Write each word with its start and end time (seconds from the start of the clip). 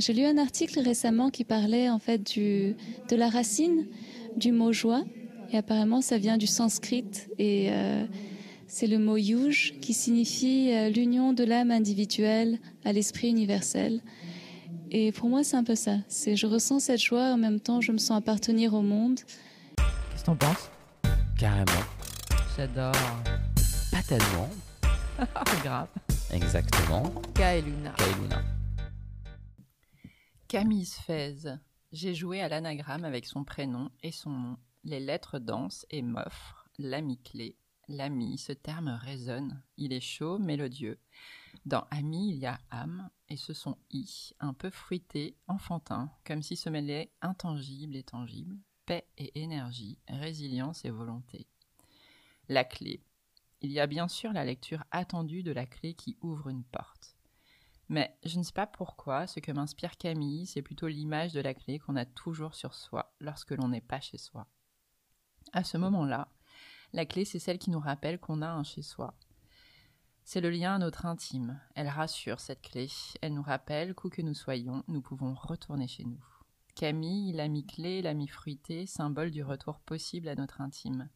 j'ai 0.00 0.12
lu 0.14 0.24
un 0.24 0.38
article 0.38 0.80
récemment 0.80 1.30
qui 1.30 1.44
parlait 1.44 1.90
en 1.90 1.98
fait 1.98 2.18
du, 2.32 2.74
de 3.08 3.16
la 3.16 3.28
racine 3.28 3.86
du 4.36 4.52
mot 4.52 4.72
joie. 4.72 5.04
Et 5.52 5.58
apparemment, 5.58 6.00
ça 6.00 6.16
vient 6.16 6.36
du 6.36 6.46
sanskrit 6.46 7.04
et 7.38 7.68
euh, 7.70 8.06
c'est 8.68 8.86
le 8.86 8.98
mot 8.98 9.16
yuj 9.16 9.74
qui 9.80 9.92
signifie 9.92 10.70
euh, 10.72 10.90
l'union 10.90 11.32
de 11.32 11.42
l'âme 11.42 11.72
individuelle 11.72 12.60
à 12.84 12.92
l'esprit 12.92 13.28
universel. 13.28 14.00
Et 14.92 15.12
pour 15.12 15.28
moi, 15.28 15.42
c'est 15.42 15.56
un 15.56 15.64
peu 15.64 15.74
ça. 15.74 15.96
C'est 16.08 16.36
je 16.36 16.46
ressens 16.46 16.80
cette 16.80 17.00
joie 17.00 17.32
en 17.32 17.36
même 17.36 17.60
temps, 17.60 17.80
je 17.80 17.92
me 17.92 17.98
sens 17.98 18.16
appartenir 18.16 18.74
au 18.74 18.82
monde. 18.82 19.20
Qu'est-ce 19.76 20.22
que 20.22 20.26
t'en 20.26 20.36
penses? 20.36 20.70
Carrément. 21.38 21.84
J'adore. 22.56 22.92
Pas 23.90 24.02
tellement. 24.06 24.48
Grave. 25.64 25.88
Exactement. 26.32 27.12
Kaeluna. 27.34 27.92
Kailuna. 27.96 28.59
Camille 30.50 30.84
Sfez. 30.84 31.60
J'ai 31.92 32.12
joué 32.12 32.40
à 32.40 32.48
l'anagramme 32.48 33.04
avec 33.04 33.24
son 33.24 33.44
prénom 33.44 33.88
et 34.02 34.10
son 34.10 34.30
nom. 34.30 34.58
Les 34.82 34.98
lettres 34.98 35.38
dansent 35.38 35.86
et 35.90 36.02
m'offrent 36.02 36.68
l'ami 36.76 37.22
clé. 37.22 37.56
L'ami, 37.86 38.36
ce 38.36 38.50
terme 38.50 38.88
résonne. 38.88 39.62
Il 39.76 39.92
est 39.92 40.00
chaud, 40.00 40.40
mélodieux. 40.40 40.98
Dans 41.66 41.86
ami, 41.92 42.30
il 42.30 42.38
y 42.38 42.46
a 42.46 42.58
âme 42.72 43.10
et 43.28 43.36
ce 43.36 43.52
sont 43.52 43.78
i, 43.92 44.32
un 44.40 44.52
peu 44.52 44.70
fruité, 44.70 45.36
enfantin, 45.46 46.10
comme 46.24 46.42
si 46.42 46.56
se 46.56 46.68
mêlaient 46.68 47.12
intangible 47.22 47.94
et 47.94 48.02
tangible, 48.02 48.56
paix 48.86 49.06
et 49.18 49.40
énergie, 49.40 49.98
résilience 50.08 50.84
et 50.84 50.90
volonté. 50.90 51.46
La 52.48 52.64
clé. 52.64 53.04
Il 53.60 53.70
y 53.70 53.78
a 53.78 53.86
bien 53.86 54.08
sûr 54.08 54.32
la 54.32 54.44
lecture 54.44 54.82
attendue 54.90 55.44
de 55.44 55.52
la 55.52 55.66
clé 55.66 55.94
qui 55.94 56.18
ouvre 56.22 56.48
une 56.48 56.64
porte. 56.64 57.09
Mais 57.90 58.16
je 58.24 58.38
ne 58.38 58.44
sais 58.44 58.52
pas 58.52 58.68
pourquoi, 58.68 59.26
ce 59.26 59.40
que 59.40 59.50
m'inspire 59.50 59.98
Camille, 59.98 60.46
c'est 60.46 60.62
plutôt 60.62 60.86
l'image 60.86 61.32
de 61.32 61.40
la 61.40 61.54
clé 61.54 61.80
qu'on 61.80 61.96
a 61.96 62.04
toujours 62.04 62.54
sur 62.54 62.72
soi 62.72 63.12
lorsque 63.18 63.50
l'on 63.50 63.68
n'est 63.68 63.80
pas 63.80 64.00
chez 64.00 64.16
soi. 64.16 64.46
À 65.52 65.64
ce 65.64 65.76
moment-là, 65.76 66.28
la 66.92 67.04
clé, 67.04 67.24
c'est 67.24 67.40
celle 67.40 67.58
qui 67.58 67.72
nous 67.72 67.80
rappelle 67.80 68.20
qu'on 68.20 68.42
a 68.42 68.48
un 68.48 68.62
chez 68.62 68.82
soi. 68.82 69.18
C'est 70.22 70.40
le 70.40 70.50
lien 70.50 70.76
à 70.76 70.78
notre 70.78 71.04
intime. 71.04 71.60
Elle 71.74 71.88
rassure 71.88 72.38
cette 72.38 72.62
clé. 72.62 72.86
Elle 73.22 73.34
nous 73.34 73.42
rappelle 73.42 73.92
qu'où 73.94 74.08
que 74.08 74.22
nous 74.22 74.34
soyons, 74.34 74.84
nous 74.86 75.02
pouvons 75.02 75.34
retourner 75.34 75.88
chez 75.88 76.04
nous. 76.04 76.24
Camille, 76.76 77.32
l'ami 77.32 77.66
clé, 77.66 78.02
l'ami 78.02 78.28
fruité, 78.28 78.86
symbole 78.86 79.32
du 79.32 79.42
retour 79.42 79.80
possible 79.80 80.28
à 80.28 80.36
notre 80.36 80.60
intime. 80.60 81.08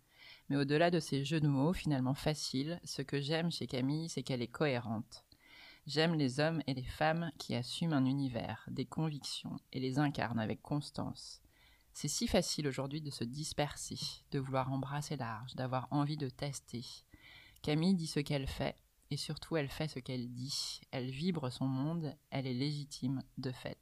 Mais 0.48 0.56
au-delà 0.56 0.90
de 0.90 0.98
ces 0.98 1.24
jeux 1.24 1.40
de 1.40 1.46
mots 1.46 1.72
finalement 1.72 2.14
faciles, 2.14 2.80
ce 2.82 3.02
que 3.02 3.20
j'aime 3.20 3.52
chez 3.52 3.68
Camille, 3.68 4.08
c'est 4.08 4.24
qu'elle 4.24 4.42
est 4.42 4.48
cohérente. 4.48 5.24
J'aime 5.86 6.14
les 6.14 6.40
hommes 6.40 6.62
et 6.66 6.72
les 6.72 6.84
femmes 6.84 7.30
qui 7.38 7.54
assument 7.54 7.92
un 7.92 8.06
univers, 8.06 8.64
des 8.70 8.86
convictions, 8.86 9.58
et 9.70 9.80
les 9.80 9.98
incarnent 9.98 10.38
avec 10.38 10.62
constance. 10.62 11.42
C'est 11.92 12.08
si 12.08 12.26
facile 12.26 12.66
aujourd'hui 12.66 13.02
de 13.02 13.10
se 13.10 13.22
disperser, 13.22 13.98
de 14.30 14.38
vouloir 14.38 14.72
embrasser 14.72 15.16
large, 15.16 15.54
d'avoir 15.56 15.86
envie 15.90 16.16
de 16.16 16.30
tester. 16.30 16.84
Camille 17.60 17.94
dit 17.94 18.06
ce 18.06 18.20
qu'elle 18.20 18.46
fait, 18.46 18.76
et 19.10 19.18
surtout 19.18 19.56
elle 19.56 19.68
fait 19.68 19.88
ce 19.88 19.98
qu'elle 19.98 20.32
dit. 20.32 20.80
Elle 20.90 21.10
vibre 21.10 21.52
son 21.52 21.66
monde, 21.66 22.16
elle 22.30 22.46
est 22.46 22.54
légitime 22.54 23.22
de 23.36 23.52
fait. 23.52 23.78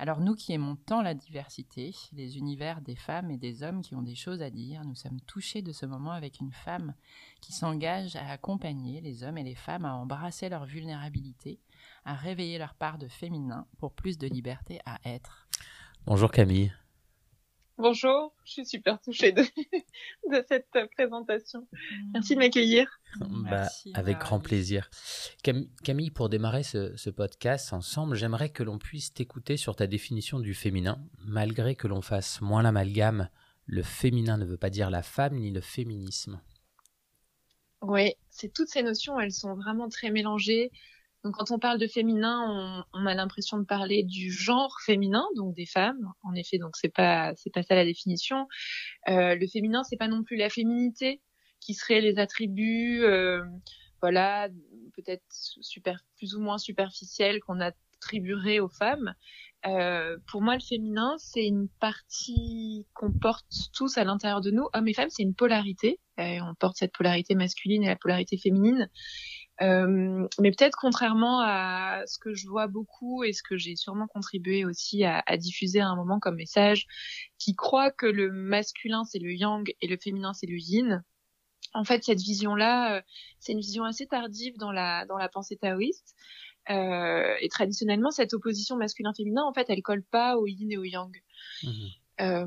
Alors 0.00 0.20
nous 0.20 0.34
qui 0.34 0.54
aimons 0.54 0.76
tant 0.76 1.02
la 1.02 1.12
diversité, 1.12 1.94
les 2.14 2.38
univers 2.38 2.80
des 2.80 2.96
femmes 2.96 3.30
et 3.30 3.36
des 3.36 3.62
hommes 3.62 3.82
qui 3.82 3.94
ont 3.94 4.00
des 4.00 4.14
choses 4.14 4.40
à 4.40 4.48
dire, 4.48 4.82
nous 4.82 4.94
sommes 4.94 5.20
touchés 5.26 5.60
de 5.60 5.72
ce 5.72 5.84
moment 5.84 6.12
avec 6.12 6.40
une 6.40 6.52
femme 6.52 6.94
qui 7.42 7.52
s'engage 7.52 8.16
à 8.16 8.30
accompagner 8.30 9.02
les 9.02 9.24
hommes 9.24 9.36
et 9.36 9.44
les 9.44 9.54
femmes 9.54 9.84
à 9.84 9.92
embrasser 9.92 10.48
leur 10.48 10.64
vulnérabilité, 10.64 11.60
à 12.06 12.14
réveiller 12.14 12.56
leur 12.56 12.72
part 12.72 12.96
de 12.96 13.08
féminin 13.08 13.66
pour 13.78 13.92
plus 13.92 14.16
de 14.16 14.26
liberté 14.26 14.80
à 14.86 14.98
être. 15.04 15.46
Bonjour 16.06 16.30
Camille. 16.30 16.72
Bonjour, 17.80 18.34
je 18.44 18.52
suis 18.52 18.66
super 18.66 19.00
touchée 19.00 19.32
de, 19.32 19.42
de 20.30 20.44
cette 20.46 20.68
présentation. 20.94 21.66
Merci 22.12 22.34
de 22.34 22.40
m'accueillir. 22.40 23.00
Bah, 23.20 23.68
avec 23.94 24.18
grand 24.18 24.38
plaisir. 24.38 24.90
Cam- 25.42 25.66
Camille, 25.82 26.10
pour 26.10 26.28
démarrer 26.28 26.62
ce, 26.62 26.94
ce 26.96 27.08
podcast 27.08 27.72
ensemble, 27.72 28.16
j'aimerais 28.16 28.50
que 28.50 28.62
l'on 28.62 28.78
puisse 28.78 29.14
t'écouter 29.14 29.56
sur 29.56 29.76
ta 29.76 29.86
définition 29.86 30.40
du 30.40 30.52
féminin. 30.52 31.02
Malgré 31.24 31.74
que 31.74 31.88
l'on 31.88 32.02
fasse 32.02 32.42
moins 32.42 32.62
l'amalgame, 32.62 33.30
le 33.64 33.82
féminin 33.82 34.36
ne 34.36 34.44
veut 34.44 34.58
pas 34.58 34.70
dire 34.70 34.90
la 34.90 35.02
femme 35.02 35.36
ni 35.36 35.50
le 35.50 35.62
féminisme. 35.62 36.38
Oui, 37.80 38.12
c'est 38.28 38.52
toutes 38.52 38.68
ces 38.68 38.82
notions, 38.82 39.18
elles 39.18 39.32
sont 39.32 39.54
vraiment 39.54 39.88
très 39.88 40.10
mélangées. 40.10 40.70
Donc 41.24 41.34
quand 41.34 41.50
on 41.50 41.58
parle 41.58 41.78
de 41.78 41.86
féminin, 41.86 42.84
on, 42.94 43.00
on 43.00 43.06
a 43.06 43.14
l'impression 43.14 43.58
de 43.58 43.64
parler 43.64 44.02
du 44.02 44.32
genre 44.32 44.76
féminin, 44.84 45.24
donc 45.36 45.54
des 45.54 45.66
femmes. 45.66 46.12
En 46.22 46.34
effet, 46.34 46.58
donc 46.58 46.76
c'est 46.76 46.92
pas 46.92 47.32
c'est 47.36 47.52
pas 47.52 47.62
ça 47.62 47.74
la 47.74 47.84
définition. 47.84 48.46
Euh, 49.08 49.34
le 49.34 49.46
féminin, 49.46 49.82
c'est 49.84 49.98
pas 49.98 50.08
non 50.08 50.22
plus 50.22 50.36
la 50.36 50.48
féminité, 50.48 51.20
qui 51.60 51.74
seraient 51.74 52.00
les 52.00 52.18
attributs, 52.18 53.02
euh, 53.02 53.42
voilà, 54.00 54.48
peut-être 54.94 55.24
super 55.30 56.00
plus 56.16 56.34
ou 56.34 56.40
moins 56.40 56.58
superficiels 56.58 57.40
qu'on 57.40 57.60
attribuerait 57.60 58.60
aux 58.60 58.68
femmes. 58.68 59.14
Euh, 59.66 60.16
pour 60.26 60.40
moi, 60.40 60.54
le 60.54 60.62
féminin, 60.62 61.16
c'est 61.18 61.44
une 61.44 61.68
partie 61.80 62.86
qu'on 62.94 63.12
porte 63.12 63.44
tous 63.74 63.98
à 63.98 64.04
l'intérieur 64.04 64.40
de 64.40 64.50
nous, 64.50 64.66
hommes 64.72 64.88
et 64.88 64.94
femmes. 64.94 65.10
C'est 65.10 65.22
une 65.22 65.34
polarité. 65.34 66.00
Et 66.16 66.40
on 66.40 66.54
porte 66.54 66.76
cette 66.78 66.92
polarité 66.92 67.34
masculine 67.34 67.82
et 67.82 67.88
la 67.88 67.96
polarité 67.96 68.38
féminine. 68.38 68.88
Euh, 69.62 70.26
mais 70.38 70.50
peut-être 70.52 70.76
contrairement 70.80 71.40
à 71.42 72.02
ce 72.06 72.18
que 72.18 72.34
je 72.34 72.48
vois 72.48 72.66
beaucoup 72.66 73.24
et 73.24 73.32
ce 73.32 73.42
que 73.42 73.58
j'ai 73.58 73.76
sûrement 73.76 74.06
contribué 74.06 74.64
aussi 74.64 75.04
à, 75.04 75.22
diffuser 75.36 75.80
à 75.80 75.88
un 75.88 75.96
moment 75.96 76.18
comme 76.18 76.36
message, 76.36 76.86
qui 77.38 77.54
croit 77.54 77.90
que 77.90 78.06
le 78.06 78.32
masculin 78.32 79.04
c'est 79.04 79.18
le 79.18 79.32
yang 79.34 79.70
et 79.80 79.86
le 79.86 79.96
féminin 79.98 80.32
c'est 80.32 80.46
le 80.46 80.56
yin. 80.56 81.04
En 81.72 81.84
fait, 81.84 82.02
cette 82.02 82.20
vision-là, 82.20 82.96
euh, 82.96 83.02
c'est 83.38 83.52
une 83.52 83.60
vision 83.60 83.84
assez 83.84 84.06
tardive 84.06 84.56
dans 84.56 84.72
la 84.72 85.04
dans 85.06 85.18
la 85.18 85.28
pensée 85.28 85.56
taoïste. 85.56 86.16
Euh, 86.68 87.34
et 87.40 87.48
traditionnellement, 87.48 88.10
cette 88.10 88.34
opposition 88.34 88.76
masculin-féminin, 88.76 89.42
en 89.42 89.52
fait, 89.52 89.66
elle 89.68 89.82
colle 89.82 90.02
pas 90.02 90.36
au 90.36 90.46
yin 90.46 90.70
et 90.70 90.76
au 90.76 90.84
yang. 90.84 91.16
Mmh. 91.62 91.70
Euh, 92.20 92.46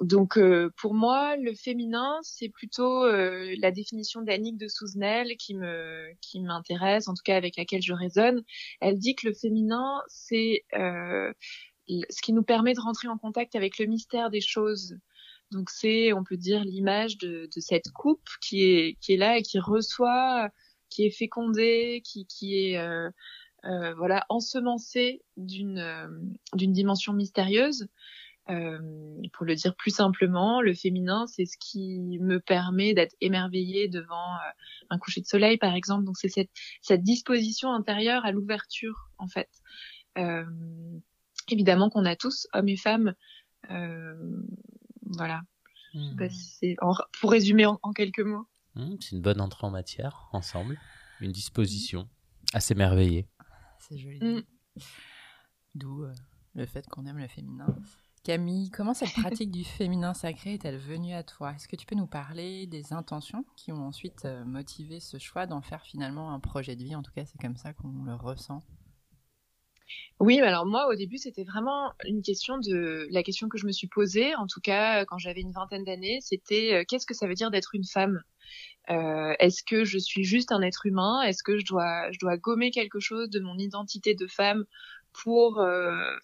donc 0.00 0.36
euh, 0.36 0.70
pour 0.76 0.94
moi, 0.94 1.36
le 1.36 1.54
féminin, 1.54 2.18
c'est 2.22 2.48
plutôt 2.48 3.04
euh, 3.04 3.54
la 3.58 3.70
définition 3.70 4.22
d'Annick 4.22 4.58
de 4.58 4.68
Souzenel 4.68 5.36
qui 5.36 5.54
me 5.54 6.12
qui 6.20 6.40
m'intéresse, 6.40 7.08
en 7.08 7.14
tout 7.14 7.22
cas 7.24 7.36
avec 7.36 7.56
laquelle 7.56 7.82
je 7.82 7.94
résonne. 7.94 8.42
Elle 8.80 8.98
dit 8.98 9.14
que 9.14 9.28
le 9.28 9.34
féminin, 9.34 10.02
c'est 10.08 10.64
ce 10.72 12.22
qui 12.22 12.32
nous 12.32 12.42
permet 12.42 12.74
de 12.74 12.80
rentrer 12.80 13.08
en 13.08 13.18
contact 13.18 13.54
avec 13.54 13.78
le 13.78 13.86
mystère 13.86 14.30
des 14.30 14.40
choses. 14.40 14.96
Donc 15.52 15.70
c'est, 15.70 16.12
on 16.12 16.24
peut 16.24 16.36
dire, 16.36 16.64
l'image 16.64 17.18
de, 17.18 17.48
de 17.54 17.60
cette 17.60 17.90
coupe 17.92 18.28
qui 18.42 18.64
est 18.64 18.98
qui 19.00 19.14
est 19.14 19.16
là 19.16 19.38
et 19.38 19.42
qui 19.42 19.58
reçoit, 19.60 20.50
qui 20.90 21.06
est 21.06 21.10
fécondée, 21.10 22.02
qui 22.04 22.26
qui 22.26 22.58
est 22.58 22.78
euh, 23.66 23.94
voilà 23.94 24.24
ensemencée 24.28 25.22
d'une 25.36 26.30
d'une 26.54 26.72
dimension 26.72 27.12
mystérieuse. 27.12 27.88
Euh, 28.48 28.78
pour 29.32 29.44
le 29.44 29.56
dire 29.56 29.74
plus 29.74 29.90
simplement, 29.90 30.60
le 30.60 30.72
féminin, 30.72 31.26
c'est 31.26 31.46
ce 31.46 31.56
qui 31.58 32.18
me 32.20 32.38
permet 32.38 32.94
d'être 32.94 33.16
émerveillée 33.20 33.88
devant 33.88 34.34
euh, 34.34 34.50
un 34.90 34.98
coucher 34.98 35.20
de 35.20 35.26
soleil, 35.26 35.58
par 35.58 35.74
exemple. 35.74 36.04
Donc 36.04 36.16
c'est 36.16 36.28
cette, 36.28 36.50
cette 36.80 37.02
disposition 37.02 37.72
intérieure 37.72 38.24
à 38.24 38.30
l'ouverture, 38.30 39.10
en 39.18 39.26
fait. 39.26 39.50
Euh, 40.16 40.44
évidemment 41.48 41.90
qu'on 41.90 42.04
a 42.04 42.14
tous, 42.14 42.46
hommes 42.52 42.68
et 42.68 42.76
femmes, 42.76 43.14
euh, 43.70 44.14
voilà. 45.02 45.42
Mmh. 45.94 46.14
Bah, 46.16 46.28
c'est 46.30 46.76
en, 46.80 46.94
pour 47.20 47.32
résumer 47.32 47.66
en, 47.66 47.78
en 47.82 47.92
quelques 47.92 48.20
mots. 48.20 48.46
Mmh, 48.74 48.96
c'est 49.00 49.16
une 49.16 49.22
bonne 49.22 49.40
entrée 49.40 49.66
en 49.66 49.70
matière, 49.70 50.28
ensemble. 50.32 50.78
Une 51.20 51.32
disposition 51.32 52.08
à 52.52 52.60
s'émerveiller. 52.60 53.26
C'est 53.78 53.98
joli. 53.98 54.20
Mm. 54.20 54.42
D'où 55.74 56.04
euh, 56.04 56.12
le 56.54 56.66
fait 56.66 56.86
qu'on 56.86 57.06
aime 57.06 57.18
le 57.18 57.28
féminin. 57.28 57.66
Camille, 58.26 58.70
comment 58.70 58.92
cette 58.92 59.12
pratique 59.12 59.52
du 59.52 59.62
féminin 59.62 60.12
sacré 60.12 60.54
est-elle 60.54 60.78
venue 60.78 61.14
à 61.14 61.22
toi? 61.22 61.52
Est-ce 61.52 61.68
que 61.68 61.76
tu 61.76 61.86
peux 61.86 61.94
nous 61.94 62.08
parler 62.08 62.66
des 62.66 62.92
intentions 62.92 63.44
qui 63.54 63.70
ont 63.70 63.86
ensuite 63.86 64.24
euh, 64.24 64.44
motivé 64.44 64.98
ce 64.98 65.16
choix 65.16 65.46
d'en 65.46 65.62
faire 65.62 65.84
finalement 65.84 66.32
un 66.32 66.40
projet 66.40 66.74
de 66.74 66.82
vie? 66.82 66.96
En 66.96 67.04
tout 67.04 67.12
cas, 67.12 67.24
c'est 67.24 67.40
comme 67.40 67.56
ça 67.56 67.72
qu'on 67.72 68.02
le 68.02 68.16
ressent. 68.16 68.64
Oui, 70.18 70.40
alors 70.40 70.66
moi, 70.66 70.88
au 70.88 70.96
début, 70.96 71.18
c'était 71.18 71.44
vraiment 71.44 71.92
une 72.04 72.20
question 72.20 72.58
de 72.58 73.06
la 73.12 73.22
question 73.22 73.48
que 73.48 73.58
je 73.58 73.66
me 73.66 73.70
suis 73.70 73.86
posée. 73.86 74.34
En 74.34 74.48
tout 74.48 74.60
cas, 74.60 75.04
quand 75.04 75.18
j'avais 75.18 75.42
une 75.42 75.52
vingtaine 75.52 75.84
d'années, 75.84 76.18
c'était 76.20 76.74
euh, 76.74 76.84
qu'est-ce 76.84 77.06
que 77.06 77.14
ça 77.14 77.28
veut 77.28 77.34
dire 77.34 77.52
d'être 77.52 77.76
une 77.76 77.86
femme? 77.86 78.20
Euh, 78.90 79.34
Est-ce 79.38 79.62
que 79.62 79.84
je 79.84 79.98
suis 79.98 80.24
juste 80.24 80.50
un 80.50 80.62
être 80.62 80.84
humain? 80.84 81.22
Est-ce 81.22 81.44
que 81.44 81.58
je 81.58 81.64
dois, 81.64 82.10
gommer 82.38 82.72
quelque 82.72 82.98
chose 82.98 83.30
de 83.30 83.38
mon 83.38 83.56
identité 83.56 84.16
de 84.16 84.26
femme 84.26 84.64
pour 85.12 85.64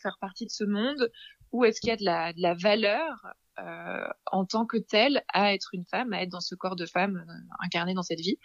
faire 0.02 0.18
partie 0.20 0.46
de 0.46 0.50
ce 0.50 0.64
monde? 0.64 1.08
Ou 1.52 1.64
est-ce 1.64 1.80
qu'il 1.80 1.88
y 1.88 1.92
a 1.92 1.96
de 1.96 2.04
la, 2.04 2.32
de 2.32 2.40
la 2.40 2.54
valeur 2.54 3.26
euh, 3.58 4.06
en 4.30 4.46
tant 4.46 4.64
que 4.64 4.78
telle 4.78 5.22
à 5.32 5.52
être 5.52 5.70
une 5.74 5.84
femme, 5.84 6.12
à 6.12 6.22
être 6.22 6.30
dans 6.30 6.40
ce 6.40 6.54
corps 6.54 6.76
de 6.76 6.86
femme 6.86 7.24
euh, 7.28 7.54
incarné 7.60 7.94
dans 7.94 8.02
cette 8.02 8.20
vie? 8.20 8.38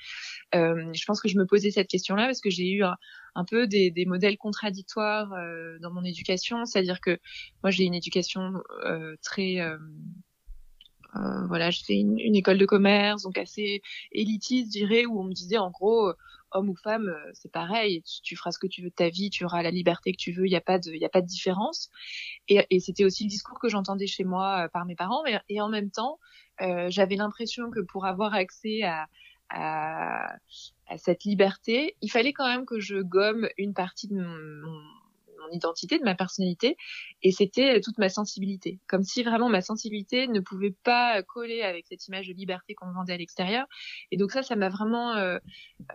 Euh, 0.55 0.91
je 0.93 1.05
pense 1.05 1.21
que 1.21 1.29
je 1.29 1.37
me 1.37 1.45
posais 1.45 1.71
cette 1.71 1.87
question-là 1.87 2.25
parce 2.25 2.41
que 2.41 2.49
j'ai 2.49 2.69
eu 2.71 2.83
un, 2.83 3.45
peu 3.45 3.67
des, 3.67 3.91
des, 3.91 4.05
modèles 4.05 4.37
contradictoires 4.37 5.31
euh, 5.33 5.79
dans 5.79 5.91
mon 5.91 6.03
éducation, 6.03 6.65
c'est-à-dire 6.65 6.99
que 7.01 7.17
moi 7.63 7.71
j'ai 7.71 7.85
une 7.85 7.95
éducation 7.95 8.53
euh, 8.85 9.15
très 9.23 9.57
voilà, 11.47 11.71
j'ai 11.71 11.83
fait 11.83 11.95
une, 11.95 12.19
une, 12.19 12.35
école 12.35 12.57
de 12.57 12.65
commerce, 12.65 13.23
donc 13.23 13.37
assez 13.37 13.81
élitiste, 14.11 14.67
je 14.67 14.79
dirais, 14.79 15.05
où 15.05 15.19
on 15.19 15.23
me 15.23 15.33
disait 15.33 15.57
en 15.57 15.71
gros, 15.71 16.13
homme 16.51 16.69
ou 16.69 16.75
femme, 16.75 17.07
euh, 17.07 17.31
c'est 17.33 17.51
pareil. 17.51 18.01
Tu, 18.03 18.21
tu, 18.21 18.35
feras 18.35 18.51
ce 18.51 18.59
que 18.59 18.67
tu 18.67 18.81
veux 18.81 18.89
de 18.89 18.95
ta 18.95 19.09
vie, 19.09 19.29
tu 19.29 19.45
auras 19.45 19.61
la 19.61 19.71
liberté 19.71 20.11
que 20.11 20.17
tu 20.17 20.31
veux. 20.31 20.45
Il 20.45 20.49
n'y 20.49 20.55
a 20.55 20.61
pas 20.61 20.79
de, 20.79 20.91
il 20.91 21.03
a 21.03 21.09
pas 21.09 21.21
de 21.21 21.27
différence. 21.27 21.89
Et, 22.47 22.65
et 22.69 22.79
c'était 22.79 23.05
aussi 23.05 23.23
le 23.23 23.29
discours 23.29 23.59
que 23.59 23.69
j'entendais 23.69 24.07
chez 24.07 24.23
moi 24.23 24.65
euh, 24.65 24.67
par 24.67 24.85
mes 24.85 24.95
parents. 24.95 25.25
Et, 25.25 25.37
et 25.49 25.61
en 25.61 25.69
même 25.69 25.91
temps, 25.91 26.19
euh, 26.61 26.87
j'avais 26.89 27.15
l'impression 27.15 27.69
que 27.69 27.79
pour 27.79 28.05
avoir 28.05 28.33
accès 28.33 28.83
à, 28.83 29.07
à, 29.49 30.35
à, 30.87 30.97
cette 30.97 31.23
liberté, 31.23 31.95
il 32.01 32.11
fallait 32.11 32.33
quand 32.33 32.47
même 32.47 32.65
que 32.65 32.79
je 32.79 32.97
gomme 32.97 33.47
une 33.57 33.73
partie 33.73 34.07
de 34.07 34.15
mon, 34.15 34.81
identité, 35.51 35.99
de 35.99 36.03
ma 36.03 36.15
personnalité, 36.15 36.77
et 37.23 37.31
c'était 37.31 37.81
toute 37.81 37.97
ma 37.97 38.09
sensibilité. 38.09 38.79
Comme 38.87 39.03
si 39.03 39.23
vraiment 39.23 39.49
ma 39.49 39.61
sensibilité 39.61 40.27
ne 40.27 40.39
pouvait 40.39 40.75
pas 40.83 41.21
coller 41.23 41.61
avec 41.61 41.85
cette 41.87 42.07
image 42.07 42.27
de 42.27 42.33
liberté 42.33 42.75
qu'on 42.75 42.91
vendait 42.91 43.13
à 43.13 43.17
l'extérieur. 43.17 43.65
Et 44.11 44.17
donc 44.17 44.31
ça, 44.31 44.43
ça 44.43 44.55
m'a 44.55 44.69
vraiment, 44.69 45.15
euh, 45.15 45.37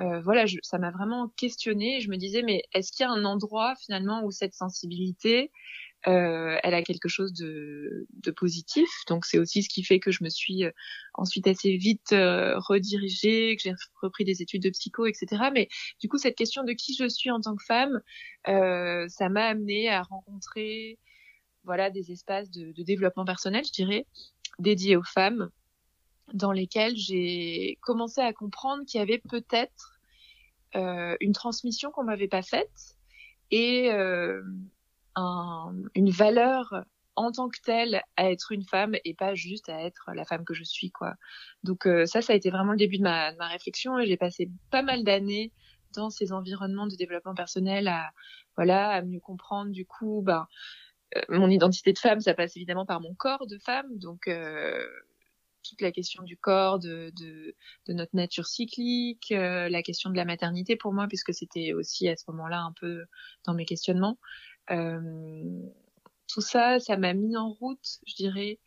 euh, 0.00 0.20
voilà, 0.20 0.46
je, 0.46 0.58
ça 0.62 0.78
m'a 0.78 0.90
vraiment 0.90 1.28
questionné. 1.36 2.00
Je 2.00 2.10
me 2.10 2.16
disais, 2.16 2.42
mais 2.42 2.62
est-ce 2.74 2.92
qu'il 2.92 3.04
y 3.04 3.08
a 3.08 3.10
un 3.12 3.24
endroit 3.24 3.74
finalement 3.76 4.24
où 4.24 4.30
cette 4.30 4.54
sensibilité 4.54 5.50
euh, 6.08 6.58
elle 6.62 6.74
a 6.74 6.82
quelque 6.82 7.08
chose 7.08 7.32
de, 7.32 8.06
de 8.10 8.30
positif. 8.30 8.88
Donc 9.08 9.24
c'est 9.24 9.38
aussi 9.38 9.62
ce 9.62 9.68
qui 9.68 9.84
fait 9.84 10.00
que 10.00 10.10
je 10.10 10.24
me 10.24 10.28
suis 10.28 10.64
euh, 10.64 10.70
ensuite 11.14 11.46
assez 11.46 11.76
vite 11.76 12.12
euh, 12.12 12.58
redirigée, 12.58 13.56
que 13.56 13.62
j'ai 13.62 13.74
repris 14.00 14.24
des 14.24 14.42
études 14.42 14.62
de 14.62 14.70
psycho, 14.70 15.06
etc. 15.06 15.50
Mais 15.52 15.68
du 16.00 16.08
coup 16.08 16.18
cette 16.18 16.36
question 16.36 16.64
de 16.64 16.72
qui 16.72 16.94
je 16.94 17.08
suis 17.08 17.30
en 17.30 17.40
tant 17.40 17.56
que 17.56 17.64
femme, 17.64 18.00
euh, 18.48 19.06
ça 19.08 19.28
m'a 19.28 19.46
amené 19.46 19.88
à 19.88 20.02
rencontrer 20.02 20.98
voilà 21.64 21.90
des 21.90 22.10
espaces 22.10 22.50
de, 22.50 22.72
de 22.72 22.82
développement 22.82 23.24
personnel, 23.24 23.64
je 23.64 23.72
dirais, 23.72 24.06
dédiés 24.58 24.96
aux 24.96 25.04
femmes, 25.04 25.50
dans 26.32 26.52
lesquels 26.52 26.96
j'ai 26.96 27.78
commencé 27.82 28.20
à 28.20 28.32
comprendre 28.32 28.84
qu'il 28.86 28.98
y 28.98 29.02
avait 29.02 29.22
peut-être 29.28 29.98
euh, 30.74 31.16
une 31.20 31.32
transmission 31.32 31.90
qu'on 31.90 32.04
m'avait 32.04 32.28
pas 32.28 32.42
faite 32.42 32.96
et 33.50 33.90
euh, 33.92 34.42
un, 35.14 35.74
une 35.94 36.10
valeur 36.10 36.84
en 37.16 37.30
tant 37.30 37.48
que 37.48 37.58
telle 37.62 38.02
à 38.16 38.30
être 38.30 38.52
une 38.52 38.64
femme 38.64 38.96
et 39.04 39.14
pas 39.14 39.34
juste 39.34 39.68
à 39.68 39.82
être 39.82 40.10
la 40.14 40.24
femme 40.24 40.44
que 40.44 40.54
je 40.54 40.64
suis 40.64 40.90
quoi. 40.90 41.14
Donc 41.62 41.86
euh, 41.86 42.06
ça 42.06 42.22
ça 42.22 42.32
a 42.32 42.36
été 42.36 42.50
vraiment 42.50 42.72
le 42.72 42.78
début 42.78 42.98
de 42.98 43.02
ma, 43.02 43.32
de 43.32 43.36
ma 43.36 43.48
réflexion 43.48 43.98
et 43.98 44.06
j'ai 44.06 44.16
passé 44.16 44.50
pas 44.70 44.82
mal 44.82 45.04
d'années 45.04 45.52
dans 45.94 46.10
ces 46.10 46.32
environnements 46.32 46.86
de 46.86 46.96
développement 46.96 47.34
personnel 47.34 47.88
à 47.88 48.10
voilà 48.56 48.90
à 48.90 49.02
mieux 49.02 49.20
comprendre 49.20 49.72
du 49.72 49.84
coup 49.84 50.22
ben 50.24 50.46
euh, 51.16 51.20
mon 51.28 51.50
identité 51.50 51.92
de 51.92 51.98
femme 51.98 52.20
ça 52.20 52.32
passe 52.34 52.56
évidemment 52.56 52.86
par 52.86 53.00
mon 53.00 53.14
corps 53.14 53.46
de 53.46 53.58
femme 53.58 53.98
donc 53.98 54.26
euh, 54.28 54.86
toute 55.62 55.80
la 55.80 55.92
question 55.92 56.22
du 56.22 56.36
corps, 56.36 56.78
de, 56.78 57.12
de, 57.16 57.54
de 57.86 57.92
notre 57.92 58.14
nature 58.14 58.46
cyclique, 58.46 59.32
euh, 59.32 59.68
la 59.68 59.82
question 59.82 60.10
de 60.10 60.16
la 60.16 60.24
maternité 60.24 60.76
pour 60.76 60.92
moi, 60.92 61.06
puisque 61.08 61.32
c'était 61.32 61.72
aussi 61.72 62.08
à 62.08 62.16
ce 62.16 62.24
moment-là 62.28 62.60
un 62.60 62.72
peu 62.72 63.04
dans 63.44 63.54
mes 63.54 63.64
questionnements. 63.64 64.18
Euh, 64.70 65.62
tout 66.28 66.40
ça, 66.40 66.78
ça 66.80 66.96
m'a 66.96 67.14
mis 67.14 67.36
en 67.36 67.52
route, 67.52 67.98
je 68.06 68.14
dirais, 68.14 68.58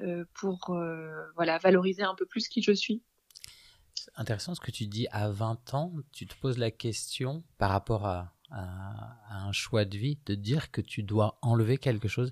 euh, 0.00 0.24
pour 0.34 0.70
euh, 0.70 1.30
voilà 1.36 1.58
valoriser 1.58 2.02
un 2.02 2.14
peu 2.14 2.26
plus 2.26 2.48
qui 2.48 2.62
je 2.62 2.72
suis. 2.72 3.02
Intéressant 4.16 4.54
ce 4.54 4.60
que 4.60 4.70
tu 4.70 4.86
dis. 4.86 5.06
À 5.10 5.30
20 5.30 5.74
ans, 5.74 5.92
tu 6.12 6.26
te 6.26 6.34
poses 6.36 6.58
la 6.58 6.70
question 6.70 7.44
par 7.58 7.70
rapport 7.70 8.06
à, 8.06 8.30
un 8.50 9.50
choix 9.50 9.84
de 9.84 9.98
vie, 9.98 10.18
de 10.26 10.36
dire 10.36 10.70
que 10.70 10.80
tu 10.80 11.02
dois 11.02 11.38
enlever 11.42 11.76
quelque 11.76 12.06
chose. 12.06 12.30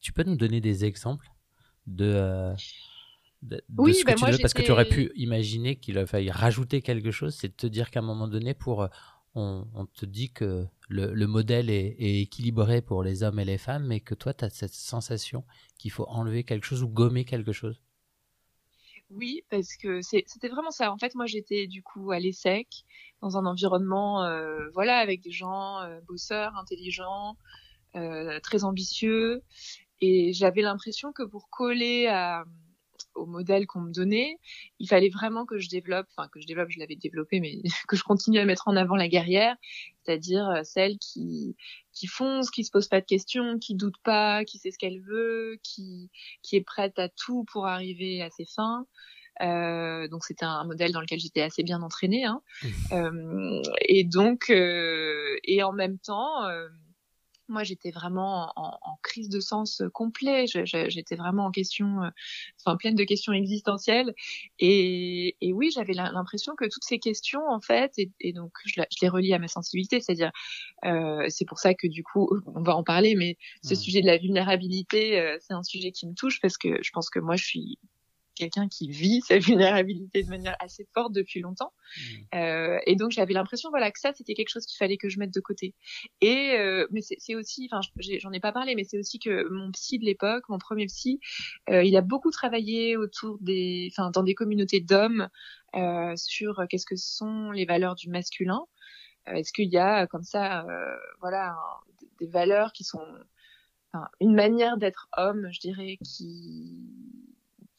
Tu 0.00 0.12
peux 0.14 0.22
nous 0.22 0.36
donner 0.36 0.62
des 0.62 0.86
exemples 0.86 1.28
de, 1.86 2.54
de, 3.42 3.56
ce 3.58 4.00
que 4.00 4.06
ben 4.06 4.14
tu 4.14 4.20
moi, 4.20 4.30
veux, 4.30 4.38
parce 4.38 4.54
que 4.54 4.62
tu 4.62 4.70
aurais 4.70 4.88
pu 4.88 5.12
imaginer 5.16 5.76
qu'il 5.76 5.98
a 5.98 6.06
fallu 6.06 6.30
rajouter 6.30 6.80
quelque 6.80 7.10
chose, 7.10 7.34
c'est 7.34 7.48
de 7.48 7.54
te 7.54 7.66
dire 7.66 7.90
qu'à 7.90 8.00
un 8.00 8.04
moment 8.04 8.28
donné, 8.28 8.54
pour 8.54 8.88
on, 9.34 9.86
te 9.94 10.06
dit 10.06 10.32
que 10.32 10.66
le, 10.88 11.14
le 11.14 11.26
modèle 11.26 11.70
est, 11.70 11.96
est, 11.98 12.22
équilibré 12.22 12.82
pour 12.82 13.02
les 13.02 13.22
hommes 13.22 13.38
et 13.38 13.44
les 13.44 13.58
femmes, 13.58 13.86
mais 13.86 14.00
que 14.00 14.14
toi, 14.14 14.34
tu 14.34 14.44
as 14.44 14.50
cette 14.50 14.74
sensation 14.74 15.44
qu'il 15.78 15.90
faut 15.90 16.06
enlever 16.08 16.44
quelque 16.44 16.66
chose 16.66 16.82
ou 16.82 16.88
gommer 16.88 17.24
quelque 17.24 17.52
chose? 17.52 17.80
Oui, 19.10 19.42
parce 19.50 19.76
que 19.76 20.00
c'était 20.02 20.48
vraiment 20.48 20.70
ça. 20.70 20.92
En 20.92 20.98
fait, 20.98 21.14
moi, 21.16 21.26
j'étais 21.26 21.66
du 21.66 21.82
coup 21.82 22.12
à 22.12 22.20
l'ESSEC, 22.20 22.84
dans 23.20 23.36
un 23.36 23.44
environnement, 23.44 24.24
euh, 24.24 24.68
voilà, 24.72 24.98
avec 24.98 25.20
des 25.20 25.32
gens 25.32 25.80
euh, 25.80 26.00
bosseurs, 26.06 26.56
intelligents, 26.56 27.36
euh, 27.96 28.38
très 28.40 28.62
ambitieux. 28.62 29.42
Et 30.00 30.32
j'avais 30.32 30.62
l'impression 30.62 31.12
que 31.12 31.24
pour 31.24 31.50
coller 31.50 32.06
à 32.06 32.44
au 33.14 33.26
modèle 33.26 33.66
qu'on 33.66 33.80
me 33.80 33.92
donnait, 33.92 34.38
il 34.78 34.88
fallait 34.88 35.08
vraiment 35.08 35.44
que 35.44 35.58
je 35.58 35.68
développe, 35.68 36.06
enfin 36.16 36.28
que 36.28 36.40
je 36.40 36.46
développe, 36.46 36.70
je 36.70 36.78
l'avais 36.78 36.96
développé, 36.96 37.40
mais 37.40 37.60
que 37.88 37.96
je 37.96 38.02
continue 38.02 38.38
à 38.38 38.44
mettre 38.44 38.68
en 38.68 38.76
avant 38.76 38.96
la 38.96 39.08
guerrière, 39.08 39.56
c'est-à-dire 40.04 40.60
celle 40.64 40.98
qui 40.98 41.56
qui 41.92 42.06
fonce, 42.06 42.50
qui 42.50 42.64
se 42.64 42.70
pose 42.70 42.88
pas 42.88 43.00
de 43.00 43.06
questions, 43.06 43.58
qui 43.58 43.74
doute 43.74 43.96
pas, 44.04 44.44
qui 44.44 44.58
sait 44.58 44.70
ce 44.70 44.78
qu'elle 44.78 45.00
veut, 45.00 45.58
qui 45.62 46.10
qui 46.42 46.56
est 46.56 46.62
prête 46.62 46.98
à 46.98 47.08
tout 47.08 47.44
pour 47.52 47.66
arriver 47.66 48.22
à 48.22 48.30
ses 48.30 48.44
fins. 48.44 48.86
Euh, 49.42 50.06
donc 50.08 50.24
c'était 50.24 50.44
un 50.44 50.64
modèle 50.64 50.92
dans 50.92 51.00
lequel 51.00 51.18
j'étais 51.18 51.40
assez 51.40 51.62
bien 51.62 51.82
entraînée, 51.82 52.24
hein. 52.24 52.42
Mmh. 52.62 52.68
Euh, 52.92 53.62
et 53.80 54.04
donc 54.04 54.50
euh, 54.50 55.36
et 55.44 55.62
en 55.62 55.72
même 55.72 55.98
temps 55.98 56.44
moi 57.50 57.64
j'étais 57.64 57.90
vraiment 57.90 58.52
en, 58.56 58.78
en, 58.80 58.96
crise 59.02 59.28
de 59.28 59.40
sens 59.40 59.82
complet. 59.92 60.46
J'étais 60.46 61.16
vraiment 61.16 61.46
en 61.46 61.50
question 61.50 62.02
euh, 62.02 62.08
enfin 62.60 62.76
pleine 62.76 62.94
de 62.94 63.04
questions 63.04 63.32
existentielles. 63.32 64.14
Et, 64.58 65.36
et 65.40 65.52
oui 65.52 65.70
j'avais 65.74 65.92
l'impression 65.92 66.54
que 66.56 66.64
toutes 66.64 66.84
ces 66.84 66.98
questions 66.98 67.42
en 67.48 67.60
fait 67.60 67.92
et, 67.98 68.10
et 68.20 68.32
donc 68.32 68.52
je, 68.64 68.80
je, 68.80 68.96
les 69.02 69.08
relie 69.08 69.34
à 69.34 69.38
ma 69.38 69.48
sensibilité. 69.48 70.00
C'est-à-dire 70.00 70.32
euh, 70.84 71.26
c'est 71.28 71.44
pour 71.44 71.58
ça 71.58 71.74
que 71.74 71.86
du 71.86 72.02
coup 72.02 72.30
on 72.46 72.62
va 72.62 72.74
en 72.74 72.84
parler 72.84 73.14
mais 73.14 73.36
ce 73.62 73.74
mmh. 73.74 73.76
sujet 73.76 74.00
de 74.00 74.06
la 74.06 74.18
vulnérabilité 74.18 75.20
euh, 75.20 75.36
c'est 75.40 75.54
un 75.54 75.62
sujet 75.62 75.92
qui 75.92 76.06
me 76.06 76.14
touche 76.14 76.40
parce 76.40 76.56
que 76.56 76.82
je 76.82 76.90
pense 76.92 77.10
que 77.10 77.18
moi 77.18 77.36
je 77.36 77.44
suis 77.44 77.78
quelqu'un 78.40 78.68
qui 78.68 78.88
vit 78.88 79.20
sa 79.20 79.38
vulnérabilité 79.38 80.22
de 80.22 80.28
manière 80.28 80.56
assez 80.60 80.86
forte 80.94 81.12
depuis 81.12 81.40
longtemps. 81.40 81.72
Mmh. 81.96 82.00
Euh, 82.34 82.78
et 82.86 82.96
donc 82.96 83.10
j'avais 83.10 83.34
l'impression 83.34 83.70
voilà 83.70 83.90
que 83.90 84.00
ça 84.00 84.12
c'était 84.14 84.34
quelque 84.34 84.48
chose 84.48 84.66
qu'il 84.66 84.78
fallait 84.78 84.96
que 84.96 85.08
je 85.08 85.18
mette 85.18 85.32
de 85.32 85.40
côté. 85.40 85.74
Et 86.20 86.56
euh, 86.58 86.86
mais 86.90 87.00
c'est 87.02 87.34
aussi, 87.34 87.68
enfin 87.70 87.80
j'en 87.98 88.32
ai 88.32 88.40
pas 88.40 88.52
parlé, 88.52 88.74
mais 88.74 88.84
c'est 88.84 88.98
aussi 88.98 89.18
que 89.18 89.48
mon 89.50 89.70
psy 89.72 89.98
de 89.98 90.04
l'époque, 90.04 90.44
mon 90.48 90.58
premier 90.58 90.86
psy, 90.86 91.20
euh, 91.68 91.84
il 91.84 91.96
a 91.96 92.00
beaucoup 92.00 92.30
travaillé 92.30 92.96
autour 92.96 93.38
des, 93.40 93.88
enfin 93.92 94.10
dans 94.10 94.22
des 94.22 94.34
communautés 94.34 94.80
d'hommes 94.80 95.28
sur 96.16 96.64
qu'est-ce 96.68 96.86
que 96.86 96.96
sont 96.96 97.52
les 97.52 97.64
valeurs 97.64 97.94
du 97.94 98.08
masculin. 98.08 98.64
Est-ce 99.26 99.52
qu'il 99.52 99.68
y 99.68 99.78
a 99.78 100.08
comme 100.08 100.24
ça, 100.24 100.66
voilà, 101.20 101.54
des 102.18 102.26
valeurs 102.26 102.72
qui 102.72 102.82
sont 102.82 103.06
Enfin, 103.92 104.08
une 104.20 104.34
manière 104.34 104.76
d'être 104.76 105.08
homme, 105.16 105.48
je 105.50 105.60
dirais, 105.60 105.98
qui 106.04 106.78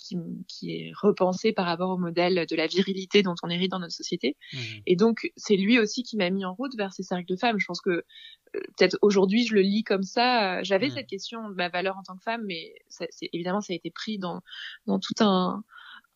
qui, 0.01 0.17
qui, 0.47 0.71
est 0.71 0.91
repensé 0.95 1.53
par 1.53 1.65
rapport 1.65 1.91
au 1.91 1.97
modèle 1.97 2.45
de 2.49 2.55
la 2.55 2.67
virilité 2.67 3.21
dont 3.21 3.35
on 3.43 3.49
hérite 3.49 3.71
dans 3.71 3.79
notre 3.79 3.93
société. 3.93 4.35
Mmh. 4.53 4.57
Et 4.87 4.95
donc, 4.95 5.31
c'est 5.35 5.55
lui 5.55 5.79
aussi 5.79 6.03
qui 6.03 6.17
m'a 6.17 6.29
mis 6.29 6.43
en 6.43 6.53
route 6.53 6.75
vers 6.75 6.93
ces 6.93 7.03
cercles 7.03 7.27
de 7.27 7.35
femmes. 7.35 7.59
Je 7.59 7.65
pense 7.65 7.81
que 7.81 7.89
euh, 7.91 8.03
peut-être 8.51 8.97
aujourd'hui, 9.01 9.45
je 9.45 9.53
le 9.53 9.61
lis 9.61 9.83
comme 9.83 10.03
ça. 10.03 10.63
J'avais 10.63 10.87
mmh. 10.87 10.95
cette 10.95 11.07
question 11.07 11.49
de 11.49 11.53
ma 11.53 11.69
valeur 11.69 11.97
en 11.97 12.03
tant 12.03 12.17
que 12.17 12.23
femme, 12.23 12.43
mais 12.45 12.73
ça, 12.89 13.05
évidemment, 13.31 13.61
ça 13.61 13.73
a 13.73 13.75
été 13.75 13.91
pris 13.91 14.17
dans, 14.17 14.41
dans 14.87 14.99
tout 14.99 15.13
un, 15.23 15.63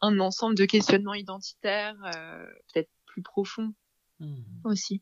un 0.01 0.19
ensemble 0.19 0.55
de 0.55 0.65
questionnements 0.65 1.13
identitaires, 1.13 1.95
euh, 2.15 2.45
peut-être 2.73 2.89
plus 3.05 3.21
profonds 3.21 3.73
mmh. 4.19 4.41
aussi. 4.63 5.01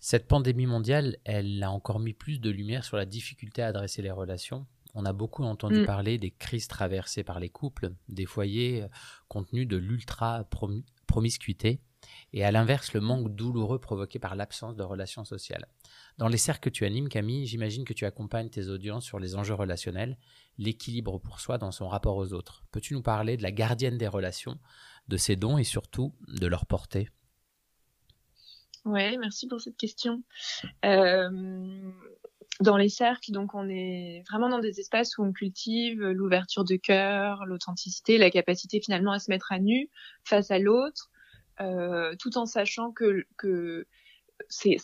Cette 0.00 0.26
pandémie 0.26 0.66
mondiale, 0.66 1.18
elle 1.24 1.62
a 1.62 1.70
encore 1.70 2.00
mis 2.00 2.12
plus 2.12 2.40
de 2.40 2.50
lumière 2.50 2.84
sur 2.84 2.96
la 2.96 3.06
difficulté 3.06 3.62
à 3.62 3.68
adresser 3.68 4.02
les 4.02 4.10
relations 4.10 4.66
on 4.94 5.04
a 5.04 5.12
beaucoup 5.12 5.44
entendu 5.44 5.80
mmh. 5.80 5.86
parler 5.86 6.18
des 6.18 6.30
crises 6.30 6.68
traversées 6.68 7.24
par 7.24 7.40
les 7.40 7.48
couples, 7.48 7.94
des 8.08 8.26
foyers 8.26 8.82
euh, 8.82 8.88
contenus 9.28 9.66
de 9.66 9.76
l'ultra-promiscuité, 9.76 11.80
et 12.32 12.44
à 12.44 12.50
l'inverse, 12.50 12.92
le 12.94 13.00
manque 13.00 13.34
douloureux 13.34 13.78
provoqué 13.78 14.18
par 14.18 14.34
l'absence 14.34 14.76
de 14.76 14.82
relations 14.82 15.24
sociales. 15.24 15.66
Dans 16.18 16.28
les 16.28 16.38
cercles 16.38 16.70
que 16.70 16.74
tu 16.74 16.84
animes, 16.84 17.08
Camille, 17.08 17.46
j'imagine 17.46 17.84
que 17.84 17.92
tu 17.92 18.04
accompagnes 18.04 18.50
tes 18.50 18.68
audiences 18.68 19.04
sur 19.04 19.18
les 19.18 19.36
enjeux 19.36 19.54
relationnels, 19.54 20.18
l'équilibre 20.58 21.18
pour 21.18 21.40
soi 21.40 21.58
dans 21.58 21.72
son 21.72 21.88
rapport 21.88 22.16
aux 22.16 22.32
autres. 22.32 22.64
Peux-tu 22.70 22.94
nous 22.94 23.02
parler 23.02 23.36
de 23.36 23.42
la 23.42 23.52
gardienne 23.52 23.98
des 23.98 24.08
relations, 24.08 24.58
de 25.08 25.16
ses 25.16 25.36
dons 25.36 25.58
et 25.58 25.64
surtout 25.64 26.14
de 26.28 26.46
leur 26.46 26.66
portée? 26.66 27.08
Ouais, 28.84 29.16
merci 29.16 29.46
pour 29.46 29.60
cette 29.60 29.76
question. 29.76 30.22
Euh, 30.84 31.92
dans 32.60 32.76
les 32.76 32.88
cercles, 32.88 33.32
donc 33.32 33.54
on 33.54 33.68
est 33.68 34.22
vraiment 34.30 34.48
dans 34.48 34.58
des 34.58 34.78
espaces 34.78 35.16
où 35.18 35.24
on 35.24 35.32
cultive 35.32 36.02
l'ouverture 36.02 36.64
de 36.64 36.76
cœur, 36.76 37.44
l'authenticité, 37.46 38.18
la 38.18 38.30
capacité 38.30 38.80
finalement 38.80 39.12
à 39.12 39.18
se 39.18 39.30
mettre 39.30 39.52
à 39.52 39.58
nu 39.58 39.88
face 40.24 40.50
à 40.50 40.58
l'autre, 40.58 41.10
euh, 41.60 42.14
tout 42.18 42.36
en 42.36 42.46
sachant 42.46 42.92
que, 42.92 43.24
que 43.36 43.86
c'est 44.48 44.76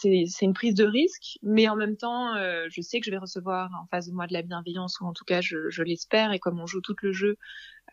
une 0.43 0.55
prise 0.55 0.75
de 0.75 0.85
risque, 0.85 1.39
mais 1.43 1.69
en 1.69 1.77
même 1.77 1.97
temps, 1.97 2.35
euh, 2.37 2.67
je 2.71 2.81
sais 2.81 3.01
que 3.01 3.07
je 3.07 3.11
vais 3.11 3.19
recevoir 3.19 3.71
en 3.81 3.87
face 3.87 4.07
de 4.07 4.13
moi 4.13 4.27
de 4.27 4.33
la 4.33 4.43
bienveillance, 4.43 5.01
ou 5.01 5.07
en 5.07 5.13
tout 5.13 5.25
cas, 5.25 5.41
je, 5.41 5.69
je 5.71 5.83
l'espère, 5.83 6.33
et 6.33 6.39
comme 6.39 6.61
on 6.61 6.67
joue 6.67 6.81
tout 6.81 6.97
le 7.03 7.13
jeu, 7.13 7.37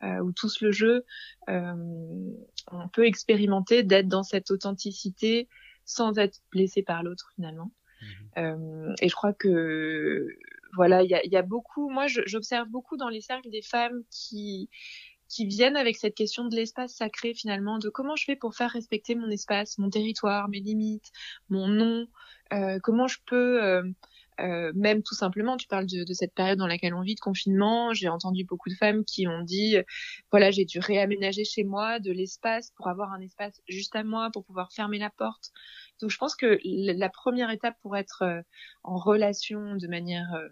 euh, 0.03 0.19
ou 0.19 0.31
tous 0.31 0.61
le 0.61 0.71
jeu, 0.71 1.05
euh, 1.49 1.73
on 2.71 2.87
peut 2.89 3.05
expérimenter 3.05 3.83
d'être 3.83 4.07
dans 4.07 4.23
cette 4.23 4.51
authenticité 4.51 5.47
sans 5.85 6.17
être 6.17 6.39
blessé 6.51 6.83
par 6.83 7.03
l'autre 7.03 7.31
finalement. 7.35 7.71
Mmh 8.01 8.93
et 9.01 9.09
je 9.09 9.15
crois 9.15 9.33
que 9.33 10.27
voilà, 10.75 11.03
il 11.03 11.09
y 11.09 11.37
a, 11.37 11.41
beaucoup. 11.41 11.89
Moi, 11.89 12.07
j'observe 12.07 12.67
beaucoup 12.67 12.97
dans 12.97 13.07
les 13.07 13.21
cercles 13.21 13.49
des 13.49 13.61
femmes 13.61 14.03
qui 14.11 14.69
qui 15.27 15.47
viennent 15.47 15.77
avec 15.77 15.95
cette 15.95 16.13
question 16.13 16.45
de 16.47 16.55
l'espace 16.55 16.93
sacré 16.93 17.33
finalement, 17.33 17.79
de 17.79 17.89
comment 17.89 18.15
je 18.15 18.25
fais 18.25 18.35
pour 18.35 18.55
faire 18.55 18.69
respecter 18.69 19.15
mon 19.15 19.29
espace, 19.29 19.77
mon 19.79 19.89
territoire, 19.89 20.49
mes 20.49 20.59
limites, 20.59 21.11
mon 21.49 21.67
nom, 21.67 22.07
comment 22.83 23.07
je 23.07 23.17
peux 23.25 23.83
euh, 24.39 24.71
même 24.75 25.03
tout 25.03 25.15
simplement, 25.15 25.57
tu 25.57 25.67
parles 25.67 25.85
de, 25.85 26.03
de, 26.03 26.13
cette 26.13 26.33
période 26.33 26.57
dans 26.57 26.67
laquelle 26.67 26.93
on 26.93 27.01
vit 27.01 27.15
de 27.15 27.19
confinement. 27.19 27.93
J'ai 27.93 28.09
entendu 28.09 28.43
beaucoup 28.43 28.69
de 28.69 28.75
femmes 28.75 29.05
qui 29.05 29.27
ont 29.27 29.41
dit, 29.41 29.77
voilà, 30.31 30.51
j'ai 30.51 30.65
dû 30.65 30.79
réaménager 30.79 31.45
chez 31.45 31.63
moi 31.63 31.99
de 31.99 32.11
l'espace 32.11 32.71
pour 32.75 32.87
avoir 32.87 33.13
un 33.13 33.21
espace 33.21 33.61
juste 33.67 33.95
à 33.95 34.03
moi, 34.03 34.29
pour 34.31 34.43
pouvoir 34.45 34.71
fermer 34.71 34.99
la 34.99 35.09
porte. 35.09 35.51
Donc, 36.01 36.09
je 36.09 36.17
pense 36.17 36.35
que 36.35 36.59
la 36.63 37.09
première 37.09 37.49
étape 37.49 37.75
pour 37.81 37.95
être 37.95 38.23
euh, 38.23 38.41
en 38.83 38.97
relation 38.97 39.75
de 39.75 39.87
manière 39.87 40.33
euh, 40.33 40.49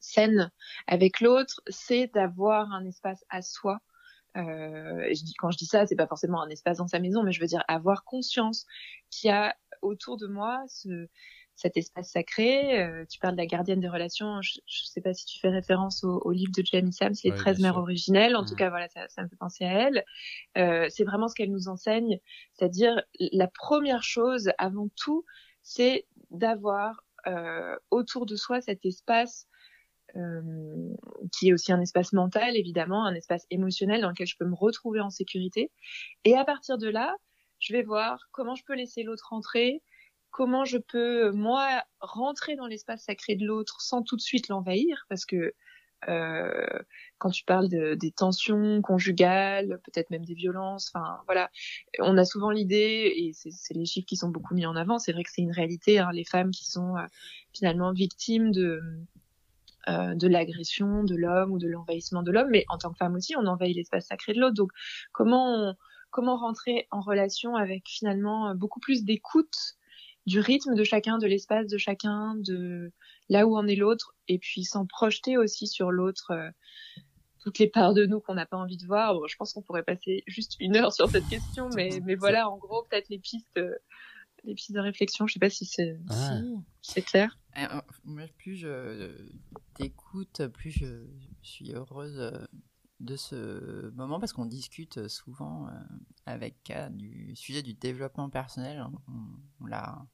saine 0.00 0.50
avec 0.86 1.20
l'autre, 1.20 1.62
c'est 1.68 2.08
d'avoir 2.12 2.72
un 2.72 2.84
espace 2.86 3.24
à 3.28 3.42
soi. 3.42 3.80
Euh, 4.36 5.08
je 5.12 5.24
dis, 5.24 5.34
quand 5.34 5.50
je 5.50 5.58
dis 5.58 5.66
ça, 5.66 5.86
c'est 5.86 5.96
pas 5.96 6.06
forcément 6.06 6.42
un 6.42 6.48
espace 6.48 6.78
dans 6.78 6.88
sa 6.88 6.98
maison, 7.00 7.22
mais 7.22 7.32
je 7.32 7.40
veux 7.40 7.46
dire 7.46 7.64
avoir 7.68 8.04
conscience 8.04 8.66
qu'il 9.10 9.28
y 9.28 9.32
a 9.32 9.56
autour 9.82 10.16
de 10.16 10.26
moi 10.26 10.64
ce, 10.68 11.08
cet 11.60 11.76
espace 11.76 12.10
sacré. 12.10 12.82
Euh, 12.82 13.04
tu 13.08 13.18
parles 13.18 13.34
de 13.34 13.40
la 13.40 13.46
gardienne 13.46 13.80
des 13.80 13.88
relations. 13.88 14.40
Je 14.42 14.58
ne 14.60 14.86
sais 14.86 15.00
pas 15.00 15.12
si 15.12 15.26
tu 15.26 15.38
fais 15.38 15.50
référence 15.50 16.04
au, 16.04 16.20
au 16.24 16.32
livre 16.32 16.52
de 16.56 16.64
Jamie 16.64 16.92
Sams, 16.92 17.12
Les 17.22 17.32
13 17.32 17.60
mères 17.60 17.76
originelles. 17.76 18.34
En 18.34 18.44
tout 18.44 18.54
cas, 18.54 18.70
voilà, 18.70 18.88
ça, 18.88 19.08
ça, 19.08 19.22
me 19.22 19.28
fait 19.28 19.36
penser 19.36 19.64
à 19.64 19.72
elle. 19.72 20.04
Euh, 20.56 20.86
c'est 20.88 21.04
vraiment 21.04 21.28
ce 21.28 21.34
qu'elle 21.34 21.50
nous 21.50 21.68
enseigne. 21.68 22.18
C'est-à-dire, 22.54 23.02
la 23.18 23.46
première 23.46 24.02
chose, 24.02 24.50
avant 24.58 24.88
tout, 24.96 25.24
c'est 25.62 26.06
d'avoir 26.30 27.04
euh, 27.26 27.76
autour 27.90 28.24
de 28.24 28.36
soi 28.36 28.60
cet 28.60 28.86
espace 28.86 29.46
euh, 30.16 30.88
qui 31.32 31.48
est 31.48 31.52
aussi 31.52 31.72
un 31.72 31.80
espace 31.80 32.12
mental, 32.12 32.56
évidemment, 32.56 33.04
un 33.04 33.14
espace 33.14 33.46
émotionnel 33.50 34.00
dans 34.00 34.08
lequel 34.08 34.26
je 34.26 34.36
peux 34.38 34.46
me 34.46 34.54
retrouver 34.54 35.00
en 35.00 35.10
sécurité. 35.10 35.70
Et 36.24 36.36
à 36.36 36.44
partir 36.44 36.78
de 36.78 36.88
là, 36.88 37.14
je 37.58 37.74
vais 37.74 37.82
voir 37.82 38.28
comment 38.32 38.54
je 38.54 38.64
peux 38.64 38.74
laisser 38.74 39.02
l'autre 39.02 39.28
rentrer, 39.30 39.82
comment 40.30 40.64
je 40.64 40.78
peux 40.78 41.30
moi 41.32 41.82
rentrer 42.00 42.56
dans 42.56 42.66
l'espace 42.66 43.04
sacré 43.04 43.36
de 43.36 43.46
l'autre 43.46 43.80
sans 43.80 44.02
tout 44.02 44.16
de 44.16 44.20
suite 44.20 44.48
l'envahir? 44.48 45.06
Parce 45.08 45.24
que 45.24 45.54
euh, 46.08 46.66
quand 47.18 47.30
tu 47.30 47.44
parles 47.44 47.68
de, 47.68 47.94
des 47.94 48.10
tensions 48.10 48.80
conjugales, 48.80 49.80
peut-être 49.84 50.10
même 50.10 50.24
des 50.24 50.34
violences, 50.34 50.90
enfin 50.94 51.20
voilà, 51.26 51.50
on 51.98 52.16
a 52.16 52.24
souvent 52.24 52.50
l'idée 52.50 53.12
et 53.14 53.32
c'est 53.34 53.74
les 53.74 53.84
chiffres 53.84 54.06
qui 54.06 54.16
sont 54.16 54.30
beaucoup 54.30 54.54
mis 54.54 54.64
en 54.66 54.76
avant. 54.76 54.98
C'est 54.98 55.12
vrai 55.12 55.24
que 55.24 55.30
c'est 55.30 55.42
une 55.42 55.52
réalité, 55.52 55.98
hein, 55.98 56.10
les 56.12 56.24
femmes 56.24 56.50
qui 56.52 56.64
sont 56.64 56.96
euh, 56.96 57.04
finalement 57.54 57.92
victimes 57.92 58.50
de 58.50 58.80
euh, 59.88 60.14
de 60.14 60.28
l'agression 60.28 61.04
de 61.04 61.16
l'homme 61.16 61.52
ou 61.52 61.58
de 61.58 61.66
l'envahissement 61.66 62.22
de 62.22 62.30
l'homme, 62.30 62.50
mais 62.50 62.64
en 62.68 62.78
tant 62.78 62.90
que 62.90 62.98
femme 62.98 63.14
aussi, 63.14 63.34
on 63.36 63.46
envahit 63.46 63.76
l'espace 63.76 64.06
sacré 64.06 64.32
de 64.32 64.40
l'autre. 64.40 64.54
Donc 64.54 64.72
comment 65.12 65.74
comment 66.10 66.36
rentrer 66.36 66.86
en 66.90 67.00
relation 67.00 67.56
avec 67.56 67.88
finalement 67.88 68.54
beaucoup 68.54 68.80
plus 68.80 69.04
d'écoute 69.04 69.76
du 70.30 70.38
rythme 70.38 70.76
de 70.76 70.84
chacun, 70.84 71.18
de 71.18 71.26
l'espace 71.26 71.66
de 71.66 71.76
chacun, 71.76 72.36
de 72.36 72.92
là 73.28 73.48
où 73.48 73.56
en 73.56 73.66
est 73.66 73.74
l'autre, 73.74 74.14
et 74.28 74.38
puis 74.38 74.62
sans 74.62 74.86
projeter 74.86 75.36
aussi 75.36 75.66
sur 75.66 75.90
l'autre 75.90 76.30
euh, 76.30 76.48
toutes 77.40 77.58
les 77.58 77.66
parts 77.66 77.94
de 77.94 78.06
nous 78.06 78.20
qu'on 78.20 78.34
n'a 78.34 78.46
pas 78.46 78.56
envie 78.56 78.76
de 78.76 78.86
voir. 78.86 79.14
Bon, 79.14 79.26
je 79.26 79.34
pense 79.34 79.52
qu'on 79.52 79.62
pourrait 79.62 79.82
passer 79.82 80.22
juste 80.28 80.54
une 80.60 80.76
heure 80.76 80.92
sur 80.92 81.10
cette 81.10 81.26
question, 81.28 81.68
mais, 81.74 82.00
mais 82.04 82.14
voilà, 82.14 82.48
en 82.48 82.58
gros, 82.58 82.84
peut-être 82.84 83.08
les 83.08 83.18
pistes, 83.18 83.48
euh, 83.58 83.74
les 84.44 84.54
pistes 84.54 84.70
de 84.70 84.78
réflexion. 84.78 85.26
Je 85.26 85.32
sais 85.32 85.40
pas 85.40 85.50
si 85.50 85.64
c'est 85.64 85.98
c'est 86.80 87.02
clair. 87.02 87.36
Moi, 88.04 88.22
plus 88.38 88.54
je 88.54 89.10
t'écoute, 89.74 90.46
plus 90.46 90.70
je 90.70 91.08
suis 91.42 91.72
heureuse 91.72 92.32
de 93.00 93.16
ce 93.16 93.90
moment 93.90 94.20
parce 94.20 94.32
qu'on 94.32 94.46
discute 94.46 95.08
souvent 95.08 95.66
euh, 95.66 95.72
avec 96.26 96.72
du 96.92 97.34
sujet 97.34 97.62
du 97.62 97.74
développement 97.74 98.30
personnel. 98.30 98.86
On, 99.60 99.66
l'a 99.66 100.06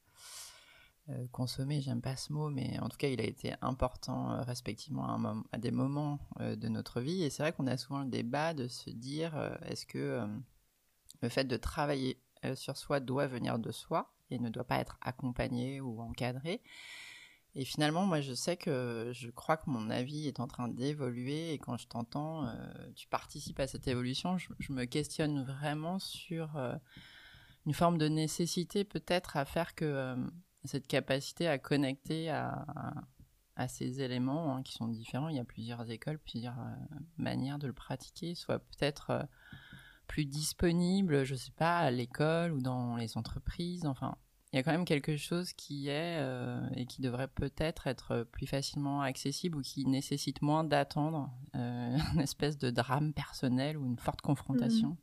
euh, 1.09 1.27
consommé, 1.33 1.81
j'aime 1.81 2.03
pas 2.03 2.17
ce 2.17 2.33
mot, 2.33 2.51
mais 2.51 2.79
en 2.81 2.89
tout 2.89 2.97
cas, 2.97 3.09
il 3.09 3.21
a 3.21 3.25
été 3.25 3.55
important 3.61 4.33
euh, 4.33 4.43
respectivement 4.43 5.37
à, 5.53 5.59
des 5.59 5.71
moments 5.71 6.19
de 6.41 6.69
notre 6.69 7.01
vie. 7.01 7.23
Et 7.23 7.31
c'est 7.31 7.43
vrai 7.43 7.53
qu'on 7.53 7.67
a 7.67 7.77
souvent 7.77 8.01
le 8.01 8.11
débat 8.11 8.55
de 8.55 8.69
se 8.69 8.91
dire 8.91 9.35
est-ce 9.67 9.87
que 9.87 10.27
le 11.23 11.29
fait 11.29 11.45
de 11.45 11.57
travailler 11.57 12.21
sur 12.55 12.77
soi 12.77 13.01
doit 13.01 13.27
venir 13.27 13.59
de 13.59 13.73
soi 13.73 14.13
et 14.31 14.39
ne 14.39 14.49
doit 14.49 14.65
pas 14.65 14.79
être 14.79 14.99
accompagné 15.01 15.81
ou 15.81 16.01
encadré 16.01 16.63
et 17.59 17.65
finalement, 17.65 18.05
moi, 18.05 18.21
je 18.21 18.35
sais 18.35 18.59
que 18.59 19.13
je 19.15 19.31
crois 19.31 19.57
que 19.57 19.71
mon 19.71 19.89
avis 19.89 20.29
est 20.29 20.41
en 20.41 20.47
train 20.47 20.69
d'évoluer 20.69 21.55
et 21.55 21.59
quand 21.59 21.79
je 21.79 21.89
t'entends, 21.89 22.47
euh, 22.47 22.53
tu 22.95 23.09
participes 23.09 23.59
à 23.59 23.67
cette 23.67 23.89
évolution. 23.89 24.37
Je, 24.37 24.73
me 24.73 24.85
questionne 24.85 25.43
vraiment 25.43 25.99
sur 25.99 26.59
euh, 26.59 26.75
une 27.65 27.73
forme 27.73 27.97
de 27.97 28.09
nécessité 28.09 28.85
peut-être 28.85 29.39
à 29.39 29.47
faire 29.47 29.75
que 29.75 29.87
euh, 29.87 30.17
cette 30.67 30.87
capacité 30.87 31.49
à 31.49 31.59
connecter 31.59 32.31
à, 32.31 32.57
ces 33.69 34.03
éléments 34.03 34.55
hein, 34.55 34.63
qui 34.63 34.75
sont 34.75 34.89
différents. 34.89 35.29
Il 35.29 35.37
y 35.37 35.41
a 35.41 35.45
plusieurs 35.45 35.91
écoles, 35.91 36.19
plusieurs 36.19 36.57
manières 37.17 37.59
de 37.59 37.67
le 37.67 37.73
pratiquer, 37.73 38.35
soit 38.35 38.59
peut-être 38.59 39.27
plus 40.07 40.25
disponible, 40.25 41.25
je 41.25 41.35
sais 41.35 41.53
pas, 41.53 41.79
à 41.79 41.91
l'école 41.91 42.53
ou 42.53 42.61
dans 42.61 42.97
les 42.97 43.17
entreprises. 43.17 43.87
Enfin, 43.87 44.17
il 44.53 44.57
y 44.57 44.59
a 44.61 44.63
quand 44.63 44.73
même 44.73 44.85
quelque 44.85 45.17
chose 45.17 45.53
qui 45.53 45.89
est 45.89 46.19
euh, 46.19 46.67
et 46.77 46.87
qui 46.87 47.03
devrait 47.03 47.29
peut-être 47.29 47.87
être 47.89 48.27
plus 48.33 48.47
facilement 48.47 49.03
accessible 49.03 49.59
ou 49.59 49.61
qui 49.61 49.85
nécessite 49.87 50.41
moins 50.41 50.65
d'attendre 50.65 51.31
euh, 51.55 51.99
une 52.15 52.21
espèce 52.21 52.57
de 52.59 52.71
drame 52.71 53.13
personnel 53.13 53.77
ou 53.77 53.85
une 53.85 53.99
forte 53.99 54.21
confrontation. 54.21 54.91
Mmh. 54.91 54.97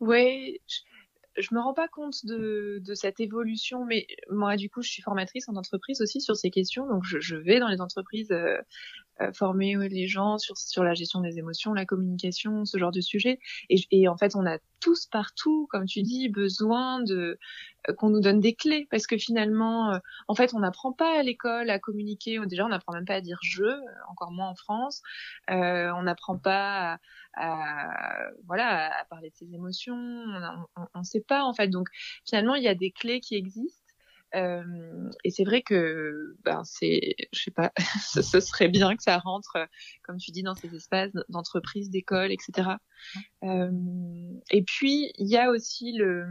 Oui, 0.00 0.60
je 1.38 1.54
me 1.54 1.60
rends 1.60 1.74
pas 1.74 1.88
compte 1.88 2.24
de, 2.24 2.80
de, 2.82 2.94
cette 2.94 3.20
évolution, 3.20 3.84
mais 3.84 4.06
moi, 4.30 4.56
du 4.56 4.70
coup, 4.70 4.82
je 4.82 4.90
suis 4.90 5.02
formatrice 5.02 5.48
en 5.48 5.56
entreprise 5.56 6.00
aussi 6.00 6.20
sur 6.20 6.36
ces 6.36 6.50
questions, 6.50 6.86
donc 6.86 7.04
je, 7.04 7.18
je 7.20 7.36
vais 7.36 7.58
dans 7.58 7.68
les 7.68 7.80
entreprises 7.80 8.30
euh, 8.30 8.58
euh 9.20 9.32
former 9.32 9.76
les 9.88 10.06
gens 10.06 10.38
sur, 10.38 10.56
sur 10.56 10.84
la 10.84 10.94
gestion 10.94 11.20
des 11.20 11.38
émotions, 11.38 11.72
la 11.72 11.86
communication, 11.86 12.64
ce 12.64 12.78
genre 12.78 12.92
de 12.92 13.00
sujet. 13.00 13.38
Et, 13.70 13.80
et 13.90 14.08
en 14.08 14.16
fait, 14.16 14.36
on 14.36 14.46
a 14.46 14.58
tous 14.80 15.06
partout, 15.06 15.66
comme 15.70 15.86
tu 15.86 16.02
dis, 16.02 16.28
besoin 16.28 17.00
de 17.02 17.38
euh, 17.88 17.92
qu'on 17.94 18.10
nous 18.10 18.20
donne 18.20 18.40
des 18.40 18.54
clés, 18.54 18.86
parce 18.90 19.06
que 19.06 19.16
finalement, 19.18 19.92
euh, 19.92 19.98
en 20.28 20.34
fait, 20.34 20.54
on 20.54 20.60
n'apprend 20.60 20.92
pas 20.92 21.18
à 21.18 21.22
l'école 21.22 21.70
à 21.70 21.78
communiquer. 21.78 22.38
Déjà, 22.46 22.66
on 22.66 22.68
n'apprend 22.68 22.92
même 22.92 23.06
pas 23.06 23.14
à 23.14 23.20
dire 23.20 23.38
je, 23.42 23.64
encore 24.10 24.32
moins 24.32 24.48
en 24.48 24.54
France. 24.54 25.02
on 25.48 26.02
n'apprend 26.02 26.38
pas 26.38 26.94
à 26.94 26.98
à, 27.36 28.28
voilà, 28.46 28.98
à 29.00 29.04
parler 29.04 29.30
de 29.30 29.36
ses 29.36 29.54
émotions. 29.54 30.24
On 30.94 30.98
ne 30.98 31.04
sait 31.04 31.20
pas 31.20 31.44
en 31.44 31.54
fait. 31.54 31.68
Donc 31.68 31.88
finalement, 32.24 32.54
il 32.54 32.62
y 32.62 32.68
a 32.68 32.74
des 32.74 32.90
clés 32.90 33.20
qui 33.20 33.36
existent. 33.36 33.82
Euh, 34.34 35.10
et 35.24 35.30
c'est 35.30 35.44
vrai 35.44 35.62
que, 35.62 36.36
ben, 36.44 36.62
c'est, 36.64 37.14
je 37.32 37.44
sais 37.44 37.50
pas, 37.50 37.72
ce, 38.02 38.40
serait 38.40 38.68
bien 38.68 38.96
que 38.96 39.02
ça 39.02 39.18
rentre, 39.18 39.56
comme 40.02 40.18
tu 40.18 40.30
dis, 40.30 40.42
dans 40.42 40.54
ces 40.54 40.74
espaces 40.74 41.12
d'entreprise, 41.28 41.90
d'école, 41.90 42.32
etc. 42.32 42.70
Euh, 43.44 43.70
et 44.50 44.62
puis, 44.62 45.12
il 45.16 45.28
y 45.28 45.36
a 45.36 45.50
aussi 45.50 45.92
le, 45.92 46.26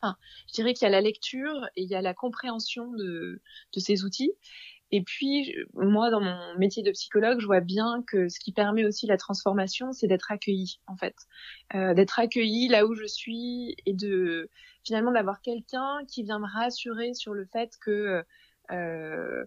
enfin, 0.00 0.16
je 0.48 0.54
dirais 0.54 0.74
qu'il 0.74 0.86
y 0.86 0.88
a 0.88 0.90
la 0.90 1.02
lecture 1.02 1.66
et 1.76 1.82
il 1.82 1.88
y 1.88 1.94
a 1.94 2.02
la 2.02 2.14
compréhension 2.14 2.90
de, 2.92 3.40
de 3.72 3.80
ces 3.80 4.04
outils. 4.04 4.32
Et 4.94 5.02
puis, 5.02 5.52
moi, 5.74 6.08
dans 6.10 6.20
mon 6.20 6.56
métier 6.56 6.84
de 6.84 6.92
psychologue, 6.92 7.40
je 7.40 7.46
vois 7.46 7.58
bien 7.58 8.04
que 8.06 8.28
ce 8.28 8.38
qui 8.38 8.52
permet 8.52 8.84
aussi 8.84 9.08
la 9.08 9.16
transformation, 9.16 9.90
c'est 9.90 10.06
d'être 10.06 10.30
accueilli, 10.30 10.78
en 10.86 10.96
fait. 10.96 11.16
Euh, 11.74 11.94
d'être 11.94 12.20
accueilli 12.20 12.68
là 12.68 12.86
où 12.86 12.94
je 12.94 13.04
suis 13.04 13.74
et 13.86 13.92
de 13.92 14.48
finalement 14.84 15.10
d'avoir 15.10 15.40
quelqu'un 15.40 15.98
qui 16.06 16.22
vient 16.22 16.38
me 16.38 16.46
rassurer 16.46 17.12
sur 17.12 17.34
le 17.34 17.44
fait 17.44 17.72
que 17.84 18.22
euh, 18.70 19.44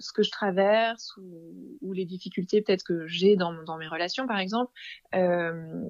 ce 0.00 0.12
que 0.12 0.24
je 0.24 0.30
traverse 0.32 1.16
ou, 1.18 1.92
les 1.92 2.04
difficultés 2.04 2.60
peut-être 2.60 2.82
que 2.82 3.06
j'ai 3.06 3.36
dans, 3.36 3.62
dans 3.62 3.78
mes 3.78 3.86
relations, 3.86 4.26
par 4.26 4.40
exemple, 4.40 4.72
euh, 5.14 5.84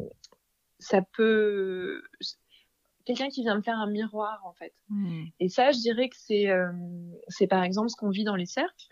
ça 0.79 1.01
peut 1.01 2.03
quelqu'un 3.05 3.29
qui 3.29 3.43
vient 3.43 3.57
me 3.57 3.63
faire 3.63 3.79
un 3.79 3.91
miroir 3.91 4.41
en 4.45 4.53
fait. 4.53 4.75
Mmh. 4.89 5.25
Et 5.41 5.49
ça, 5.49 5.73
je 5.73 5.79
dirais 5.79 6.09
que 6.09 6.17
c'est 6.17 6.49
c'est 7.29 7.47
par 7.47 7.63
exemple 7.63 7.89
ce 7.89 7.97
qu'on 7.97 8.11
vit 8.11 8.25
dans 8.25 8.37
les 8.37 8.47
cercles 8.47 8.89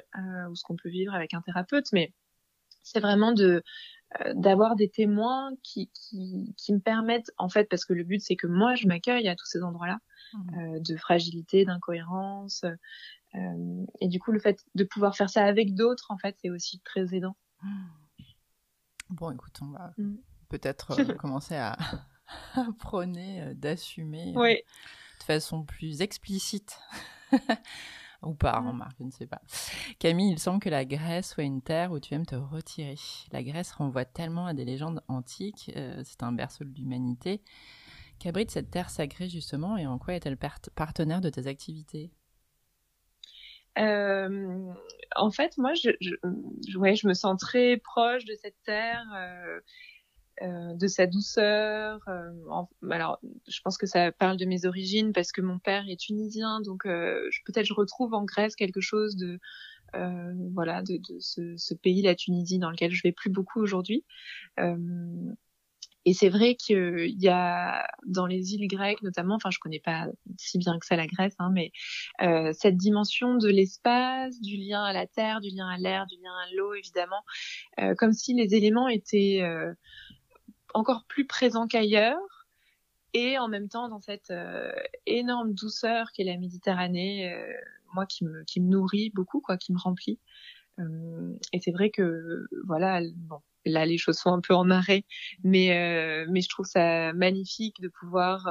ou 0.51 0.55
ce 0.55 0.63
qu'on 0.63 0.77
peut 0.77 0.89
vivre 0.89 1.15
avec 1.15 1.35
un 1.35 1.41
thérapeute, 1.41 1.87
mais 1.93 2.13
c'est 2.83 3.01
vraiment 3.01 3.33
de 3.33 3.63
d'avoir 4.35 4.75
des 4.75 4.89
témoins 4.89 5.51
qui, 5.63 5.91
qui, 5.93 6.55
qui 6.57 6.73
me 6.73 6.81
permettent 6.81 7.31
en 7.37 7.51
fait 7.51 7.69
parce 7.69 7.85
que 7.85 7.93
le 7.93 8.05
but 8.05 8.23
c'est 8.23 8.37
que 8.37 8.47
moi 8.47 8.75
je 8.75 8.87
m'accueille 8.87 9.29
à 9.29 9.37
tous 9.37 9.45
ces 9.45 9.63
endroits-là 9.63 9.99
mmh. 10.33 10.81
de 10.81 10.97
fragilité, 10.97 11.67
d'incohérence 11.67 12.65
et 13.35 14.09
du 14.09 14.19
coup 14.19 14.33
le 14.33 14.39
fait 14.39 14.65
de 14.75 14.85
pouvoir 14.85 15.15
faire 15.15 15.29
ça 15.29 15.45
avec 15.45 15.75
d'autres 15.75 16.11
en 16.11 16.17
fait 16.17 16.37
c'est 16.41 16.49
aussi 16.49 16.81
très 16.81 17.15
aidant. 17.15 17.37
Mmh. 17.63 17.69
Bon 19.11 19.31
écoute, 19.31 19.59
on 19.63 19.71
va 19.71 19.93
peut-être 20.49 20.99
euh, 20.99 21.15
commencer 21.15 21.57
à, 21.57 21.77
prôner 22.79 23.43
euh, 23.43 23.55
d'assumer 23.55 24.33
euh, 24.37 24.55
de 25.19 25.25
façon 25.25 25.65
plus 25.65 26.03
explicite. 26.03 26.79
Ou 28.23 28.35
pas, 28.35 28.59
remarque, 28.59 28.97
je 28.99 29.05
ne 29.05 29.11
sais 29.13 29.27
pas. 29.27 29.41
Camille, 30.01 30.33
il 30.33 30.39
semble 30.41 30.59
que 30.59 30.69
la 30.69 30.85
Grèce 30.85 31.31
soit 31.31 31.45
une 31.45 31.63
terre 31.63 31.93
où 31.93 32.01
tu 32.01 32.15
aimes 32.15 32.27
te 32.27 32.35
retirer. 32.35 32.97
La 33.31 33.45
Grèce 33.45 33.71
renvoie 33.71 34.05
tellement 34.05 34.47
à 34.47 34.55
des 34.55 34.65
légendes 34.65 35.05
antiques, 35.07 35.71
c'est 36.03 36.23
un 36.25 36.33
berceau 36.33 36.65
de 36.65 36.75
l'humanité. 36.75 37.43
Qu'abrite 38.19 38.51
cette 38.51 38.73
terre 38.73 38.91
sacrée 38.91 39.29
justement 39.29 39.77
et 39.77 39.87
en 39.87 39.99
quoi 39.99 40.15
est-elle 40.15 40.37
partenaire 40.75 41.21
de 41.21 41.31
tes 41.31 41.47
activités? 41.47 42.11
En 43.77 45.31
fait, 45.31 45.57
moi, 45.59 45.75
je, 45.75 45.91
je, 46.01 46.15
je 46.23 47.07
me 47.07 47.15
sens 47.15 47.39
très 47.39 47.77
proche 47.77 48.25
de 48.25 48.35
cette 48.35 48.61
terre. 48.65 49.05
Euh, 49.17 49.61
de 50.43 50.87
sa 50.87 51.07
douceur. 51.07 52.01
Euh, 52.09 52.31
alors, 52.91 53.19
je 53.49 53.61
pense 53.63 53.79
que 53.79 53.87
ça 53.87 54.13
parle 54.13 54.37
de 54.37 54.45
mes 54.45 54.67
origines 54.67 55.13
parce 55.13 55.33
que 55.33 55.41
mon 55.41 55.59
père 55.59 55.85
est 55.89 55.99
tunisien, 55.99 56.61
donc 56.61 56.87
euh, 56.87 57.29
peut-être 57.45 57.67
je 57.67 57.75
retrouve 57.75 58.15
en 58.15 58.25
Grèce 58.25 58.57
quelque 58.57 58.81
chose 58.81 59.17
de 59.17 59.39
voilà 60.53 60.83
de, 60.83 60.99
de 60.99 61.19
ce, 61.19 61.57
ce, 61.57 61.75
pays, 61.75 62.03
la 62.03 62.15
Tunisie, 62.15 62.59
dans 62.59 62.71
lequel 62.71 62.93
je 62.93 63.01
vais 63.03 63.13
plus 63.13 63.31
beaucoup 63.31 63.61
aujourd'hui. 63.61 64.05
Et 66.09 66.15
c'est 66.15 66.31
vrai 66.31 66.55
qu'il 66.55 67.21
y 67.21 67.29
a 67.29 67.87
dans 68.07 68.25
les 68.25 68.55
îles 68.55 68.67
grecques 68.67 69.03
notamment, 69.03 69.35
enfin 69.35 69.51
je 69.51 69.59
connais 69.59 69.79
pas 69.79 70.07
si 70.39 70.57
bien 70.57 70.79
que 70.79 70.87
ça 70.87 70.97
la 70.97 71.07
Grèce, 71.07 71.35
hein, 71.39 71.51
mais 71.53 71.71
euh, 72.23 72.53
cette 72.55 72.79
dimension 72.79 73.35
de 73.35 73.49
l'espace, 73.49 74.41
du 74.41 74.57
lien 74.57 74.83
à 74.85 74.95
la 74.95 75.07
terre, 75.07 75.43
du 75.43 75.51
lien 75.51 75.69
à 75.69 75.77
l'air, 75.77 76.07
du 76.07 76.17
lien 76.17 76.33
à 76.33 76.55
l'eau 76.55 76.73
évidemment, 76.73 77.23
euh, 77.81 77.95
comme 77.95 78.15
si 78.15 78.33
les 78.33 78.55
éléments 78.55 78.89
étaient 78.89 79.41
euh, 79.43 79.75
encore 80.75 81.05
plus 81.09 81.27
présent 81.27 81.67
qu'ailleurs 81.67 82.47
et 83.15 83.39
en 83.39 83.49
même 83.49 83.69
temps 83.69 83.89
dans 83.89 84.01
cette 84.01 84.31
euh, 84.31 84.73
énorme 85.07 85.55
douceur 85.55 86.13
qu'est 86.13 86.25
la 86.25 86.37
Méditerranée, 86.37 87.33
euh, 87.33 87.53
moi 87.95 88.07
qui 88.07 88.25
me, 88.25 88.45
qui 88.45 88.61
me 88.61 88.69
nourrit 88.69 89.11
beaucoup, 89.15 89.41
quoi, 89.41 89.57
qui 89.57 89.73
me 89.73 89.79
remplit. 89.79 90.19
Euh, 90.79 91.35
et 91.53 91.61
c'est 91.61 91.73
vrai 91.73 91.91
que 91.91 92.47
voilà, 92.67 93.01
bon, 93.17 93.41
là 93.65 93.87
les 93.87 93.99
choses 93.99 94.19
sont 94.19 94.33
un 94.33 94.41
peu 94.41 94.55
en 94.55 94.71
arrêt, 94.71 95.05
mais 95.43 96.27
mais 96.29 96.41
je 96.41 96.49
trouve 96.49 96.67
ça 96.67 97.13
magnifique 97.15 97.81
de 97.81 97.89
pouvoir 97.89 98.49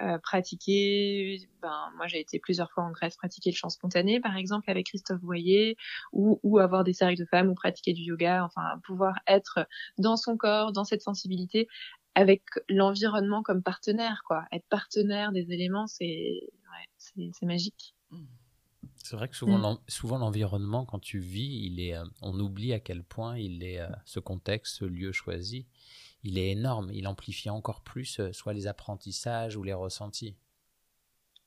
euh, 0.00 0.18
pratiquer, 0.18 1.48
ben 1.62 1.92
moi 1.96 2.06
j'ai 2.06 2.20
été 2.20 2.38
plusieurs 2.38 2.70
fois 2.70 2.84
en 2.84 2.90
Grèce 2.92 3.16
pratiquer 3.16 3.50
le 3.50 3.56
chant 3.56 3.68
spontané 3.68 4.20
par 4.20 4.36
exemple 4.36 4.70
avec 4.70 4.86
Christophe 4.86 5.20
Boyer 5.20 5.76
ou, 6.12 6.38
ou 6.42 6.58
avoir 6.58 6.84
des 6.84 6.92
cercles 6.92 7.18
de 7.18 7.24
femmes 7.24 7.48
ou 7.48 7.54
pratiquer 7.54 7.92
du 7.92 8.02
yoga, 8.02 8.44
enfin 8.44 8.80
pouvoir 8.84 9.14
être 9.26 9.66
dans 9.98 10.16
son 10.16 10.36
corps, 10.36 10.72
dans 10.72 10.84
cette 10.84 11.02
sensibilité 11.02 11.68
avec 12.14 12.42
l'environnement 12.68 13.42
comme 13.42 13.62
partenaire 13.62 14.22
quoi, 14.26 14.44
être 14.52 14.66
partenaire 14.68 15.32
des 15.32 15.52
éléments 15.52 15.86
c'est 15.86 16.40
ouais, 16.42 17.30
c'est 17.32 17.46
magique. 17.46 17.94
Mmh. 18.10 18.24
C'est 19.02 19.16
vrai 19.16 19.28
que 19.28 19.36
souvent, 19.36 19.74
mmh. 19.74 19.78
souvent 19.88 20.18
l'environnement, 20.18 20.84
quand 20.84 20.98
tu 20.98 21.18
vis, 21.18 21.66
il 21.66 21.80
est, 21.80 21.96
euh, 21.96 22.04
on 22.22 22.38
oublie 22.38 22.72
à 22.72 22.80
quel 22.80 23.02
point 23.02 23.38
il 23.38 23.62
est 23.62 23.80
euh, 23.80 23.88
ce 24.04 24.20
contexte, 24.20 24.78
ce 24.78 24.84
lieu 24.84 25.12
choisi 25.12 25.66
il 26.24 26.38
est 26.38 26.50
énorme. 26.50 26.90
Il 26.92 27.06
amplifie 27.06 27.50
encore 27.50 27.82
plus 27.82 28.20
euh, 28.20 28.32
soit 28.32 28.52
les 28.52 28.66
apprentissages 28.66 29.56
ou 29.56 29.62
les 29.62 29.72
ressentis. 29.72 30.36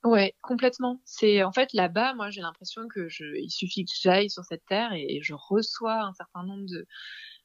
Ouais, 0.03 0.33
complètement. 0.41 0.99
C'est 1.05 1.43
en 1.43 1.51
fait 1.51 1.73
là-bas, 1.73 2.15
moi 2.15 2.31
j'ai 2.31 2.41
l'impression 2.41 2.87
que 2.87 3.07
je, 3.07 3.23
il 3.39 3.51
suffit 3.51 3.85
que 3.85 3.91
j'aille 4.01 4.31
sur 4.31 4.43
cette 4.43 4.65
terre 4.65 4.93
et, 4.93 5.19
je 5.21 5.35
reçois 5.35 6.01
un 6.01 6.13
certain 6.13 6.43
nombre 6.43 6.65
de, 6.65 6.87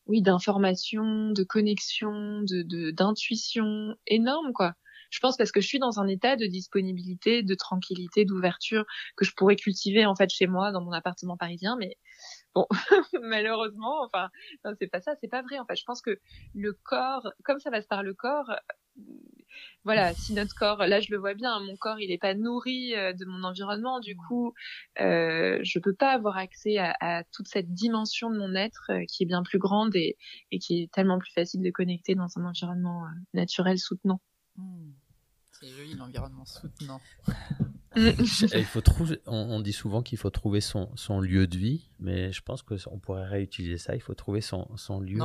oui, 0.07 0.23
d'informations, 0.23 1.33
de 1.33 1.45
connexions, 1.45 2.41
de 2.41 2.91
d'intuitions 2.93 3.95
énormes 4.07 4.55
quoi. 4.55 4.73
Je 5.11 5.19
pense 5.21 5.37
parce 5.37 5.53
que 5.53 5.61
je 5.61 5.67
suis 5.67 5.79
dans 5.79 6.01
un 6.01 6.09
état 6.09 6.37
de 6.37 6.47
disponibilité, 6.47 7.43
de 7.43 7.55
tranquillité, 7.55 8.25
d'ouverture 8.25 8.85
que 9.17 9.25
je 9.25 9.33
pourrais 9.35 9.57
cultiver 9.57 10.07
en 10.07 10.15
fait 10.15 10.31
chez 10.31 10.47
moi 10.47 10.73
dans 10.73 10.83
mon 10.83 10.93
appartement 10.93 11.37
parisien, 11.37 11.77
mais 11.79 11.97
Bon, 12.55 12.67
malheureusement, 13.23 14.03
enfin, 14.03 14.31
c'est 14.81 14.87
pas 14.87 15.03
ça, 15.03 15.15
c'est 15.21 15.29
pas 15.29 15.43
vrai. 15.43 15.59
En 15.59 15.67
fait, 15.67 15.77
je 15.77 15.85
pense 15.85 16.01
que 16.01 16.19
le 16.55 16.73
corps, 16.73 17.31
comme 17.45 17.59
ça 17.59 17.71
passe 17.71 17.87
par 17.87 18.03
le 18.03 18.15
corps, 18.15 18.49
euh, 18.49 19.03
voilà, 19.85 20.15
si 20.15 20.33
notre 20.33 20.55
corps, 20.55 20.79
là 20.79 21.01
je 21.01 21.13
le 21.13 21.19
vois 21.19 21.35
bien, 21.35 21.61
mon 21.61 21.77
corps 21.77 22.01
il 22.01 22.11
est 22.11 22.19
pas 22.19 22.35
nourri 22.35 22.95
euh, 22.95 23.13
de 23.13 23.25
mon 23.25 23.45
environnement, 23.45 24.01
du 24.01 24.17
coup, 24.17 24.53
euh, 25.01 25.61
je 25.63 25.79
peux 25.79 25.95
pas 25.95 26.13
avoir 26.13 26.37
accès 26.37 26.79
à, 26.79 27.23
toute 27.33 27.47
cette 27.47 27.73
dimension 27.73 28.31
de 28.31 28.39
mon 28.39 28.55
être 28.55 28.91
euh, 28.91 29.05
qui 29.09 29.23
est 29.25 29.27
bien 29.27 29.43
plus 29.43 29.59
grande 29.59 29.95
et, 29.95 30.17
qui 30.61 30.83
est 30.83 30.93
tellement 30.93 31.19
plus 31.19 31.33
facile 31.33 31.63
de 31.63 31.71
connecter 31.71 32.15
dans 32.15 32.39
un 32.39 32.45
environnement 32.47 33.05
naturel 33.35 33.79
soutenant. 33.79 34.21
Mmh. 34.57 34.93
C'est 35.53 35.69
joli 35.69 35.95
l'environnement 35.95 36.45
soutenant. 36.45 37.01
il 37.97 38.65
faut 38.65 38.83
trouver, 38.83 39.21
on, 39.27 39.61
dit 39.61 39.73
souvent 39.73 40.03
qu'il 40.03 40.19
faut 40.19 40.29
trouver 40.29 40.61
son, 40.61 40.91
son, 40.97 41.19
lieu 41.21 41.47
de 41.47 41.57
vie, 41.57 41.89
mais 41.99 42.31
je 42.31 42.43
pense 42.43 42.63
qu'on 42.63 42.99
pourrait 42.99 43.27
réutiliser 43.27 43.79
ça. 43.79 43.95
Il 43.95 44.03
faut 44.03 44.15
trouver 44.15 44.43
son, 44.43 44.69
son 44.77 45.01
lieu 45.01 45.19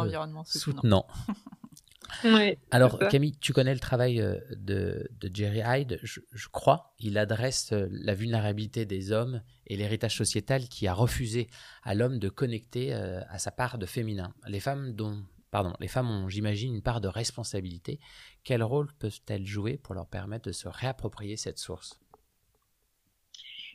soutenant. 0.46 1.06
Alors, 2.72 3.00
Camille, 3.10 3.36
tu 3.40 3.54
connais 3.54 3.74
le 3.74 3.80
travail 3.80 4.22
euh, 4.22 4.38
de, 4.56 5.10
de 5.20 5.32
Jerry 5.34 5.62
Hyde, 5.66 6.00
je, 6.04 6.48
crois. 6.52 6.94
Il 7.00 7.18
adresse 7.18 7.72
euh, 7.72 7.88
la 7.92 8.14
vulnérabilité 8.14 8.86
des 8.86 9.12
hommes 9.12 9.42
et 9.68 9.78
l'héritage 9.78 10.18
sociétal 10.18 10.68
qui 10.68 10.88
a 10.88 10.94
refusé 10.94 11.50
à 11.84 11.96
l'homme 11.96 12.20
de 12.20 12.30
connecter 12.30 12.94
euh, 12.94 13.22
à 13.30 13.40
sa 13.40 13.52
part 13.52 13.78
de 13.78 13.86
féminin. 13.86 14.34
Les 14.48 14.60
femmes, 14.60 14.94
dont, 14.94 15.24
pardon, 15.52 15.74
les 15.80 15.88
femmes 15.88 16.10
ont, 16.10 16.30
j'imagine, 16.30 16.74
une 16.74 16.82
part 16.82 17.02
de 17.02 17.08
responsabilité. 17.08 18.00
Quel 18.44 18.64
rôle 18.64 18.92
peuvent-elles 18.94 19.46
jouer 19.46 19.78
pour 19.78 19.94
leur 19.94 20.08
permettre 20.08 20.48
de 20.48 20.54
se 20.54 20.68
réapproprier 20.68 21.38
cette 21.38 21.60
source? 21.60 22.00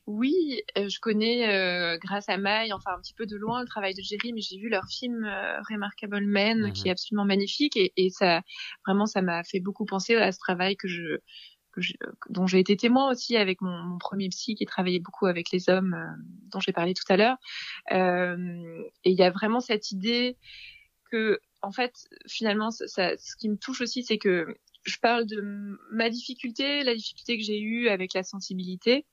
Oui, 0.07 0.63
euh, 0.79 0.89
je 0.89 1.01
connais 1.01 1.49
euh, 1.49 1.99
grâce 1.99 2.29
à 2.29 2.39
Maï, 2.39 2.73
enfin 2.73 2.93
un 2.97 3.01
petit 3.01 3.15
peu 3.15 3.27
de 3.27 3.37
loin 3.37 3.61
le 3.61 3.67
travail 3.67 3.93
de 3.93 4.03
Jerry, 4.03 4.33
mais 4.33 4.41
j'ai 4.41 4.57
vu 4.57 4.69
leur 4.69 4.85
film 4.85 5.25
euh, 5.25 5.61
Remarkable 5.69 6.25
Men 6.25 6.61
mhm. 6.61 6.73
qui 6.73 6.87
est 6.87 6.93
absolument 6.93 7.25
magnifique 7.25 7.77
et, 7.77 7.93
et 7.97 8.11
ça 8.11 8.43
vraiment 8.87 9.07
ça 9.07 9.21
m'a 9.21 9.43
fait 9.43 9.59
beaucoup 9.59 9.85
penser 9.85 10.15
à 10.15 10.31
ce 10.31 10.39
travail 10.39 10.77
que 10.77 10.87
je, 10.87 11.19
que 11.73 11.81
je 11.81 11.93
dont 12.31 12.47
j'ai 12.47 12.61
été 12.61 12.77
témoin 12.77 13.11
aussi 13.11 13.37
avec 13.37 13.61
mon, 13.61 13.77
mon, 13.83 13.99
premier 13.99 14.29
psy 14.29 14.55
qui 14.55 14.65
travaillait 14.65 15.01
beaucoup 15.01 15.27
avec 15.27 15.51
les 15.51 15.69
hommes 15.69 15.97
dont 16.53 16.61
j'ai 16.61 16.73
parlé 16.73 16.95
tout 16.95 17.13
à 17.13 17.17
l'heure. 17.17 17.37
et 17.91 19.11
il 19.11 19.19
y 19.19 19.25
a 19.25 19.31
vraiment 19.31 19.59
cette 19.59 19.91
idée 19.91 20.37
que 21.11 21.41
en 21.63 21.73
fait 21.73 21.93
finalement 22.27 22.71
ce 22.71 23.37
qui 23.39 23.49
me 23.49 23.57
touche 23.57 23.81
aussi 23.81 24.03
c'est 24.03 24.19
que 24.19 24.57
je 24.87 24.99
parle 24.99 25.27
de 25.27 25.43
ma 25.91 26.11
difficulté, 26.11 26.85
la 26.85 26.95
difficulté 26.95 27.37
que 27.37 27.45
j'ai 27.45 27.61
eue 27.61 27.89
avec 27.89 28.15
la 28.15 28.23
sensibilité 28.23 29.05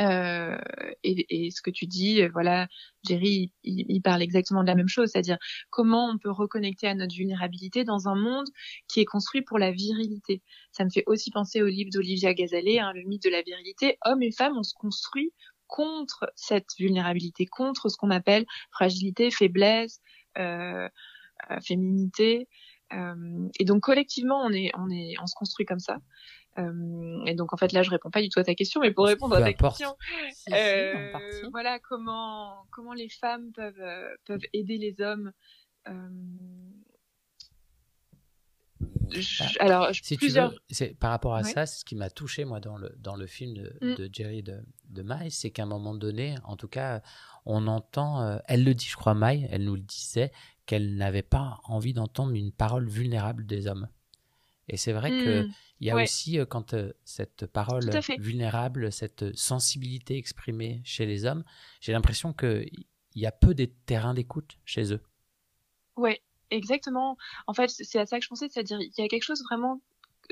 euh, 0.00 0.58
et, 1.02 1.50
ce 1.50 1.62
que 1.62 1.70
tu 1.70 1.86
dis, 1.86 2.26
voilà, 2.28 2.66
Jerry, 3.04 3.52
il, 3.62 4.00
parle 4.02 4.22
exactement 4.22 4.62
de 4.62 4.66
la 4.66 4.74
même 4.74 4.88
chose, 4.88 5.10
c'est-à-dire 5.10 5.38
comment 5.70 6.10
on 6.10 6.18
peut 6.18 6.30
reconnecter 6.30 6.86
à 6.86 6.94
notre 6.94 7.14
vulnérabilité 7.14 7.84
dans 7.84 8.08
un 8.08 8.14
monde 8.14 8.46
qui 8.88 9.00
est 9.00 9.04
construit 9.04 9.42
pour 9.42 9.58
la 9.58 9.70
virilité. 9.70 10.42
Ça 10.72 10.84
me 10.84 10.90
fait 10.90 11.04
aussi 11.06 11.30
penser 11.30 11.62
au 11.62 11.66
livre 11.66 11.90
d'Olivia 11.92 12.34
Gazalet, 12.34 12.78
hein, 12.78 12.92
le 12.94 13.02
mythe 13.04 13.24
de 13.24 13.30
la 13.30 13.42
virilité. 13.42 13.98
Hommes 14.04 14.22
et 14.22 14.32
femmes, 14.32 14.56
on 14.58 14.62
se 14.62 14.74
construit 14.74 15.32
contre 15.66 16.30
cette 16.36 16.68
vulnérabilité, 16.78 17.46
contre 17.46 17.88
ce 17.88 17.96
qu'on 17.96 18.10
appelle 18.10 18.44
fragilité, 18.70 19.30
faiblesse, 19.30 20.00
euh 20.38 20.88
féminité. 21.62 22.48
Euh, 22.92 23.48
et 23.58 23.64
donc 23.64 23.82
collectivement, 23.82 24.40
on 24.44 24.52
est, 24.52 24.70
on 24.76 24.90
est, 24.90 25.14
on 25.20 25.26
se 25.26 25.34
construit 25.34 25.66
comme 25.66 25.80
ça. 25.80 25.98
Euh, 26.58 27.24
et 27.26 27.34
donc 27.34 27.52
en 27.52 27.58
fait 27.58 27.72
là 27.72 27.82
je 27.82 27.90
réponds 27.90 28.10
pas 28.10 28.22
du 28.22 28.30
tout 28.30 28.40
à 28.40 28.44
ta 28.44 28.54
question, 28.54 28.80
mais 28.80 28.90
pour 28.90 29.06
répondre 29.06 29.36
à 29.36 29.42
ta 29.42 29.52
question, 29.52 29.94
euh, 30.52 31.12
voilà 31.50 31.78
comment 31.80 32.64
comment 32.70 32.94
les 32.94 33.10
femmes 33.10 33.52
peuvent 33.52 33.80
euh, 33.80 34.08
peuvent 34.24 34.46
aider 34.54 34.78
les 34.78 34.98
hommes. 35.02 35.32
Euh, 35.88 36.08
je, 39.10 39.58
bah, 39.58 39.64
alors 39.64 39.90
si 39.92 40.16
plusieurs... 40.16 40.54
tu 40.68 40.84
veux, 40.84 40.94
par 40.94 41.10
rapport 41.10 41.34
à 41.34 41.44
ça, 41.44 41.66
c'est 41.66 41.80
ce 41.80 41.84
qui 41.84 41.94
m'a 41.94 42.08
touché 42.08 42.46
moi 42.46 42.60
dans 42.60 42.78
le 42.78 42.94
dans 42.98 43.16
le 43.16 43.26
film 43.26 43.52
de, 43.52 43.76
mm. 43.82 43.94
de 43.94 44.08
Jerry 44.10 44.42
de, 44.42 44.64
de 44.88 45.02
Maï, 45.02 45.30
c'est 45.30 45.50
qu'à 45.50 45.64
un 45.64 45.66
moment 45.66 45.94
donné, 45.94 46.36
en 46.44 46.56
tout 46.56 46.68
cas, 46.68 47.02
on 47.44 47.66
entend, 47.66 48.40
elle 48.46 48.64
le 48.64 48.74
dit, 48.74 48.86
je 48.86 48.96
crois 48.96 49.14
Maï, 49.14 49.46
elle 49.50 49.64
nous 49.64 49.74
le 49.76 49.82
disait, 49.82 50.32
qu'elle 50.66 50.96
n'avait 50.96 51.22
pas 51.22 51.60
envie 51.64 51.94
d'entendre 51.94 52.34
une 52.34 52.52
parole 52.52 52.88
vulnérable 52.88 53.46
des 53.46 53.66
hommes 53.68 53.88
Et 54.68 54.76
c'est 54.76 54.92
vrai 54.92 55.12
que 55.12 55.46
Mmh. 55.46 55.52
il 55.80 55.86
y 55.88 55.90
a 55.90 55.96
Ouais. 55.96 56.02
aussi 56.02 56.38
euh, 56.40 56.46
quand 56.46 56.74
euh, 56.74 56.92
cette 57.04 57.46
parole 57.46 58.04
vulnérable, 58.16 58.92
cette 58.92 59.34
sensibilité 59.36 60.16
exprimée 60.18 60.82
chez 60.84 61.06
les 61.06 61.24
hommes, 61.26 61.44
j'ai 61.80 61.92
l'impression 61.92 62.32
que 62.32 62.66
il 63.14 63.22
y 63.22 63.26
a 63.26 63.32
peu 63.32 63.54
des 63.54 63.68
terrains 63.70 64.14
d'écoute 64.14 64.58
chez 64.64 64.92
eux. 64.92 65.02
Ouais, 65.96 66.20
exactement. 66.50 67.16
En 67.46 67.54
fait, 67.54 67.68
c'est 67.70 67.98
à 67.98 68.06
ça 68.06 68.18
que 68.18 68.24
je 68.24 68.28
pensais, 68.28 68.48
c'est-à-dire 68.48 68.78
il 68.80 68.92
y 68.98 69.02
a 69.02 69.08
quelque 69.08 69.22
chose 69.24 69.42
vraiment 69.44 69.80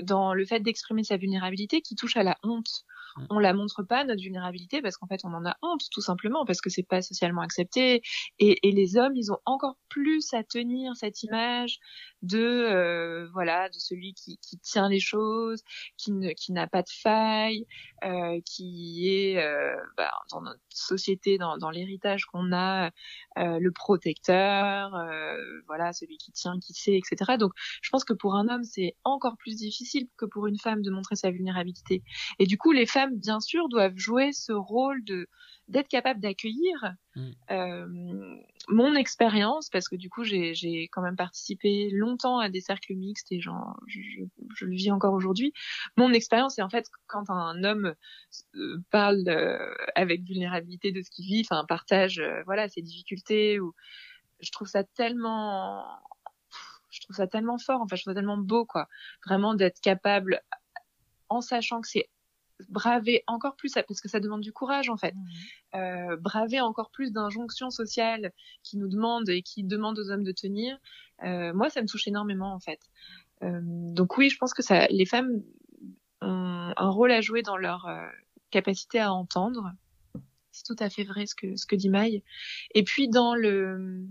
dans 0.03 0.35
le 0.35 0.45
fait 0.45 0.61
d'exprimer 0.61 1.05
sa 1.05 1.17
vulnérabilité 1.17 1.81
qui 1.81 1.95
touche 1.95 2.17
à 2.17 2.23
la 2.23 2.37
honte. 2.43 2.85
Mm. 3.17 3.27
On 3.31 3.39
la 3.39 3.55
montre 3.55 3.83
pas 3.83 4.05
notre 4.05 4.23
vulnérabilité 4.23 4.83
parce 4.83 4.97
qu'en 4.97 5.07
fait 5.07 5.21
on 5.25 5.33
en 5.35 5.45
a 5.47 5.57
honte 5.63 5.83
tout 5.91 6.01
simplement 6.01 6.45
parce 6.45 6.61
que 6.61 6.71
c'est 6.71 6.83
pas 6.83 7.03
socialement 7.03 7.43
accepté 7.43 8.03
et, 8.39 8.67
et 8.67 8.73
les 8.73 8.97
hommes 8.97 9.17
ils 9.17 9.33
ont 9.33 9.39
encore 9.45 9.77
plus 9.89 10.33
à 10.35 10.43
tenir 10.43 10.97
cette 10.97 11.23
image 11.23 11.79
de 12.23 12.39
euh, 12.39 13.29
voilà 13.33 13.69
de 13.69 13.79
celui 13.79 14.15
qui, 14.15 14.39
qui 14.39 14.59
tient 14.59 14.89
les 14.89 15.01
choses, 15.01 15.63
qui 15.97 16.13
ne 16.13 16.31
qui 16.33 16.53
n'a 16.53 16.67
pas 16.67 16.83
de 16.83 16.91
faille, 16.91 17.67
euh, 18.05 18.41
qui 18.45 19.09
est 19.09 19.39
euh, 19.39 19.77
bah, 19.97 20.11
dans 20.31 20.41
notre 20.41 20.61
société 20.71 21.39
dans, 21.39 21.59
dans 21.59 21.71
l'héritage 21.71 22.25
qu'on 22.27 22.53
a 22.53 22.91
euh, 23.39 23.59
le 23.59 23.73
protecteur, 23.73 24.95
euh, 24.95 25.37
voilà, 25.67 25.93
celui 25.93 26.19
qui 26.19 26.33
tient, 26.33 26.59
qui 26.61 26.73
sait, 26.73 26.97
etc. 26.97 27.37
Donc, 27.39 27.53
je 27.83 27.91
pense 27.91 28.05
que 28.05 28.13
pour 28.13 28.35
un 28.35 28.49
homme, 28.49 28.65
c'est 28.65 28.97
encore 29.05 29.37
plus 29.37 29.57
difficile 29.57 30.09
que 30.17 30.25
pour 30.25 30.47
une 30.47 30.59
femme 30.59 30.83
de 30.83 30.91
montrer 30.91 31.17
sa 31.17 31.31
vulnérabilité. 31.31 32.03
Et 32.39 32.47
du 32.47 32.59
coup, 32.59 32.73
les 32.73 32.87
femmes, 32.87 33.04
bien 33.13 33.41
sûr, 33.41 33.69
doivent 33.69 33.97
jouer 33.97 34.33
ce 34.33 34.53
rôle 34.53 35.05
de 35.05 35.29
d'être 35.69 35.89
capable 35.89 36.21
d'accueillir 36.21 36.95
Mm. 37.17 37.31
euh, 37.53 38.37
mon 38.69 38.95
expérience, 38.95 39.69
parce 39.71 39.89
que 39.89 39.95
du 39.95 40.11
coup, 40.11 40.25
j'ai 40.25 40.89
quand 40.91 41.03
même 41.03 41.17
participé 41.17 41.91
longtemps 41.91 42.39
à 42.39 42.49
des 42.49 42.61
cercles 42.61 42.95
mixtes 42.95 43.31
et 43.31 43.41
genre, 43.41 43.79
je, 43.87 44.01
je, 44.01 44.25
je 44.57 44.65
le 44.65 44.75
vis 44.75 44.91
encore 44.91 45.15
aujourd'hui. 45.15 45.53
Mon 45.97 46.13
expérience, 46.13 46.57
c'est 46.57 46.63
en 46.63 46.69
fait 46.69 46.89
quand 47.07 47.31
un 47.31 47.63
homme 47.63 47.95
euh, 48.57 48.83
parle 48.91 49.23
euh, 49.29 49.75
avec 49.95 50.23
vulnérabilité 50.25 50.91
de 50.91 51.03
ce 51.03 51.11
qu'il 51.11 51.27
vit, 51.27 51.47
enfin 51.49 51.65
partage 51.67 52.21
voilà 52.47 52.69
ses 52.69 52.83
difficultés 52.83 53.61
ou 53.61 53.75
je 54.41 54.51
trouve 54.51 54.69
ça 54.69 54.85
tellement 54.85 55.85
je 56.91 57.01
trouve 57.01 57.17
ça 57.17 57.27
tellement 57.27 57.59
fort 57.59 57.81
enfin 57.81 57.97
je 57.97 58.03
trouve 58.03 58.13
ça 58.13 58.15
tellement 58.15 58.37
beau 58.39 58.67
quoi 58.67 58.89
vraiment 59.27 59.55
d'être 59.55 59.81
capable 59.81 60.43
en 61.29 61.41
sachant 61.41 61.81
que 61.81 61.89
c'est 61.89 62.09
braver 62.69 63.23
encore 63.27 63.57
plus 63.57 63.73
parce 63.75 64.01
que 64.01 64.09
ça 64.09 64.21
demande 64.21 64.41
du 64.41 64.53
courage 64.53 64.89
en 64.89 64.97
fait. 64.97 65.15
Euh, 65.75 66.17
braver 66.17 66.61
encore 66.61 66.91
plus 66.91 67.13
d'injonctions 67.13 67.71
sociales 67.71 68.33
qui 68.63 68.77
nous 68.77 68.89
demandent 68.89 69.29
et 69.29 69.43
qui 69.43 69.65
demandent 69.65 69.99
aux 69.99 70.11
hommes 70.11 70.25
de 70.25 70.33
tenir 70.33 70.79
euh, 71.23 71.53
moi 71.55 71.71
ça 71.71 71.83
me 71.83 71.87
touche 71.87 72.07
énormément 72.07 72.55
en 72.55 72.61
fait. 72.61 72.81
Euh, 73.43 73.61
donc 73.63 74.17
oui 74.17 74.31
je 74.31 74.39
pense 74.39 74.55
que 74.55 74.63
ça 74.63 74.87
les 74.89 75.07
femmes 75.07 75.43
ont 76.21 76.73
un 76.77 76.91
rôle 76.91 77.13
à 77.13 77.21
jouer 77.21 77.43
dans 77.43 77.57
leur 77.57 77.89
capacité 78.51 78.99
à 78.99 79.13
entendre. 79.13 79.73
C'est 80.53 80.65
tout 80.65 80.77
à 80.79 80.89
fait 80.89 81.05
vrai 81.05 81.27
ce 81.27 81.35
que 81.35 81.57
ce 81.57 81.67
que 81.67 81.77
dit 81.77 81.89
Maï. 81.89 82.23
Et 82.75 82.85
puis 82.85 83.09
dans 83.09 83.35
le 83.35 84.07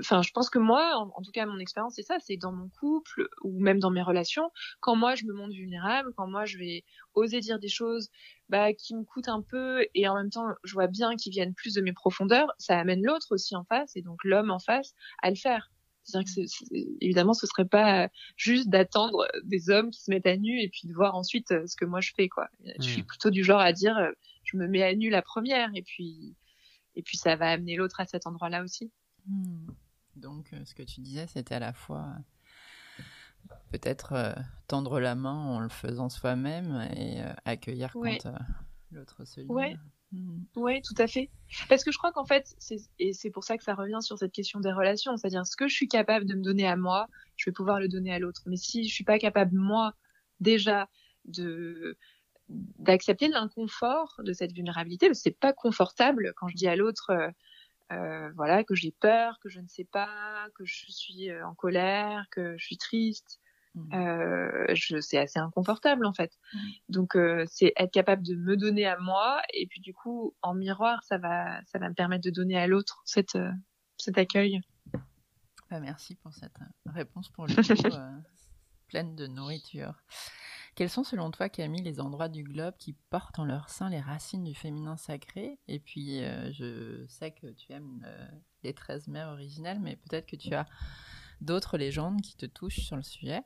enfin, 0.00 0.22
je 0.22 0.30
pense 0.32 0.50
que 0.50 0.58
moi, 0.58 0.96
en, 0.96 1.10
en 1.14 1.22
tout 1.22 1.30
cas, 1.32 1.46
mon 1.46 1.58
expérience, 1.58 1.94
c'est 1.96 2.02
ça, 2.02 2.16
c'est 2.20 2.36
dans 2.36 2.52
mon 2.52 2.68
couple 2.68 3.28
ou 3.42 3.60
même 3.60 3.78
dans 3.78 3.90
mes 3.90 4.02
relations, 4.02 4.50
quand 4.80 4.96
moi 4.96 5.14
je 5.14 5.24
me 5.24 5.32
montre 5.32 5.54
vulnérable, 5.54 6.12
quand 6.16 6.26
moi 6.26 6.44
je 6.44 6.58
vais 6.58 6.84
oser 7.14 7.40
dire 7.40 7.58
des 7.58 7.68
choses 7.68 8.10
bah, 8.48 8.72
qui 8.72 8.94
me 8.94 9.04
coûtent 9.04 9.28
un 9.28 9.42
peu 9.42 9.86
et 9.94 10.08
en 10.08 10.14
même 10.14 10.30
temps, 10.30 10.46
je 10.64 10.72
vois 10.72 10.86
bien 10.86 11.16
qu'ils 11.16 11.32
viennent 11.32 11.54
plus 11.54 11.74
de 11.74 11.80
mes 11.80 11.92
profondeurs, 11.92 12.52
ça 12.58 12.78
amène 12.78 13.02
l'autre 13.02 13.28
aussi 13.30 13.54
en 13.56 13.64
face 13.64 13.96
et 13.96 14.02
donc 14.02 14.22
l'homme 14.24 14.50
en 14.50 14.58
face 14.58 14.94
à 15.22 15.30
le 15.30 15.36
faire. 15.36 15.70
C'est-à-dire 16.02 16.34
que 16.34 17.04
évidemment, 17.04 17.34
ce 17.34 17.46
serait 17.46 17.66
pas 17.66 18.08
juste 18.36 18.68
d'attendre 18.68 19.28
des 19.44 19.70
hommes 19.70 19.90
qui 19.90 20.02
se 20.02 20.10
mettent 20.10 20.26
à 20.26 20.36
nu 20.36 20.60
et 20.60 20.68
puis 20.68 20.88
de 20.88 20.94
voir 20.94 21.14
ensuite 21.14 21.48
ce 21.48 21.76
que 21.76 21.84
moi 21.84 22.00
je 22.00 22.12
fais, 22.16 22.28
quoi. 22.28 22.48
Mmh. 22.60 22.70
Je 22.78 22.88
suis 22.88 23.02
plutôt 23.02 23.30
du 23.30 23.44
genre 23.44 23.60
à 23.60 23.72
dire, 23.72 23.96
je 24.44 24.56
me 24.56 24.66
mets 24.66 24.82
à 24.82 24.94
nu 24.94 25.10
la 25.10 25.22
première 25.22 25.70
et 25.74 25.82
puis, 25.82 26.36
et 26.96 27.02
puis 27.02 27.16
ça 27.16 27.36
va 27.36 27.50
amener 27.50 27.76
l'autre 27.76 28.00
à 28.00 28.06
cet 28.06 28.26
endroit-là 28.26 28.62
aussi. 28.62 28.90
Mmh. 29.26 29.66
Donc, 30.16 30.52
euh, 30.52 30.64
ce 30.64 30.74
que 30.74 30.82
tu 30.82 31.00
disais, 31.00 31.26
c'était 31.26 31.54
à 31.54 31.60
la 31.60 31.72
fois 31.72 32.06
euh, 32.08 33.02
peut-être 33.70 34.12
euh, 34.12 34.32
tendre 34.66 35.00
la 35.00 35.14
main 35.14 35.34
en 35.34 35.60
le 35.60 35.68
faisant 35.68 36.08
soi-même 36.08 36.88
et 36.96 37.22
euh, 37.22 37.32
accueillir 37.44 37.94
ouais. 37.94 38.18
quand 38.18 38.30
euh, 38.30 38.38
l'autre 38.90 39.24
se. 39.24 39.40
Ouais. 39.42 39.76
Mmh. 40.12 40.42
Oui, 40.56 40.82
tout 40.82 40.94
à 40.98 41.06
fait. 41.06 41.30
Parce 41.68 41.84
que 41.84 41.92
je 41.92 41.98
crois 41.98 42.12
qu'en 42.12 42.24
fait, 42.24 42.56
et 42.98 43.12
c'est 43.12 43.30
pour 43.30 43.44
ça 43.44 43.56
que 43.56 43.62
ça 43.62 43.74
revient 43.74 44.00
sur 44.00 44.18
cette 44.18 44.32
question 44.32 44.58
des 44.58 44.72
relations, 44.72 45.16
c'est-à-dire 45.16 45.46
ce 45.46 45.56
que 45.56 45.68
je 45.68 45.74
suis 45.74 45.88
capable 45.88 46.26
de 46.26 46.34
me 46.34 46.42
donner 46.42 46.66
à 46.66 46.76
moi, 46.76 47.06
je 47.36 47.48
vais 47.48 47.54
pouvoir 47.54 47.78
le 47.78 47.88
donner 47.88 48.12
à 48.12 48.18
l'autre. 48.18 48.42
Mais 48.46 48.56
si 48.56 48.88
je 48.88 48.92
suis 48.92 49.04
pas 49.04 49.18
capable, 49.18 49.56
moi, 49.56 49.94
déjà, 50.40 50.88
de 51.26 51.96
d'accepter 52.48 53.28
l'inconfort 53.28 54.20
de 54.24 54.32
cette 54.32 54.52
vulnérabilité, 54.52 55.06
parce 55.06 55.20
que 55.20 55.22
c'est 55.22 55.38
pas 55.38 55.52
confortable 55.52 56.32
quand 56.36 56.48
je 56.48 56.56
dis 56.56 56.66
à 56.66 56.74
l'autre, 56.74 57.12
euh, 57.92 58.30
voilà, 58.36 58.64
que 58.64 58.74
j'ai 58.74 58.92
peur, 58.92 59.38
que 59.40 59.48
je 59.48 59.60
ne 59.60 59.68
sais 59.68 59.84
pas, 59.84 60.48
que 60.54 60.64
je 60.64 60.90
suis 60.90 61.30
en 61.42 61.54
colère, 61.54 62.26
que 62.30 62.56
je 62.56 62.64
suis 62.64 62.78
triste. 62.78 63.40
Mmh. 63.74 63.94
Euh, 63.94 64.74
je, 64.74 65.00
c'est 65.00 65.18
assez 65.18 65.38
inconfortable 65.38 66.04
en 66.04 66.12
fait. 66.12 66.32
Mmh. 66.52 66.58
Donc 66.88 67.16
euh, 67.16 67.44
c'est 67.46 67.72
être 67.76 67.92
capable 67.92 68.22
de 68.22 68.34
me 68.34 68.56
donner 68.56 68.86
à 68.86 68.98
moi 68.98 69.40
et 69.54 69.66
puis 69.68 69.80
du 69.80 69.94
coup 69.94 70.34
en 70.42 70.54
miroir 70.54 71.04
ça 71.04 71.18
va 71.18 71.60
ça 71.66 71.78
va 71.78 71.88
me 71.88 71.94
permettre 71.94 72.24
de 72.24 72.30
donner 72.30 72.58
à 72.58 72.66
l'autre 72.66 73.02
cette 73.04 73.36
euh, 73.36 73.50
cet 73.96 74.18
accueil. 74.18 74.60
Bah, 75.70 75.78
merci 75.78 76.16
pour 76.16 76.34
cette 76.34 76.56
réponse 76.86 77.28
pour 77.28 77.46
le 77.46 77.54
coup 77.54 77.60
euh, 77.96 78.10
pleine 78.88 79.14
de 79.14 79.28
nourriture. 79.28 79.94
Quels 80.80 80.88
sont 80.88 81.04
selon 81.04 81.30
toi 81.30 81.50
Camille 81.50 81.82
les 81.82 82.00
endroits 82.00 82.30
du 82.30 82.42
globe 82.42 82.72
qui 82.78 82.94
portent 82.94 83.38
en 83.38 83.44
leur 83.44 83.68
sein 83.68 83.90
les 83.90 84.00
racines 84.00 84.44
du 84.44 84.54
féminin 84.54 84.96
sacré? 84.96 85.58
Et 85.68 85.78
puis 85.78 86.24
euh, 86.24 86.50
je 86.52 87.04
sais 87.06 87.32
que 87.32 87.48
tu 87.48 87.70
aimes 87.74 88.02
les 88.62 88.72
13 88.72 89.08
mères 89.08 89.28
originales 89.28 89.78
mais 89.78 89.96
peut-être 89.96 90.24
que 90.24 90.36
tu 90.36 90.54
as 90.54 90.64
d'autres 91.42 91.76
légendes 91.76 92.22
qui 92.22 92.34
te 92.34 92.46
touchent 92.46 92.80
sur 92.80 92.96
le 92.96 93.02
sujet. 93.02 93.42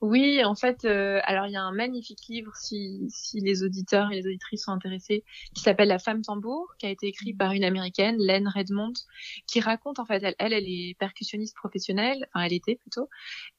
Oui, 0.00 0.44
en 0.44 0.54
fait, 0.56 0.84
euh, 0.84 1.20
alors 1.24 1.46
il 1.46 1.52
y 1.52 1.56
a 1.56 1.62
un 1.62 1.72
magnifique 1.72 2.26
livre, 2.28 2.52
si, 2.56 3.06
si 3.08 3.40
les 3.40 3.62
auditeurs 3.62 4.10
et 4.10 4.16
les 4.16 4.26
auditrices 4.26 4.64
sont 4.64 4.72
intéressés, 4.72 5.24
qui 5.54 5.62
s'appelle 5.62 5.88
La 5.88 6.00
femme 6.00 6.22
tambour, 6.22 6.74
qui 6.78 6.86
a 6.86 6.90
été 6.90 7.06
écrit 7.06 7.34
par 7.34 7.52
une 7.52 7.62
américaine, 7.62 8.16
Len 8.18 8.48
Redmond, 8.48 8.94
qui 9.46 9.60
raconte, 9.60 10.00
en 10.00 10.04
fait, 10.04 10.22
elle, 10.22 10.34
elle, 10.38 10.52
elle 10.52 10.68
est 10.68 10.96
percussionniste 10.98 11.54
professionnelle, 11.54 12.26
enfin 12.34 12.44
elle 12.46 12.52
était 12.52 12.74
plutôt, 12.74 13.08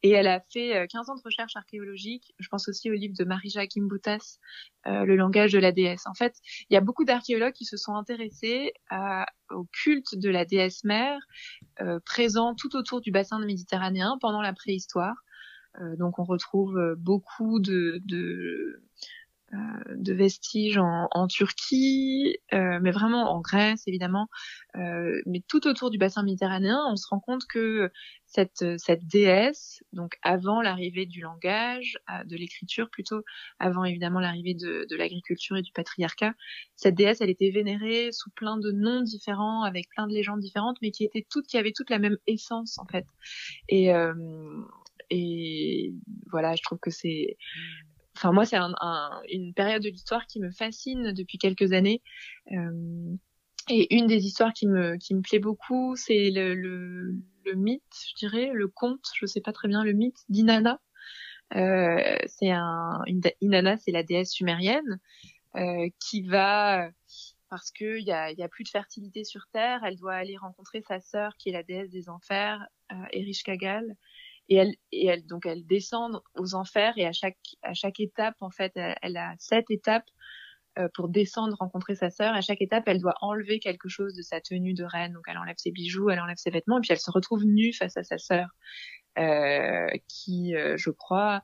et 0.01 0.11
elle 0.11 0.27
a 0.27 0.41
fait 0.51 0.85
15 0.89 1.09
ans 1.09 1.15
de 1.15 1.21
recherche 1.23 1.55
archéologique. 1.55 2.33
Je 2.39 2.47
pense 2.49 2.67
aussi 2.67 2.91
au 2.91 2.93
livre 2.93 3.15
de 3.17 3.23
Marie-Jacques 3.23 3.77
Imboutas, 3.77 4.39
euh, 4.85 5.05
Le 5.05 5.15
langage 5.15 5.53
de 5.53 5.59
la 5.59 5.71
déesse. 5.71 6.05
En 6.07 6.13
fait, 6.13 6.35
il 6.69 6.73
y 6.73 6.77
a 6.77 6.81
beaucoup 6.81 7.05
d'archéologues 7.05 7.53
qui 7.53 7.65
se 7.65 7.77
sont 7.77 7.95
intéressés 7.95 8.73
à, 8.89 9.25
au 9.49 9.65
culte 9.71 10.15
de 10.17 10.29
la 10.29 10.43
déesse 10.43 10.83
mère, 10.83 11.19
euh, 11.81 11.99
présent 12.05 12.53
tout 12.53 12.75
autour 12.75 12.99
du 12.99 13.11
bassin 13.11 13.39
méditerranéen 13.39 14.17
pendant 14.19 14.41
la 14.41 14.51
préhistoire. 14.51 15.15
Euh, 15.81 15.95
donc 15.95 16.19
on 16.19 16.23
retrouve 16.23 16.95
beaucoup 16.97 17.59
de, 17.59 18.01
de, 18.05 18.81
euh, 19.53 19.57
de 19.95 20.13
vestiges 20.13 20.77
en, 20.77 21.07
en 21.11 21.27
Turquie, 21.27 22.37
euh, 22.53 22.79
mais 22.81 22.91
vraiment 22.91 23.31
en 23.31 23.41
Grèce 23.41 23.83
évidemment, 23.87 24.27
mais 24.75 25.43
tout 25.47 25.67
autour 25.67 25.91
du 25.91 25.97
bassin 25.97 26.23
méditerranéen, 26.23 26.81
on 26.89 26.95
se 26.95 27.07
rend 27.07 27.19
compte 27.19 27.45
que 27.47 27.91
cette, 28.25 28.65
cette 28.79 29.05
déesse, 29.05 29.83
donc 29.93 30.17
avant 30.23 30.63
l'arrivée 30.63 31.05
du 31.05 31.21
langage, 31.21 31.99
de 32.25 32.35
l'écriture 32.35 32.89
plutôt, 32.89 33.21
avant 33.59 33.83
évidemment 33.83 34.19
l'arrivée 34.19 34.55
de, 34.55 34.87
de 34.89 34.95
l'agriculture 34.95 35.55
et 35.55 35.61
du 35.61 35.71
patriarcat, 35.71 36.33
cette 36.75 36.95
déesse, 36.95 37.21
elle 37.21 37.29
était 37.29 37.51
vénérée 37.51 38.11
sous 38.11 38.31
plein 38.31 38.57
de 38.57 38.71
noms 38.71 39.01
différents, 39.01 39.61
avec 39.61 39.87
plein 39.89 40.07
de 40.07 40.13
légendes 40.13 40.39
différentes, 40.39 40.77
mais 40.81 40.89
qui 40.89 41.03
étaient 41.03 41.27
toutes, 41.29 41.45
qui 41.45 41.59
avaient 41.59 41.73
toutes 41.73 41.91
la 41.91 41.99
même 41.99 42.17
essence 42.25 42.79
en 42.79 42.85
fait. 42.85 43.05
Et 43.69 43.93
et 45.13 45.93
voilà, 46.31 46.55
je 46.55 46.61
trouve 46.63 46.79
que 46.79 46.91
c'est, 46.91 47.37
enfin 48.15 48.31
moi 48.31 48.45
c'est 48.45 48.57
un, 48.57 48.73
un, 48.81 49.21
une 49.29 49.53
période 49.53 49.83
de 49.83 49.89
l'histoire 49.89 50.25
qui 50.27 50.39
me 50.39 50.51
fascine 50.51 51.13
depuis 51.13 51.37
quelques 51.37 51.73
années. 51.73 52.01
Euh, 52.51 53.15
et 53.69 53.95
une 53.95 54.07
des 54.07 54.25
histoires 54.25 54.53
qui 54.53 54.67
me 54.67 54.97
qui 54.97 55.15
me 55.15 55.21
plaît 55.21 55.39
beaucoup, 55.39 55.95
c'est 55.95 56.31
le, 56.31 56.53
le, 56.53 57.15
le 57.45 57.53
mythe, 57.53 57.83
je 58.09 58.15
dirais, 58.15 58.51
le 58.53 58.67
conte, 58.67 59.05
je 59.15 59.25
sais 59.25 59.41
pas 59.41 59.53
très 59.53 59.67
bien 59.69 59.83
le 59.83 59.93
mythe 59.93 60.19
d'Inanna. 60.29 60.81
Euh, 61.55 62.17
c'est 62.25 62.51
un 62.51 63.01
une, 63.07 63.21
Inanna, 63.41 63.77
c'est 63.77 63.91
la 63.91 64.03
déesse 64.03 64.31
sumérienne 64.31 64.99
euh, 65.55 65.87
qui 65.99 66.23
va 66.23 66.89
parce 67.49 67.71
que 67.71 67.99
il 67.99 68.05
y 68.05 68.11
a, 68.11 68.31
y 68.31 68.41
a 68.41 68.49
plus 68.49 68.63
de 68.63 68.69
fertilité 68.69 69.23
sur 69.23 69.45
terre, 69.51 69.83
elle 69.85 69.95
doit 69.95 70.15
aller 70.15 70.37
rencontrer 70.37 70.81
sa 70.81 70.99
sœur 70.99 71.37
qui 71.37 71.49
est 71.49 71.51
la 71.51 71.61
déesse 71.61 71.91
des 71.91 72.09
enfers, 72.09 72.65
euh, 72.91 72.95
Erishkagal 73.11 73.95
et 74.49 74.55
elle 74.55 74.75
et 74.91 75.07
elle 75.07 75.25
donc 75.25 75.45
elle 75.45 75.65
descend 75.65 76.21
aux 76.35 76.55
enfers 76.55 76.93
et 76.97 77.05
à 77.05 77.13
chaque 77.13 77.37
à 77.61 77.73
chaque 77.73 77.99
étape 77.99 78.35
en 78.41 78.49
fait 78.49 78.71
elle, 78.75 79.17
a 79.17 79.35
sept 79.39 79.65
étapes 79.69 80.09
euh, 80.79 80.87
pour 80.93 81.07
descendre 81.09 81.55
rencontrer 81.59 81.95
sa 81.95 82.09
sœur. 82.09 82.33
À 82.33 82.41
chaque 82.41 82.61
étape 82.61 82.83
elle 82.87 82.99
doit 82.99 83.15
enlever 83.21 83.59
quelque 83.59 83.89
chose 83.89 84.13
de 84.15 84.21
sa 84.21 84.41
tenue 84.41 84.73
de 84.73 84.83
reine. 84.83 85.13
Donc 85.13 85.23
elle 85.27 85.37
enlève 85.37 85.55
ses 85.57 85.71
bijoux 85.71 86.09
elle 86.09 86.19
enlève 86.19 86.37
ses 86.37 86.51
vêtements 86.51 86.77
et 86.77 86.81
puis 86.81 86.91
elle 86.91 86.99
se 86.99 87.11
retrouve 87.11 87.45
nue 87.45 87.73
face 87.73 87.97
à 87.97 88.03
sa 88.03 88.17
sœur 88.17 88.49
qui, 90.07 90.55
je 90.75 90.89
crois, 90.89 91.43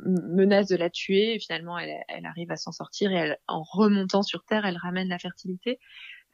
menace 0.00 0.66
de 0.66 0.76
la 0.76 0.90
tuer. 0.90 1.34
Et 1.34 1.38
finalement 1.38 1.78
elle, 1.78 1.94
elle 2.08 2.26
arrive 2.26 2.50
à 2.50 2.56
s'en 2.56 2.72
sortir 2.72 3.12
et 3.12 3.14
elle, 3.14 3.38
en 3.46 3.62
remontant 3.62 4.22
sur 4.22 4.44
terre 4.44 4.66
elle 4.66 4.76
ramène 4.76 5.08
la 5.08 5.18
fertilité 5.18 5.78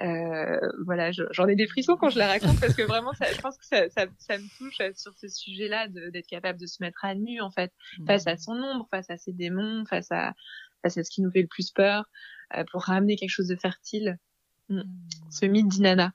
euh, 0.00 0.58
voilà 0.84 1.10
j'en 1.12 1.46
ai 1.46 1.54
des 1.54 1.66
frissons 1.66 1.96
quand 1.96 2.08
je 2.08 2.18
la 2.18 2.26
raconte 2.26 2.58
parce 2.60 2.74
que 2.74 2.82
vraiment 2.82 3.12
ça, 3.12 3.26
je 3.32 3.40
pense 3.40 3.56
que 3.56 3.64
ça, 3.64 3.88
ça, 3.90 4.06
ça 4.18 4.38
me 4.38 4.58
touche 4.58 4.80
euh, 4.80 4.90
sur 4.96 5.12
ce 5.16 5.28
sujet 5.28 5.68
là 5.68 5.86
d'être 5.88 6.26
capable 6.26 6.58
de 6.58 6.66
se 6.66 6.82
mettre 6.82 7.04
à 7.04 7.14
nu 7.14 7.40
en 7.40 7.50
fait 7.50 7.72
mmh. 7.98 8.06
face 8.06 8.26
à 8.26 8.36
son 8.36 8.52
ombre 8.52 8.88
face 8.90 9.10
à 9.10 9.16
ses 9.16 9.32
démons 9.32 9.84
face 9.86 10.10
à 10.10 10.32
face 10.82 10.98
à 10.98 11.04
ce 11.04 11.10
qui 11.10 11.22
nous 11.22 11.30
fait 11.30 11.42
le 11.42 11.48
plus 11.48 11.70
peur 11.70 12.04
euh, 12.56 12.64
pour 12.72 12.82
ramener 12.82 13.16
quelque 13.16 13.30
chose 13.30 13.48
de 13.48 13.56
fertile 13.56 14.18
mmh. 14.70 14.78
Mmh. 14.78 15.30
ce 15.30 15.46
mythe 15.46 15.68
d'Inanna 15.68 16.12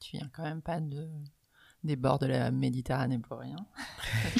tu 0.00 0.18
viens 0.18 0.28
quand 0.34 0.42
même 0.42 0.62
pas 0.62 0.80
de 0.80 1.08
des 1.84 1.96
bords 1.96 2.18
de 2.18 2.26
la 2.26 2.50
Méditerranée 2.50 3.18
pour 3.18 3.38
rien. 3.38 3.56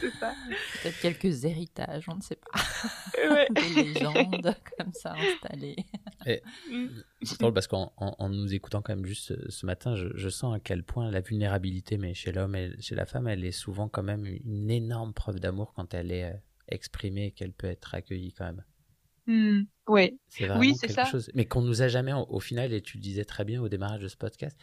c'est 0.00 0.10
ça. 0.18 0.34
Peut-être 0.82 1.00
quelques 1.00 1.44
héritages, 1.44 2.08
on 2.08 2.16
ne 2.16 2.22
sait 2.22 2.36
pas. 2.36 2.60
Des 3.50 3.82
légendes 3.82 4.54
comme 4.78 4.92
ça 4.92 5.14
installées. 5.14 5.76
Mm. 6.70 6.86
C'est 7.22 7.40
drôle 7.40 7.52
parce 7.52 7.66
qu'en 7.66 7.92
nous 8.28 8.54
écoutant 8.54 8.82
quand 8.82 8.94
même 8.94 9.04
juste 9.04 9.50
ce, 9.50 9.66
matin, 9.66 9.94
je, 9.94 10.28
sens 10.28 10.56
à 10.56 10.60
quel 10.60 10.82
point 10.82 11.10
la 11.10 11.20
vulnérabilité, 11.20 11.98
mais 11.98 12.14
chez 12.14 12.32
l'homme 12.32 12.56
et 12.56 12.72
chez 12.80 12.94
la 12.94 13.06
femme, 13.06 13.28
elle 13.28 13.44
est 13.44 13.52
souvent 13.52 13.88
quand 13.88 14.02
même 14.02 14.24
une 14.24 14.70
énorme 14.70 15.12
preuve 15.12 15.40
d'amour 15.40 15.72
quand 15.74 15.92
elle 15.94 16.12
est 16.12 16.24
euh, 16.24 16.36
exprimée 16.68 17.26
et 17.26 17.30
qu'elle 17.32 17.52
peut 17.52 17.66
être 17.66 17.94
accueillie 17.94 18.32
quand 18.32 18.46
même. 18.46 18.64
Mm. 19.26 19.66
Ouais. 19.88 20.18
C'est 20.28 20.46
vraiment 20.46 20.60
oui, 20.60 20.74
quelque 20.80 20.92
ça. 20.92 21.04
chose. 21.04 21.30
Mais 21.34 21.46
qu'on 21.46 21.62
nous 21.62 21.82
a 21.82 21.88
jamais, 21.88 22.12
au, 22.12 22.40
final, 22.40 22.72
et 22.72 22.80
tu 22.80 22.96
le 22.96 23.02
disais 23.02 23.24
très 23.24 23.44
bien 23.44 23.60
au 23.60 23.68
démarrage 23.68 24.00
de 24.00 24.08
ce 24.08 24.16
podcast, 24.16 24.56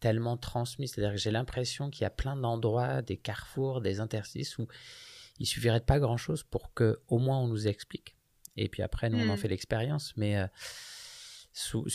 tellement 0.00 0.36
transmis. 0.36 0.88
C'est-à-dire 0.88 1.12
que 1.12 1.20
j'ai 1.20 1.30
l'impression 1.30 1.90
qu'il 1.90 2.02
y 2.02 2.06
a 2.06 2.10
plein 2.10 2.36
d'endroits, 2.36 3.02
des 3.02 3.16
carrefours, 3.16 3.80
des 3.80 4.00
interstices 4.00 4.58
où 4.58 4.66
il 5.38 5.46
suffirait 5.46 5.80
de 5.80 5.84
pas 5.84 5.98
grand-chose 5.98 6.42
pour 6.42 6.72
que 6.74 7.00
au 7.08 7.18
moins 7.18 7.38
on 7.38 7.48
nous 7.48 7.68
explique. 7.68 8.16
Et 8.56 8.68
puis 8.68 8.82
après, 8.82 9.10
nous, 9.10 9.18
on 9.18 9.28
en 9.28 9.34
hmm. 9.34 9.38
fait 9.38 9.48
l'expérience. 9.48 10.14
Mais 10.16 10.36
euh, 10.36 10.46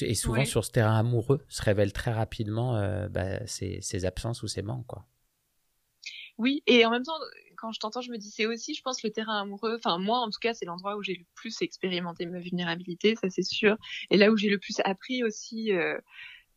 et 0.02 0.16
souvent 0.16 0.46
sur 0.46 0.66
ce 0.66 0.72
terrain 0.72 0.98
amoureux 0.98 1.44
se 1.48 1.62
révèlent 1.62 1.94
très 1.94 2.12
rapidement 2.12 2.78
euh, 2.78 3.08
bah, 3.10 3.46
ces, 3.46 4.06
absences 4.06 4.44
ou 4.44 4.48
ces 4.48 4.62
manques. 4.62 4.88
Quoi. 4.88 5.06
Oui, 6.38 6.64
et 6.66 6.86
en 6.86 6.92
même 6.92 7.04
temps, 7.04 7.20
quand 7.58 7.72
je 7.72 7.80
t'entends, 7.80 8.02
je 8.02 8.12
me 8.12 8.18
dis 8.18 8.32
c'est 8.32 8.48
aussi, 8.48 8.74
je 8.74 8.82
pense, 8.82 9.04
le 9.04 9.12
terrain 9.12 9.42
amoureux. 9.42 9.76
Enfin, 9.78 10.00
moi, 10.00 10.20
en 10.20 10.30
tout 10.30 10.40
cas, 10.42 10.54
c'est 10.54 10.66
l'endroit 10.66 10.98
où 10.98 11.04
j'ai 11.04 11.16
le 11.16 11.26
plus 11.36 11.62
expérimenté 11.62 12.26
ma 12.26 12.40
vulnérabilité, 12.40 13.16
ça 13.16 13.30
c'est 13.30 13.44
sûr. 13.44 13.78
Et 14.10 14.18
là 14.18 14.32
où 14.32 14.38
j'ai 14.38 14.50
le 14.50 14.58
plus 14.58 14.80
appris 14.84 15.24
aussi. 15.24 15.72
Euh, 15.74 15.98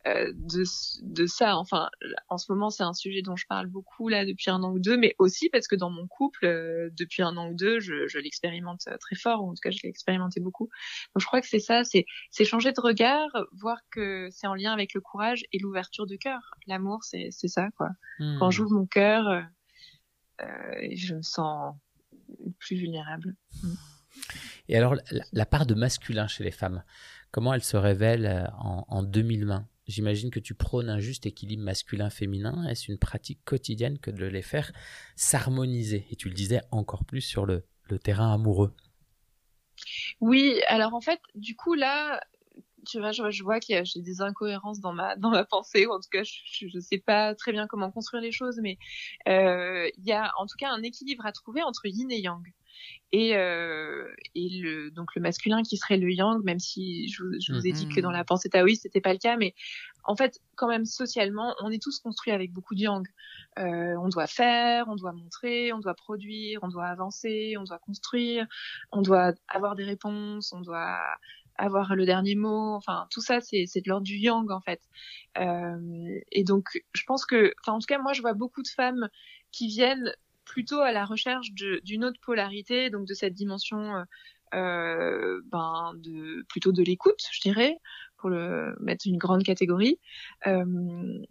euh, 0.06 0.32
de, 0.34 0.64
de 1.02 1.26
ça. 1.26 1.56
Enfin, 1.56 1.88
en 2.28 2.36
ce 2.36 2.52
moment, 2.52 2.68
c'est 2.68 2.82
un 2.82 2.92
sujet 2.92 3.22
dont 3.22 3.36
je 3.36 3.46
parle 3.46 3.68
beaucoup 3.68 4.10
là 4.10 4.26
depuis 4.26 4.50
un 4.50 4.62
an 4.62 4.72
ou 4.72 4.78
deux, 4.78 4.98
mais 4.98 5.14
aussi 5.18 5.48
parce 5.48 5.66
que 5.66 5.76
dans 5.76 5.88
mon 5.88 6.06
couple, 6.06 6.44
euh, 6.44 6.90
depuis 6.92 7.22
un 7.22 7.34
an 7.38 7.48
ou 7.48 7.54
deux, 7.54 7.80
je, 7.80 8.06
je 8.06 8.18
l'expérimente 8.18 8.86
très 9.00 9.16
fort, 9.16 9.42
ou 9.42 9.50
en 9.50 9.54
tout 9.54 9.60
cas, 9.62 9.70
je 9.70 9.78
l'ai 9.82 9.88
expérimenté 9.88 10.40
beaucoup. 10.40 10.66
Donc, 11.14 11.22
je 11.22 11.26
crois 11.26 11.40
que 11.40 11.46
c'est 11.46 11.58
ça, 11.58 11.84
c'est 11.84 12.04
c'est 12.30 12.44
changer 12.44 12.72
de 12.72 12.80
regard, 12.82 13.30
voir 13.52 13.78
que 13.90 14.28
c'est 14.30 14.46
en 14.46 14.54
lien 14.54 14.74
avec 14.74 14.92
le 14.92 15.00
courage 15.00 15.44
et 15.52 15.58
l'ouverture 15.58 16.06
de 16.06 16.16
cœur. 16.16 16.40
L'amour, 16.66 17.02
c'est 17.02 17.28
c'est 17.30 17.48
ça, 17.48 17.70
quoi. 17.76 17.88
Hmm. 18.18 18.38
Quand 18.38 18.50
j'ouvre 18.50 18.72
mon 18.72 18.86
cœur, 18.86 19.26
euh, 19.26 19.40
euh, 20.42 20.88
je 20.92 21.14
me 21.14 21.22
sens 21.22 21.74
plus 22.58 22.76
vulnérable. 22.76 23.36
Et 24.68 24.76
alors, 24.76 24.96
la, 25.10 25.24
la, 25.32 25.46
part 25.46 25.64
de 25.64 25.74
masculin 25.74 26.26
chez 26.26 26.44
les 26.44 26.50
femmes, 26.50 26.84
comment 27.30 27.54
elle 27.54 27.64
se 27.64 27.76
révèle 27.76 28.50
en, 28.58 28.84
en 28.88 29.02
2020 29.02 29.66
J'imagine 29.86 30.30
que 30.30 30.40
tu 30.40 30.54
prônes 30.54 30.88
un 30.88 30.98
juste 30.98 31.26
équilibre 31.26 31.62
masculin-féminin. 31.62 32.66
Est-ce 32.68 32.90
une 32.90 32.98
pratique 32.98 33.44
quotidienne 33.44 33.98
que 33.98 34.10
de 34.10 34.24
les 34.24 34.42
faire 34.42 34.72
s'harmoniser? 35.14 36.06
Et 36.10 36.16
tu 36.16 36.28
le 36.28 36.34
disais 36.34 36.62
encore 36.70 37.04
plus 37.04 37.20
sur 37.20 37.44
le, 37.44 37.64
terrain 38.02 38.32
amoureux. 38.32 38.74
Oui, 40.20 40.60
alors 40.68 40.94
en 40.94 41.00
fait, 41.00 41.20
du 41.34 41.54
coup 41.54 41.74
là, 41.74 42.20
tu 42.88 42.98
vois, 42.98 43.12
je, 43.12 43.42
vois 43.42 43.58
y 43.68 43.74
a 43.74 43.82
des 43.96 44.20
incohérences 44.20 44.80
dans 44.80 44.92
ma 44.92 45.16
dans 45.16 45.30
ma 45.30 45.44
pensée, 45.44 45.86
ou 45.86 45.92
en 45.92 46.00
tout 46.00 46.08
cas, 46.10 46.22
je 46.24 46.66
ne 46.74 46.80
sais 46.80 46.98
pas 46.98 47.34
très 47.34 47.52
bien 47.52 47.66
comment 47.66 47.90
construire 47.90 48.22
les 48.22 48.32
choses, 48.32 48.58
mais 48.62 48.78
euh, 49.28 49.88
il 49.98 50.04
y 50.04 50.12
a 50.12 50.32
en 50.38 50.46
tout 50.46 50.56
cas 50.58 50.70
un 50.70 50.82
équilibre 50.82 51.26
à 51.26 51.32
trouver 51.32 51.62
entre 51.62 51.86
yin 51.86 52.10
et 52.10 52.20
yang 52.20 52.42
et, 53.12 53.36
euh, 53.36 54.06
et 54.34 54.48
le, 54.48 54.90
donc 54.90 55.14
le 55.14 55.22
masculin 55.22 55.62
qui 55.62 55.76
serait 55.76 55.96
le 55.96 56.10
yang, 56.10 56.42
même 56.44 56.58
si 56.58 57.08
je, 57.08 57.22
vous 57.22 57.66
ai 57.66 57.72
dit 57.72 57.88
que 57.88 58.00
dans 58.00 58.10
la 58.10 58.24
pensée 58.24 58.48
taoïste 58.48 58.82
c'était 58.82 59.00
pas 59.00 59.12
le 59.12 59.18
cas, 59.18 59.36
mais 59.36 59.54
en 60.04 60.16
fait 60.16 60.40
quand 60.56 60.68
même 60.68 60.84
socialement 60.84 61.54
on 61.62 61.70
est 61.70 61.82
tous 61.82 62.00
construits 62.00 62.32
avec 62.32 62.52
beaucoup 62.52 62.74
de 62.74 62.80
yang. 62.80 63.06
Euh, 63.58 63.94
on 64.00 64.08
doit 64.08 64.26
faire, 64.26 64.86
on 64.88 64.96
doit 64.96 65.12
montrer, 65.12 65.72
on 65.72 65.78
doit 65.78 65.94
produire, 65.94 66.60
on 66.62 66.68
doit 66.68 66.86
avancer, 66.86 67.54
on 67.58 67.62
doit 67.62 67.78
construire, 67.78 68.46
on 68.90 69.00
doit 69.00 69.32
avoir 69.48 69.76
des 69.76 69.84
réponses, 69.84 70.52
on 70.52 70.60
doit 70.60 71.00
avoir 71.56 71.94
le 71.94 72.04
dernier 72.04 72.34
mot. 72.34 72.74
Enfin, 72.74 73.06
tout 73.10 73.20
ça, 73.20 73.40
c'est, 73.40 73.66
c'est 73.66 73.80
de 73.80 73.88
l'ordre 73.88 74.04
du 74.04 74.16
yang, 74.16 74.50
en 74.50 74.60
fait. 74.60 74.80
Euh, 75.38 76.18
et 76.32 76.44
donc, 76.44 76.82
je 76.92 77.02
pense 77.06 77.26
que, 77.26 77.52
enfin, 77.62 77.76
en 77.76 77.78
tout 77.78 77.86
cas, 77.86 77.98
moi, 77.98 78.12
je 78.12 78.22
vois 78.22 78.34
beaucoup 78.34 78.62
de 78.62 78.68
femmes 78.68 79.08
qui 79.52 79.68
viennent 79.68 80.12
plutôt 80.44 80.80
à 80.80 80.92
la 80.92 81.04
recherche 81.04 81.52
d'une 81.52 82.04
autre 82.04 82.20
polarité, 82.20 82.90
donc 82.90 83.06
de 83.06 83.14
cette 83.14 83.34
dimension 83.34 83.96
euh, 83.96 84.02
euh, 84.54 85.40
ben 85.46 85.92
de 85.96 86.44
plutôt 86.48 86.72
de 86.72 86.82
l'écoute, 86.82 87.20
je 87.32 87.40
dirais, 87.40 87.78
pour 88.18 88.30
le 88.30 88.76
mettre 88.80 89.06
une 89.06 89.18
grande 89.18 89.42
catégorie. 89.42 89.98
Euh, 90.46 91.24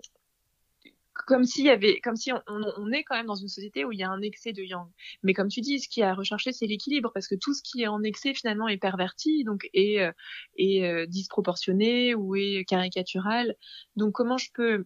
comme 1.13 1.45
s'il 1.45 1.65
y 1.65 1.69
avait, 1.69 1.99
comme 1.99 2.15
si 2.15 2.32
on, 2.32 2.91
est 2.91 3.04
quand 3.04 3.15
même 3.15 3.28
dans 3.28 3.36
une 3.36 3.47
société 3.47 3.86
où 3.86 3.91
il 3.91 3.99
y 3.99 4.04
a 4.04 4.10
un 4.10 4.21
excès 4.21 4.52
de 4.52 4.63
yang. 4.63 4.88
Mais 5.21 5.34
comme 5.34 5.47
tu 5.47 5.62
dis, 5.62 5.80
ce 5.80 5.88
qui 5.88 6.02
est 6.02 6.06
à 6.06 6.13
rechercher, 6.13 6.52
c'est 6.52 6.65
l'équilibre, 6.65 7.12
parce 7.13 7.28
que 7.28 7.36
tout 7.36 7.54
ce 7.54 7.62
qui 7.62 7.84
est 7.84 7.88
en 7.88 8.04
excès 8.04 8.34
finalement 8.34 8.67
est 8.67 8.78
perverti, 8.78 9.43
donc 9.43 9.69
est, 9.73 10.02
euh, 10.02 10.12
est 10.58 10.84
euh, 10.84 11.06
disproportionné 11.06 12.15
ou 12.15 12.36
est 12.36 12.65
caricatural. 12.67 13.56
Donc 13.95 14.13
comment 14.13 14.38
je 14.38 14.49
peux 14.54 14.86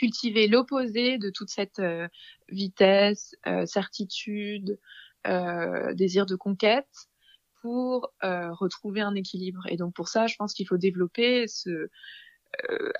cultiver 0.00 0.48
l'opposé 0.48 1.18
de 1.18 1.28
toute 1.28 1.50
cette 1.50 1.78
euh, 1.78 2.08
vitesse, 2.48 3.36
euh, 3.46 3.66
certitude, 3.66 4.78
euh, 5.26 5.92
désir 5.92 6.24
de 6.24 6.36
conquête 6.36 6.88
pour 7.60 8.10
retrouver 8.22 9.02
un 9.02 9.14
équilibre. 9.14 9.60
Et 9.68 9.76
donc 9.76 9.92
pour 9.94 10.08
ça, 10.08 10.26
je 10.26 10.34
pense 10.36 10.54
qu'il 10.54 10.66
faut 10.66 10.78
développer 10.78 11.46
ce 11.46 11.90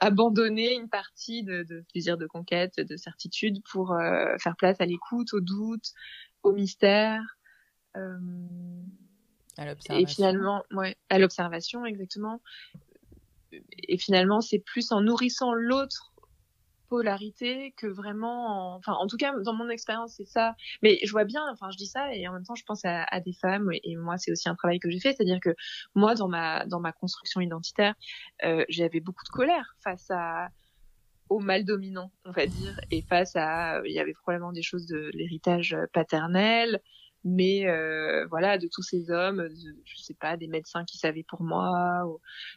abandonner 0.01 0.75
une 0.75 0.91
partie 0.91 1.43
de, 1.43 1.63
de, 1.63 1.83
désir 1.95 2.19
de 2.19 2.27
conquête, 2.27 2.79
de 2.79 2.97
certitude 2.99 3.63
pour 3.73 3.97
faire 4.39 4.57
place 4.59 4.79
à 4.83 4.85
l'écoute, 4.85 5.33
au 5.33 5.41
doute, 5.41 5.95
au 6.43 6.53
mystère. 6.53 7.23
et 9.89 10.07
finalement, 10.07 10.63
ouais, 10.73 10.95
à 11.09 11.19
l'observation 11.19 11.87
exactement. 11.87 12.43
Et 13.89 13.97
finalement, 13.97 14.43
c'est 14.43 14.59
plus 14.59 14.93
en 14.93 15.01
nourrissant 15.01 15.55
l'autre 15.55 16.10
polarité 16.91 17.73
que 17.79 17.87
vraiment, 17.87 18.75
enfin, 18.75 18.93
en 18.93 19.07
tout 19.07 19.17
cas, 19.17 19.33
dans 19.45 19.55
mon 19.55 19.71
expérience, 19.71 20.15
c'est 20.17 20.27
ça. 20.27 20.55
Mais 20.83 20.99
je 21.05 21.11
vois 21.13 21.25
bien, 21.25 21.43
enfin, 21.53 21.71
je 21.71 21.79
dis 21.79 21.87
ça 21.87 22.13
et 22.15 22.29
en 22.29 22.33
même 22.33 22.45
temps, 22.45 22.57
je 22.57 22.65
pense 22.65 22.83
à, 22.85 23.21
des 23.21 23.33
femmes 23.33 23.71
et, 23.73 23.97
moi, 23.97 24.19
c'est 24.19 24.33
aussi 24.33 24.49
un 24.49 24.55
travail 24.57 24.81
que 24.81 24.91
j'ai 24.91 25.01
fait, 25.01 25.13
c'est-à-dire 25.13 25.41
que 25.41 25.55
moi, 25.95 26.15
dans 26.15 26.29
ma 26.29 26.67
dans 26.67 26.81
ma 26.81 26.93
construction 26.93 27.41
identitaire, 27.41 27.95
euh, 28.45 28.65
j'avais 28.69 29.01
beaucoup 29.01 29.25
de 29.25 29.31
colère 29.31 29.77
face 29.83 30.11
au 31.29 31.39
mal 31.39 31.65
dominant, 31.65 32.11
on 32.25 32.33
va 32.33 32.47
dire, 32.47 32.81
et 32.91 33.03
face 33.03 33.37
à, 33.37 33.81
il 33.87 33.93
y 33.93 34.01
avait 34.01 34.15
probablement 34.15 34.53
des 34.53 34.63
choses 34.63 34.87
de 34.87 35.11
l'héritage 35.15 35.77
paternel, 35.93 36.81
mais 37.25 37.69
euh, 37.69 38.27
voilà 38.29 38.57
de 38.59 38.67
tous 38.67 38.83
ces 38.83 39.11
hommes 39.11 39.49
je 39.85 39.97
sais 39.97 40.15
pas 40.15 40.37
des 40.37 40.47
médecins 40.47 40.85
qui 40.85 40.97
savaient 40.97 41.23
pour 41.23 41.43
moi 41.43 42.03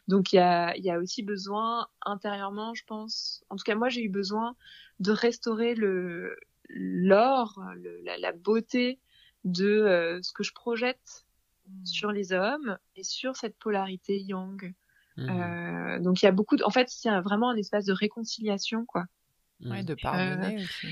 donc 0.08 0.32
il 0.32 0.36
y 0.36 0.38
a 0.38 0.74
il 0.76 0.84
y 0.84 0.90
a 0.90 0.98
aussi 0.98 1.22
besoin 1.22 1.86
intérieurement 2.04 2.74
je 2.74 2.84
pense 2.86 3.44
en 3.50 3.56
tout 3.56 3.64
cas 3.64 3.74
moi 3.74 3.90
j'ai 3.90 4.02
eu 4.02 4.08
besoin 4.08 4.56
de 5.00 5.12
restaurer 5.12 5.74
le 5.74 6.36
l'or 6.68 7.60
la, 8.04 8.16
la, 8.16 8.32
beauté 8.32 8.98
de 9.44 9.66
euh, 9.66 10.22
ce 10.22 10.32
que 10.32 10.42
je 10.42 10.54
projette 10.54 11.26
mmh. 11.68 11.84
sur 11.84 12.10
les 12.10 12.32
hommes 12.32 12.78
et 12.96 13.04
sur 13.04 13.36
cette 13.36 13.58
polarité 13.58 14.18
yang 14.18 14.74
mmh. 15.18 15.28
euh, 15.28 15.98
donc 16.00 16.22
il 16.22 16.24
y 16.24 16.28
a 16.28 16.32
beaucoup 16.32 16.56
de, 16.56 16.64
en 16.64 16.70
fait 16.70 16.88
c'est 16.88 17.10
vraiment 17.20 17.50
un 17.50 17.56
espace 17.56 17.84
de 17.84 17.92
réconciliation 17.92 18.86
quoi 18.86 19.04
ouais, 19.60 19.84
de 19.84 19.94
pardonner 19.94 20.56
euh, 20.56 20.64
aussi 20.64 20.86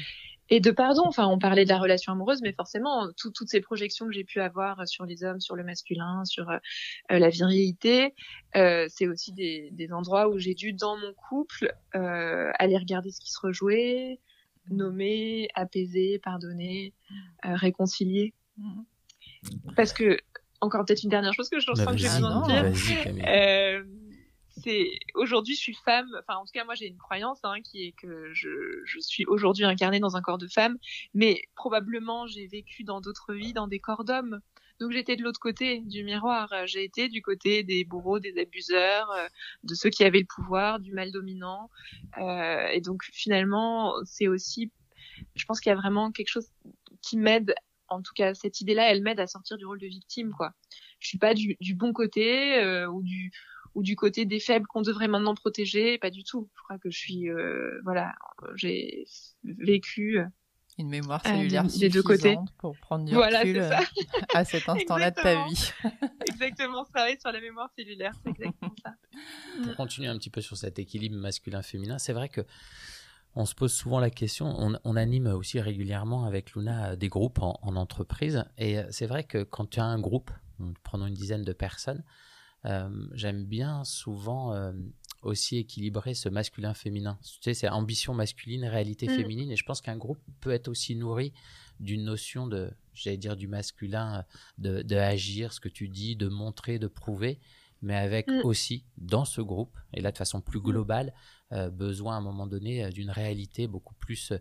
et 0.52 0.60
de 0.60 0.70
pardon. 0.70 1.04
Enfin, 1.06 1.26
on 1.28 1.38
parlait 1.38 1.64
de 1.64 1.70
la 1.70 1.78
relation 1.78 2.12
amoureuse, 2.12 2.42
mais 2.42 2.52
forcément, 2.52 3.08
toutes 3.16 3.48
ces 3.48 3.62
projections 3.62 4.06
que 4.06 4.12
j'ai 4.12 4.22
pu 4.22 4.38
avoir 4.38 4.86
sur 4.86 5.06
les 5.06 5.24
hommes, 5.24 5.40
sur 5.40 5.56
le 5.56 5.64
masculin, 5.64 6.26
sur 6.26 6.50
euh, 6.50 6.58
la 7.08 7.30
virilité, 7.30 8.14
euh, 8.54 8.84
c'est 8.90 9.08
aussi 9.08 9.32
des, 9.32 9.70
des, 9.72 9.90
endroits 9.94 10.28
où 10.28 10.38
j'ai 10.38 10.52
dû, 10.52 10.74
dans 10.74 10.98
mon 10.98 11.14
couple, 11.14 11.74
euh, 11.94 12.50
aller 12.58 12.76
regarder 12.76 13.10
ce 13.10 13.20
qui 13.22 13.30
se 13.30 13.40
rejouait, 13.40 14.20
nommer, 14.70 15.48
apaiser, 15.54 16.20
pardonner, 16.22 16.92
euh, 17.46 17.54
réconcilier. 17.54 18.34
Mmh. 18.58 18.82
Parce 19.74 19.94
que, 19.94 20.18
encore 20.60 20.84
peut-être 20.84 21.02
une 21.02 21.08
dernière 21.08 21.32
chose 21.32 21.48
que 21.48 21.60
je 21.60 21.64
sens 21.64 21.86
que 21.86 21.96
j'ai 21.96 22.08
besoin 22.08 22.46
de 22.46 22.72
dire 22.72 23.84
c'est 24.62 24.98
aujourd'hui 25.14 25.54
je 25.54 25.60
suis 25.60 25.76
femme. 25.84 26.08
Enfin, 26.20 26.38
en 26.38 26.44
tout 26.44 26.52
cas, 26.52 26.64
moi 26.64 26.74
j'ai 26.74 26.86
une 26.86 26.98
croyance 26.98 27.40
hein, 27.44 27.60
qui 27.62 27.84
est 27.86 27.92
que 27.92 28.32
je, 28.32 28.80
je 28.84 29.00
suis 29.00 29.24
aujourd'hui 29.26 29.64
incarnée 29.64 30.00
dans 30.00 30.16
un 30.16 30.22
corps 30.22 30.38
de 30.38 30.48
femme, 30.48 30.78
mais 31.14 31.42
probablement 31.54 32.26
j'ai 32.26 32.46
vécu 32.46 32.84
dans 32.84 33.00
d'autres 33.00 33.34
vies 33.34 33.52
dans 33.52 33.68
des 33.68 33.80
corps 33.80 34.04
d'hommes. 34.04 34.40
Donc 34.80 34.90
j'étais 34.90 35.14
de 35.16 35.22
l'autre 35.22 35.38
côté 35.38 35.80
du 35.80 36.02
miroir. 36.02 36.52
J'ai 36.66 36.82
été 36.82 37.08
du 37.08 37.22
côté 37.22 37.62
des 37.62 37.84
bourreaux, 37.84 38.18
des 38.18 38.36
abuseurs, 38.40 39.10
euh, 39.12 39.28
de 39.62 39.74
ceux 39.74 39.90
qui 39.90 40.02
avaient 40.02 40.18
le 40.18 40.26
pouvoir, 40.26 40.80
du 40.80 40.92
mal 40.92 41.12
dominant. 41.12 41.70
Euh, 42.18 42.66
et 42.68 42.80
donc 42.80 43.04
finalement, 43.12 43.94
c'est 44.04 44.26
aussi, 44.26 44.72
je 45.36 45.44
pense 45.44 45.60
qu'il 45.60 45.70
y 45.70 45.72
a 45.72 45.76
vraiment 45.76 46.10
quelque 46.10 46.30
chose 46.30 46.48
qui 47.00 47.16
m'aide. 47.16 47.54
En 47.88 48.02
tout 48.02 48.12
cas, 48.14 48.34
cette 48.34 48.60
idée-là, 48.60 48.90
elle 48.90 49.02
m'aide 49.02 49.20
à 49.20 49.26
sortir 49.26 49.56
du 49.56 49.66
rôle 49.66 49.78
de 49.78 49.86
victime, 49.86 50.32
quoi. 50.32 50.52
Je 50.98 51.08
suis 51.08 51.18
pas 51.18 51.34
du, 51.34 51.56
du 51.60 51.74
bon 51.74 51.92
côté 51.92 52.58
euh, 52.58 52.88
ou 52.88 53.02
du 53.02 53.30
ou 53.74 53.82
du 53.82 53.96
côté 53.96 54.24
des 54.24 54.40
faibles 54.40 54.66
qu'on 54.66 54.82
devrait 54.82 55.08
maintenant 55.08 55.34
protéger, 55.34 55.98
pas 55.98 56.10
du 56.10 56.24
tout. 56.24 56.50
Je 56.56 56.62
crois 56.62 56.78
que 56.78 56.90
je 56.90 56.98
suis, 56.98 57.28
euh, 57.30 57.80
voilà, 57.84 58.14
j'ai 58.56 59.06
vécu 59.44 60.20
une 60.78 60.88
mémoire 60.88 61.20
euh, 61.26 61.30
cellulaire 61.30 61.64
des 61.64 61.88
deux 61.88 62.02
côtés 62.02 62.36
pour 62.58 62.76
prendre 62.78 63.04
du 63.04 63.14
voilà, 63.14 63.40
recul 63.40 63.58
euh, 63.58 63.70
à 64.34 64.44
cet 64.44 64.68
instant-là 64.68 65.10
de 65.10 65.16
ta 65.20 65.44
vie. 65.46 65.70
exactement, 66.28 66.84
travailler 66.84 67.18
sur 67.20 67.30
la 67.30 67.40
mémoire 67.40 67.70
cellulaire, 67.76 68.12
c'est 68.24 68.30
exactement 68.30 68.74
ça. 68.84 68.94
Pour 69.62 69.76
continuer 69.76 70.08
un 70.08 70.16
petit 70.16 70.30
peu 70.30 70.40
sur 70.40 70.56
cet 70.56 70.78
équilibre 70.78 71.16
masculin-féminin, 71.16 71.98
c'est 71.98 72.12
vrai 72.12 72.28
que 72.28 72.42
on 73.34 73.46
se 73.46 73.54
pose 73.54 73.72
souvent 73.72 73.98
la 73.98 74.10
question, 74.10 74.54
on, 74.84 74.96
anime 74.96 75.28
aussi 75.28 75.58
régulièrement 75.58 76.26
avec 76.26 76.52
Luna 76.52 76.96
des 76.96 77.08
groupes 77.08 77.38
en, 77.40 77.76
entreprise, 77.76 78.44
et 78.58 78.76
c'est 78.90 79.06
vrai 79.06 79.24
que 79.24 79.42
quand 79.42 79.70
tu 79.70 79.80
as 79.80 79.84
un 79.84 79.98
groupe, 79.98 80.30
prenons 80.82 81.06
une 81.06 81.14
dizaine 81.14 81.42
de 81.42 81.54
personnes, 81.54 82.00
euh, 82.00 82.31
j'aime 83.14 83.44
bien 83.44 83.84
souvent 83.84 84.72
aussi 85.22 85.56
équilibrer 85.56 86.14
ce 86.14 86.28
masculin-féminin. 86.28 87.18
Tu 87.22 87.38
sais, 87.42 87.54
c'est 87.54 87.68
ambition 87.68 88.12
masculine, 88.12 88.64
réalité 88.64 89.06
mm. 89.06 89.16
féminine. 89.16 89.50
Et 89.50 89.56
je 89.56 89.64
pense 89.64 89.80
qu'un 89.80 89.96
groupe 89.96 90.18
peut 90.40 90.50
être 90.50 90.68
aussi 90.68 90.96
nourri 90.96 91.32
d'une 91.80 92.04
notion 92.04 92.46
de, 92.46 92.70
j'allais 92.92 93.16
dire, 93.16 93.36
du 93.36 93.48
masculin, 93.48 94.24
de, 94.58 94.82
de, 94.82 94.96
agir, 94.96 95.52
ce 95.52 95.60
que 95.60 95.68
tu 95.68 95.88
dis, 95.88 96.16
de 96.16 96.28
montrer, 96.28 96.78
de 96.78 96.88
prouver, 96.88 97.40
mais 97.80 97.96
avec 97.96 98.28
mm. 98.28 98.40
aussi, 98.44 98.84
dans 98.98 99.24
ce 99.24 99.40
groupe, 99.40 99.76
et 99.94 100.00
là 100.00 100.12
de 100.12 100.18
façon 100.18 100.40
plus 100.40 100.58
mm. 100.58 100.64
globale, 100.64 101.14
euh, 101.52 101.70
besoin 101.70 102.14
à 102.14 102.18
un 102.18 102.22
moment 102.22 102.46
donné 102.46 102.88
d'une 102.90 103.10
réalité 103.10 103.66
beaucoup 103.66 103.94
plus 103.94 104.32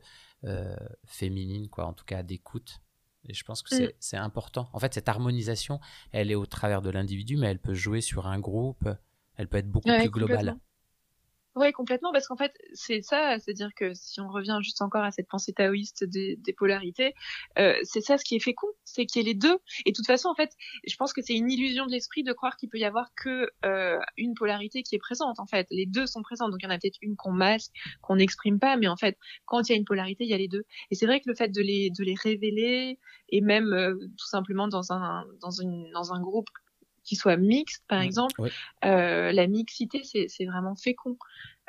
euh, 0.44 0.76
féminine, 1.06 1.70
quoi, 1.70 1.86
en 1.86 1.94
tout 1.94 2.06
cas 2.06 2.24
d'écoute. 2.24 2.82
Et 3.28 3.34
je 3.34 3.44
pense 3.44 3.62
que 3.62 3.94
c'est 4.00 4.18
important. 4.18 4.70
En 4.74 4.80
fait, 4.80 4.94
cette 4.94 5.10
harmonisation, 5.10 5.80
elle 6.12 6.32
est 6.32 6.36
au 6.36 6.46
travers 6.46 6.82
de 6.82 6.90
l'individu, 6.90 7.38
mais 7.38 7.48
elle 7.48 7.60
peut 7.60 7.74
jouer 7.74 8.02
sur 8.02 8.28
un 8.28 8.40
groupe, 8.40 8.90
elle 9.38 9.48
peut 9.48 9.58
être 9.58 9.70
beaucoup 9.70 9.90
plus 9.90 10.10
globale. 10.10 10.58
Oui, 11.56 11.74
complètement, 11.74 12.14
parce 12.14 12.28
qu'en 12.28 12.38
fait, 12.38 12.54
c'est 12.72 13.02
ça, 13.02 13.38
c'est-à-dire 13.38 13.72
que 13.76 13.94
si 13.94 14.22
on 14.22 14.30
revient 14.30 14.58
juste 14.62 14.82
encore 14.82 15.04
à 15.04 15.12
cette 15.12 15.28
pensée 15.28 15.52
taoïste 15.52 16.06
des, 16.06 16.38
polarités, 16.56 17.14
euh, 17.60 17.76
c'est 17.84 18.00
ça 18.00 18.18
ce 18.18 18.24
qui 18.24 18.36
est 18.38 18.40
fécond, 18.40 18.70
c'est 18.86 19.06
qu'il 19.06 19.22
y 19.22 19.26
ait 19.26 19.34
les 19.34 19.38
deux. 19.38 19.58
Et 19.86 19.92
de 19.92 19.96
toute 19.96 20.08
façon, 20.08 20.30
en 20.30 20.36
fait, 20.36 20.52
je 20.88 20.96
pense 20.96 21.12
que 21.12 21.22
c'est 21.22 21.34
une 21.36 21.52
illusion 21.52 21.86
de 21.88 21.92
l'esprit 21.92 22.24
de 22.24 22.32
croire 22.32 22.56
qu'il 22.56 22.70
peut 22.70 22.78
y 22.78 22.86
avoir 22.86 23.14
que 23.16 23.50
euh, 23.66 24.00
une 24.16 24.34
polarité 24.34 24.82
qui 24.82 24.96
est 24.96 25.00
présente. 25.00 25.42
En 25.42 25.46
fait, 25.46 25.68
les 25.72 25.86
deux 25.86 26.08
sont 26.08 26.22
présents. 26.22 26.48
Donc 26.48 26.60
il 26.62 26.66
y 26.66 26.68
en 26.68 26.72
a 26.74 26.78
peut-être 26.78 27.00
une 27.02 27.18
qu'on 27.18 27.34
masque, 27.34 27.72
qu'on 28.02 28.16
n'exprime 28.16 28.58
pas, 28.58 28.78
mais 28.78 28.88
en 28.88 28.96
fait, 28.96 29.18
quand 29.46 29.68
il 29.68 29.74
y 29.74 29.76
a 29.76 29.78
une 29.78 29.86
polarité, 29.86 30.24
il 30.24 30.30
y 30.30 30.34
a 30.34 30.38
les 30.38 30.48
deux. 30.48 30.64
Et 30.90 30.96
c'est 30.96 31.06
vrai 31.06 31.20
que 31.20 31.30
le 31.30 31.36
fait 31.36 31.50
de 31.50 31.62
les 31.62 31.90
de 31.90 32.04
les 32.06 32.16
révéler 32.16 32.98
et 33.28 33.42
même 33.42 33.74
euh, 33.74 33.96
tout 34.18 34.28
simplement 34.28 34.70
dans 34.70 34.94
un 34.94 35.26
dans 35.42 35.52
une 35.52 35.92
dans 35.92 36.14
un 36.14 36.22
groupe 36.22 36.48
qui 37.04 37.16
soit 37.16 37.38
mixte, 37.38 37.84
par 37.88 38.00
mmh, 38.00 38.04
exemple. 38.04 38.42
Euh, 38.86 39.32
la 39.32 39.48
mixité, 39.48 40.02
c'est 40.04 40.46
vraiment 40.46 40.76
fécond. 40.76 41.18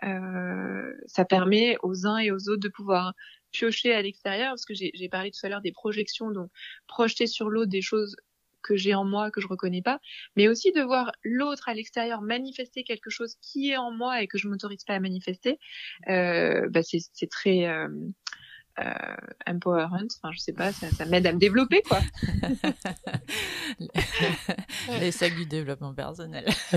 Euh, 0.04 0.92
ça 1.06 1.24
permet 1.24 1.76
aux 1.82 2.06
uns 2.06 2.18
et 2.18 2.30
aux 2.30 2.48
autres 2.48 2.62
de 2.62 2.68
pouvoir 2.68 3.14
piocher 3.50 3.92
à 3.92 4.02
l'extérieur, 4.02 4.50
parce 4.50 4.64
que 4.64 4.74
j'ai 4.74 5.08
parlé 5.10 5.30
tout 5.30 5.44
à 5.44 5.48
l'heure 5.48 5.60
des 5.60 5.72
projections, 5.72 6.30
donc 6.30 6.50
projeter 6.86 7.26
sur 7.26 7.50
l'autre 7.50 7.70
des 7.70 7.82
choses 7.82 8.16
que 8.62 8.76
j'ai 8.76 8.94
en 8.94 9.04
moi 9.04 9.30
que 9.30 9.40
je 9.40 9.48
reconnais 9.48 9.82
pas, 9.82 10.00
mais 10.36 10.48
aussi 10.48 10.72
de 10.72 10.80
voir 10.80 11.12
l'autre 11.22 11.68
à 11.68 11.74
l'extérieur 11.74 12.22
manifester 12.22 12.84
quelque 12.84 13.10
chose 13.10 13.36
qui 13.42 13.70
est 13.70 13.76
en 13.76 13.90
moi 13.90 14.22
et 14.22 14.28
que 14.28 14.38
je 14.38 14.48
m'autorise 14.48 14.84
pas 14.84 14.94
à 14.94 15.00
manifester. 15.00 15.58
Euh, 16.08 16.68
bah 16.70 16.80
c'est 16.82 17.30
très 17.30 17.66
euh, 17.66 17.88
euh, 18.80 19.14
empowerment, 19.46 20.08
enfin 20.16 20.32
je 20.32 20.38
sais 20.38 20.52
pas, 20.52 20.72
ça, 20.72 20.90
ça 20.90 21.04
m'aide 21.04 21.26
à 21.26 21.32
me 21.32 21.38
développer 21.38 21.82
quoi. 21.82 22.00
Les 25.00 25.10
sacs 25.10 25.34
du 25.34 25.44
développement 25.44 25.92
personnel. 25.92 26.46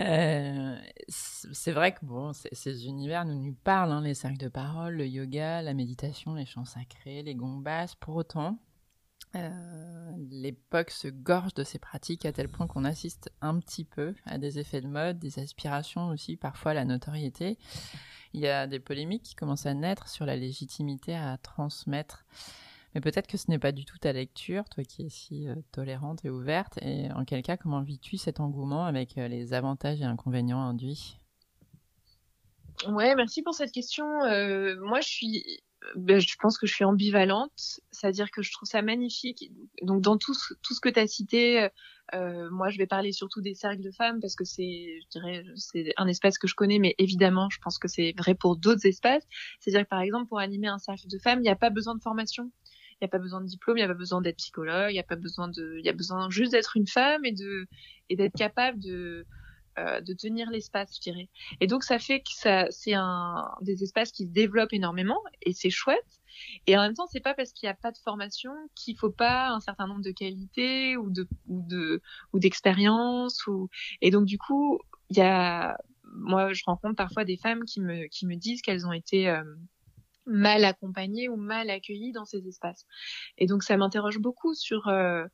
euh, 0.00 0.76
c'est 1.08 1.72
vrai 1.72 1.92
que 1.92 2.04
bon, 2.04 2.32
ces 2.32 2.86
univers 2.86 3.24
nous, 3.24 3.40
nous 3.40 3.54
parlent, 3.54 3.92
hein, 3.92 4.02
les 4.02 4.14
cercles 4.14 4.38
de 4.38 4.48
parole, 4.48 4.96
le 4.96 5.06
yoga, 5.06 5.62
la 5.62 5.74
méditation, 5.74 6.34
les 6.34 6.46
chants 6.46 6.64
sacrés, 6.64 7.22
les 7.22 7.36
gongbas. 7.36 7.94
Pour 8.00 8.16
autant, 8.16 8.58
euh, 9.36 10.12
l'époque 10.30 10.90
se 10.90 11.06
gorge 11.06 11.54
de 11.54 11.62
ces 11.62 11.78
pratiques 11.78 12.26
à 12.26 12.32
tel 12.32 12.48
point 12.48 12.66
qu'on 12.66 12.84
assiste 12.84 13.30
un 13.40 13.60
petit 13.60 13.84
peu 13.84 14.14
à 14.24 14.38
des 14.38 14.58
effets 14.58 14.80
de 14.80 14.88
mode, 14.88 15.20
des 15.20 15.38
aspirations 15.38 16.08
aussi, 16.08 16.36
parfois 16.36 16.72
à 16.72 16.74
la 16.74 16.84
notoriété. 16.84 17.56
Il 18.32 18.40
y 18.40 18.48
a 18.48 18.66
des 18.66 18.80
polémiques 18.80 19.22
qui 19.22 19.34
commencent 19.34 19.66
à 19.66 19.74
naître 19.74 20.08
sur 20.08 20.24
la 20.24 20.36
légitimité 20.36 21.14
à 21.14 21.36
transmettre. 21.38 22.24
Mais 22.94 23.00
peut-être 23.00 23.26
que 23.26 23.36
ce 23.36 23.50
n'est 23.50 23.58
pas 23.58 23.72
du 23.72 23.84
tout 23.84 23.98
ta 23.98 24.12
lecture, 24.12 24.68
toi 24.68 24.82
qui 24.82 25.06
es 25.06 25.08
si 25.08 25.48
euh, 25.48 25.54
tolérante 25.72 26.24
et 26.24 26.30
ouverte. 26.30 26.78
Et 26.82 27.10
en 27.12 27.24
quel 27.24 27.42
cas, 27.42 27.56
comment 27.56 27.82
vis-tu 27.82 28.16
cet 28.16 28.40
engouement 28.40 28.84
avec 28.84 29.16
euh, 29.16 29.28
les 29.28 29.52
avantages 29.52 30.00
et 30.00 30.04
inconvénients 30.04 30.60
induits? 30.60 31.18
Ouais, 32.88 33.14
merci 33.14 33.42
pour 33.42 33.54
cette 33.54 33.72
question. 33.72 34.24
Euh, 34.24 34.76
moi, 34.80 35.00
je 35.00 35.08
suis, 35.08 35.60
ben, 35.96 36.20
je 36.20 36.34
pense 36.38 36.58
que 36.58 36.66
je 36.66 36.74
suis 36.74 36.84
ambivalente, 36.84 37.80
c'est-à-dire 37.90 38.30
que 38.30 38.42
je 38.42 38.52
trouve 38.52 38.68
ça 38.68 38.82
magnifique. 38.82 39.50
Donc, 39.82 40.02
dans 40.02 40.18
tout 40.18 40.34
ce, 40.34 40.54
tout 40.62 40.74
ce 40.74 40.80
que 40.80 40.88
tu 40.88 41.00
as 41.00 41.06
cité, 41.06 41.68
euh, 42.14 42.50
moi, 42.50 42.70
je 42.70 42.78
vais 42.78 42.86
parler 42.86 43.12
surtout 43.12 43.40
des 43.40 43.54
cercles 43.54 43.82
de 43.82 43.90
femmes 43.90 44.20
parce 44.20 44.34
que 44.34 44.44
c'est, 44.44 45.00
je 45.02 45.08
dirais, 45.10 45.44
c'est 45.56 45.92
un 45.96 46.06
espace 46.06 46.38
que 46.38 46.46
je 46.46 46.54
connais, 46.54 46.78
mais 46.78 46.94
évidemment, 46.98 47.48
je 47.50 47.58
pense 47.62 47.78
que 47.78 47.88
c'est 47.88 48.14
vrai 48.18 48.34
pour 48.34 48.56
d'autres 48.56 48.86
espaces. 48.86 49.24
C'est-à-dire 49.60 49.84
que 49.84 49.88
par 49.88 50.00
exemple, 50.00 50.28
pour 50.28 50.38
animer 50.38 50.68
un 50.68 50.78
cercle 50.78 51.06
de 51.08 51.18
femmes, 51.18 51.40
il 51.40 51.42
n'y 51.42 51.48
a 51.48 51.56
pas 51.56 51.70
besoin 51.70 51.94
de 51.94 52.02
formation. 52.02 52.50
Il 53.00 53.04
n'y 53.04 53.06
a 53.06 53.08
pas 53.08 53.18
besoin 53.18 53.40
de 53.40 53.46
diplôme, 53.46 53.78
il 53.78 53.80
n'y 53.80 53.84
a 53.84 53.88
pas 53.88 53.94
besoin 53.94 54.20
d'être 54.20 54.36
psychologue, 54.36 54.90
il 54.90 54.94
n'y 54.94 55.00
a 55.00 55.04
pas 55.04 55.16
besoin 55.16 55.48
de, 55.48 55.76
il 55.78 55.86
y 55.86 55.88
a 55.88 55.94
besoin 55.94 56.28
juste 56.28 56.52
d'être 56.52 56.76
une 56.76 56.86
femme 56.86 57.24
et 57.24 57.32
de, 57.32 57.66
et 58.10 58.16
d'être 58.16 58.34
capable 58.34 58.78
de, 58.78 59.26
euh, 59.80 60.00
de 60.00 60.12
tenir 60.12 60.50
l'espace, 60.50 60.96
je 60.96 61.00
dirais. 61.00 61.28
Et 61.60 61.66
donc 61.66 61.82
ça 61.84 61.98
fait 61.98 62.20
que 62.20 62.30
ça, 62.32 62.66
c'est 62.70 62.94
un 62.94 63.50
des 63.62 63.82
espaces 63.82 64.12
qui 64.12 64.26
se 64.26 64.32
développent 64.32 64.72
énormément 64.72 65.20
et 65.42 65.52
c'est 65.52 65.70
chouette. 65.70 66.20
Et 66.66 66.76
en 66.76 66.82
même 66.82 66.94
temps, 66.94 67.06
c'est 67.10 67.20
pas 67.20 67.34
parce 67.34 67.52
qu'il 67.52 67.66
n'y 67.66 67.72
a 67.72 67.74
pas 67.74 67.90
de 67.90 67.98
formation 67.98 68.52
qu'il 68.74 68.96
faut 68.96 69.10
pas 69.10 69.48
un 69.48 69.60
certain 69.60 69.86
nombre 69.86 70.02
de 70.02 70.12
qualités 70.12 70.96
ou 70.96 71.10
de 71.10 71.26
ou 71.48 71.62
de 71.66 72.00
ou 72.32 72.38
d'expérience 72.38 73.46
ou 73.46 73.68
et 74.00 74.10
donc 74.10 74.26
du 74.26 74.38
coup, 74.38 74.78
il 75.10 75.16
y 75.16 75.22
a 75.22 75.76
moi 76.04 76.52
je 76.52 76.62
rencontre 76.66 76.96
parfois 76.96 77.24
des 77.24 77.36
femmes 77.36 77.64
qui 77.64 77.80
me 77.80 78.06
qui 78.06 78.26
me 78.26 78.36
disent 78.36 78.62
qu'elles 78.62 78.86
ont 78.86 78.92
été 78.92 79.28
euh, 79.28 79.42
mal 80.26 80.64
accompagnées 80.64 81.28
ou 81.28 81.36
mal 81.36 81.70
accueillies 81.70 82.12
dans 82.12 82.24
ces 82.24 82.46
espaces. 82.46 82.86
Et 83.38 83.46
donc 83.46 83.62
ça 83.62 83.76
m'interroge 83.76 84.18
beaucoup 84.18 84.54
sur 84.54 84.88
euh, 84.88 85.24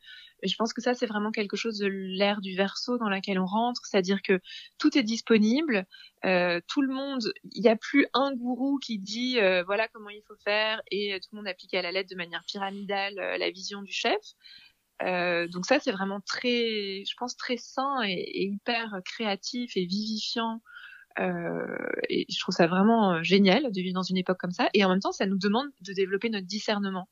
je 0.43 0.55
pense 0.57 0.73
que 0.73 0.83
ça, 0.83 0.95
c'est 0.95 1.07
vraiment 1.07 1.31
quelque 1.31 1.57
chose 1.57 1.79
de 1.79 1.87
l'ère 1.87 2.41
du 2.41 2.55
verso 2.57 2.99
dans 2.99 3.09
laquelle 3.09 3.39
on 3.39 3.47
rentre, 3.47 3.81
c'est-à-dire 3.85 4.21
que 4.23 4.41
tout 4.79 4.97
est 4.97 5.03
disponible, 5.03 5.87
euh, 6.25 6.61
tout 6.69 6.83
le 6.83 6.93
monde, 6.93 7.33
il 7.53 7.63
n'y 7.63 7.69
a 7.69 7.77
plus 7.77 8.07
un 8.15 8.33
gourou 8.35 8.79
qui 8.79 8.99
dit 8.99 9.41
euh, 9.41 9.63
voilà 9.65 9.89
comment 9.89 10.11
il 10.11 10.23
faut 10.27 10.37
faire 10.45 10.83
et 10.91 11.19
tout 11.21 11.29
le 11.33 11.39
monde 11.39 11.49
applique 11.49 11.75
à 11.75 11.83
la 11.83 11.93
lettre 11.93 12.11
de 12.11 12.17
manière 12.17 12.45
pyramidale 12.47 13.19
euh, 13.19 13.39
la 13.39 13.51
vision 13.51 13.83
du 13.83 13.93
chef. 13.93 14.21
Euh, 15.03 15.47
donc 15.49 15.67
ça, 15.67 15.79
c'est 15.79 15.93
vraiment 15.93 16.21
très, 16.21 17.05
je 17.05 17.15
pense, 17.19 17.37
très 17.37 17.59
sain 17.59 18.03
et, 18.05 18.45
hyper 18.45 19.01
créatif 19.05 19.77
et 19.77 19.85
vivifiant 19.85 20.63
et 21.19 22.27
je 22.29 22.41
trouve 22.41 22.55
ça 22.55 22.67
vraiment 22.67 23.15
euh, 23.15 23.23
génial 23.23 23.71
de 23.73 23.81
vivre 23.81 23.95
dans 23.95 24.03
une 24.03 24.17
époque 24.17 24.39
comme 24.39 24.51
ça. 24.51 24.69
Et 24.75 24.85
en 24.85 24.89
même 24.89 25.01
temps, 25.01 25.13
ça 25.13 25.27
nous 25.27 25.39
demande 25.39 25.67
de 25.81 25.93
développer 25.93 26.29
notre 26.31 26.47
discernement. 26.47 27.09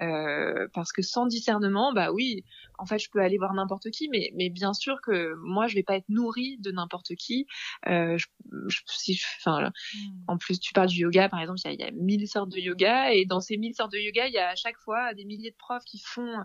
Mmh. 0.00 0.04
Euh, 0.04 0.68
parce 0.74 0.92
que 0.92 1.02
sans 1.02 1.26
discernement, 1.26 1.92
bah 1.92 2.12
oui, 2.12 2.44
en 2.78 2.86
fait, 2.86 2.98
je 2.98 3.08
peux 3.10 3.20
aller 3.20 3.38
voir 3.38 3.54
n'importe 3.54 3.90
qui, 3.90 4.08
mais, 4.08 4.32
mais 4.34 4.50
bien 4.50 4.72
sûr 4.72 5.00
que 5.00 5.34
moi, 5.36 5.66
je 5.66 5.74
vais 5.74 5.82
pas 5.82 5.96
être 5.96 6.08
nourrie 6.08 6.58
de 6.58 6.70
n'importe 6.72 7.14
qui. 7.14 7.46
Euh, 7.86 8.18
je, 8.18 8.26
je, 8.68 8.80
si 8.86 9.20
enfin, 9.38 9.70
mmh. 9.70 9.98
En 10.28 10.38
plus, 10.38 10.58
tu 10.60 10.72
parles 10.72 10.88
du 10.88 11.00
yoga, 11.00 11.28
par 11.28 11.40
exemple, 11.40 11.60
il 11.64 11.72
y 11.72 11.76
y 11.76 11.84
a 11.84 11.90
mille 11.92 12.28
sortes 12.28 12.50
de 12.50 12.58
yoga. 12.58 13.12
Et 13.12 13.26
dans 13.26 13.40
ces 13.40 13.56
mille 13.56 13.74
sortes 13.74 13.92
de 13.92 13.98
yoga, 13.98 14.26
il 14.26 14.32
y 14.32 14.38
a 14.38 14.50
à 14.50 14.56
chaque 14.56 14.78
fois 14.78 15.14
des 15.14 15.24
milliers 15.24 15.50
de 15.50 15.56
profs 15.56 15.84
qui 15.84 16.00
font 16.04 16.36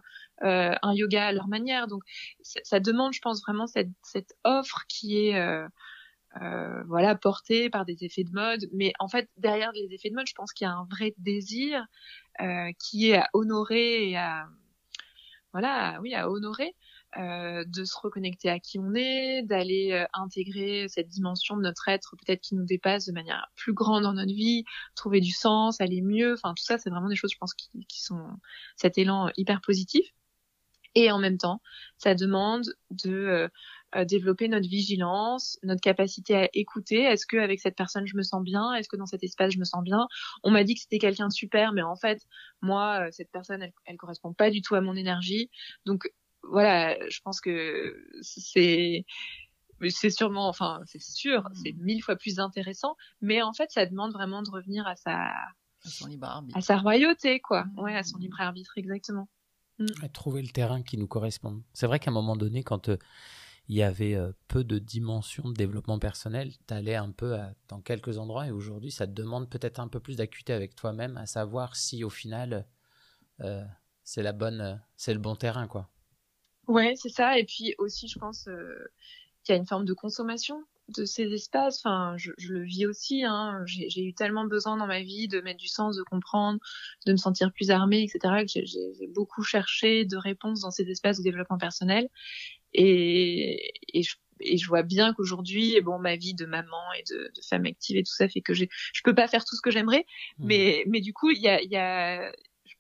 euh, 0.44 0.76
un 0.82 0.94
yoga 0.94 1.28
à 1.28 1.32
leur 1.32 1.48
manière. 1.48 1.88
Donc, 1.88 2.04
ça, 2.42 2.60
ça, 2.64 2.80
demande, 2.80 3.14
je 3.14 3.22
pense, 3.22 3.42
vraiment 3.42 3.68
cette, 3.68 3.90
cette 4.04 4.36
offre 4.44 4.86
qui 4.88 5.18
est... 5.18 5.36
Euh, 5.36 5.68
euh, 6.42 6.84
voilà, 6.88 7.16
porté 7.16 7.70
par 7.70 7.86
des 7.86 8.04
effets 8.04 8.24
de 8.24 8.32
mode. 8.32 8.68
Mais 8.74 8.94
en 9.00 9.08
fait, 9.08 9.30
derrière 9.38 9.72
les 9.74 9.94
effets 9.94 10.10
de 10.10 10.16
mode, 10.16 10.28
je 10.28 10.34
pense 10.34 10.54
qu'il 10.54 10.66
y 10.66 10.70
a 10.70 10.74
un 10.74 10.88
vrai 10.90 11.14
désir 11.18 11.86
euh, 12.42 12.72
qui 12.80 13.10
est 13.10 13.18
à 13.18 13.30
honorer 13.34 14.10
et 14.10 14.18
à 14.18 14.48
voilà, 15.54 16.00
oui, 16.02 16.14
à 16.14 16.30
honorer, 16.30 16.76
euh, 17.18 17.66
de 17.68 17.84
se 17.84 17.98
reconnecter 18.02 18.50
à 18.50 18.60
qui 18.60 18.80
on 18.80 18.94
est, 18.96 19.44
d'aller 19.44 19.92
euh, 19.92 20.06
intégrer 20.14 20.88
cette 20.88 21.10
dimension 21.10 21.58
de 21.58 21.62
notre 21.62 21.90
être 21.90 22.16
peut-être 22.16 22.40
qui 22.40 22.56
nous 22.56 22.66
dépasse 22.66 23.06
de 23.06 23.12
manière 23.12 23.48
plus 23.56 23.74
grande 23.74 24.04
dans 24.04 24.14
notre 24.14 24.34
vie, 24.34 24.64
trouver 24.96 25.20
du 25.20 25.32
sens, 25.32 25.82
aller 25.82 26.02
mieux. 26.02 26.34
Enfin, 26.34 26.54
tout 26.54 26.64
ça, 26.64 26.78
c'est 26.78 26.90
vraiment 26.90 27.10
des 27.10 27.18
choses, 27.18 27.34
je 27.34 27.38
pense, 27.38 27.54
qui, 27.54 27.70
qui 27.88 28.02
sont 28.02 28.26
cet 28.78 28.98
élan 28.98 29.30
hyper 29.36 29.60
positif. 29.60 30.06
Et 30.96 31.12
en 31.12 31.20
même 31.20 31.38
temps, 31.38 31.62
ça 31.98 32.16
demande 32.16 32.64
de 32.92 33.12
euh, 33.12 33.48
développer 34.06 34.48
notre 34.48 34.68
vigilance, 34.68 35.58
notre 35.64 35.82
capacité 35.82 36.36
à 36.36 36.50
écouter. 36.54 37.02
Est-ce 37.02 37.26
que 37.26 37.38
avec 37.38 37.60
cette 37.60 37.76
personne 37.76 38.08
je 38.08 38.16
me 38.16 38.24
sens 38.24 38.44
bien? 38.44 38.74
Est-ce 38.74 38.90
que 38.90 38.98
dans 38.98 39.06
cet 39.06 39.24
espace 39.24 39.54
je 39.54 39.60
me 39.60 39.66
sens 39.66 39.84
bien? 39.84 40.08
On 40.44 40.52
m'a 40.52 40.64
dit 40.64 40.76
que 40.76 40.82
c'était 40.82 41.00
quelqu'un 41.00 41.28
de 41.28 41.34
super, 41.34 41.74
mais 41.74 41.82
en 41.82 41.96
fait, 41.96 42.22
moi, 42.62 43.08
cette 43.12 43.32
personne, 43.32 43.62
elle, 43.62 43.74
elle 43.86 43.98
correspond 43.98 44.34
pas 44.34 44.50
du 44.50 44.62
tout 44.62 44.76
à 44.76 44.82
mon 44.82 44.96
énergie. 44.96 45.50
Donc 45.86 46.12
voilà, 46.44 46.98
je 47.10 47.20
pense 47.22 47.42
que 47.42 47.96
c'est 48.22 49.06
c'est 49.90 50.10
sûrement, 50.12 50.48
enfin, 50.48 50.82
c'est 50.86 51.02
sûr, 51.02 51.42
mmh. 51.42 51.54
c'est 51.64 51.74
mille 51.74 52.04
fois 52.04 52.16
plus 52.16 52.40
intéressant, 52.40 52.96
mais 53.22 53.42
en 53.42 53.54
fait, 53.54 53.72
ça 53.72 53.86
demande 53.86 54.14
vraiment 54.14 54.44
de 54.44 54.50
revenir 54.50 54.86
à 54.86 54.96
sa, 54.96 55.32
à 55.84 55.90
son 55.90 56.08
libre 56.08 56.28
arbitre. 56.28 56.58
À 56.58 56.62
sa 56.62 56.78
royauté, 56.78 57.40
quoi. 57.40 57.66
Mmh. 57.66 57.80
Ouais, 57.80 57.96
à 57.96 58.04
son 58.04 58.18
libre 58.20 58.40
arbitre, 58.40 58.74
exactement. 58.76 59.28
Mmh. 59.80 59.86
À 60.04 60.10
trouver 60.10 60.42
le 60.42 60.50
terrain 60.50 60.84
qui 60.84 60.98
nous 60.98 61.08
correspond. 61.08 61.64
C'est 61.74 61.88
vrai 61.88 62.00
qu'à 62.00 62.12
un 62.12 62.14
moment 62.14 62.36
donné, 62.36 62.64
quand 62.64 62.90
euh, 62.90 62.98
il 63.68 63.76
y 63.76 63.84
avait 63.84 64.16
euh, 64.16 64.32
peu 64.48 64.64
de 64.64 64.80
dimensions 64.80 65.50
de 65.50 65.54
développement 65.54 66.00
personnel, 66.00 66.52
tu 66.68 66.74
allais 66.74 66.96
un 66.96 67.12
peu 67.12 67.38
dans 67.68 67.82
quelques 67.82 68.18
endroits, 68.18 68.48
et 68.48 68.52
aujourd'hui, 68.52 68.92
ça 68.92 69.08
te 69.08 69.12
demande 69.12 69.50
peut-être 69.50 69.80
un 69.80 69.88
peu 69.88 70.00
plus 70.00 70.18
d'acuité 70.18 70.54
avec 70.54 70.76
toi-même, 70.76 71.18
à 71.18 71.26
savoir 71.26 71.76
si 71.76 72.04
au 72.04 72.10
final, 72.10 72.68
euh, 73.42 73.64
c'est 74.04 74.24
la 74.24 74.34
bonne, 74.34 74.82
c'est 74.98 75.14
le 75.14 75.20
bon 75.20 75.36
terrain, 75.36 75.68
quoi. 75.68 75.90
Ouais, 76.68 76.94
c'est 76.96 77.10
ça. 77.10 77.38
Et 77.38 77.46
puis 77.46 77.76
aussi, 77.78 78.08
je 78.08 78.20
pense 78.20 78.48
euh, 78.48 78.92
qu'il 79.44 79.54
y 79.54 79.58
a 79.58 79.60
une 79.60 79.68
forme 79.68 79.86
de 79.86 79.94
consommation 79.94 80.64
de 80.92 81.06
ces 81.06 81.32
espaces. 81.34 81.80
Enfin, 81.84 82.16
je, 82.18 82.32
je 82.38 82.54
le 82.54 82.64
vis 82.64 82.86
aussi. 82.86 83.24
Hein. 83.24 83.64
J'ai 83.66 84.04
eu 84.04 84.14
tellement 84.14 84.46
besoin 84.46 84.78
dans 84.78 84.88
ma 84.88 85.02
vie 85.02 85.28
de 85.28 85.42
mettre 85.42 85.60
du 85.60 85.68
sens, 85.68 85.96
de 85.96 86.04
comprendre, 86.04 86.60
de 87.06 87.12
me 87.12 87.18
sentir 87.18 87.52
plus 87.52 87.72
armée, 87.72 88.04
etc. 88.04 88.46
Que 88.46 88.66
j'ai 88.66 89.08
beaucoup 89.08 89.44
cherché 89.44 90.06
de 90.06 90.18
réponses 90.18 90.62
dans 90.62 90.72
ces 90.72 90.90
espaces 90.90 91.18
de 91.18 91.24
développement 91.24 91.58
personnel. 91.58 92.10
Et, 92.74 93.74
et, 93.94 94.04
je, 94.04 94.16
et 94.40 94.58
je 94.58 94.68
vois 94.68 94.84
bien 94.84 95.14
qu'aujourd'hui, 95.14 95.80
bon, 95.82 96.00
ma 96.00 96.16
vie 96.16 96.34
de 96.34 96.46
maman 96.46 96.94
et 96.98 97.04
de, 97.10 97.32
de, 97.36 97.42
femme 97.50 97.66
active 97.66 97.98
et 97.98 98.04
tout 98.04 98.14
ça 98.14 98.30
fait 98.30 98.42
que 98.42 98.54
je 98.54 98.66
peux 99.04 99.16
pas 99.16 99.28
faire 99.28 99.44
tout 99.44 99.56
ce 99.56 99.62
que 99.62 99.72
j'aimerais. 99.72 100.06
Mmh. 100.38 100.46
Mais, 100.46 100.84
mais 100.88 101.02
du 101.02 101.14
coup, 101.14 101.32
il 101.32 101.42
y 101.42 101.50
a, 101.50 101.62
y 101.62 101.76
a, 101.76 102.32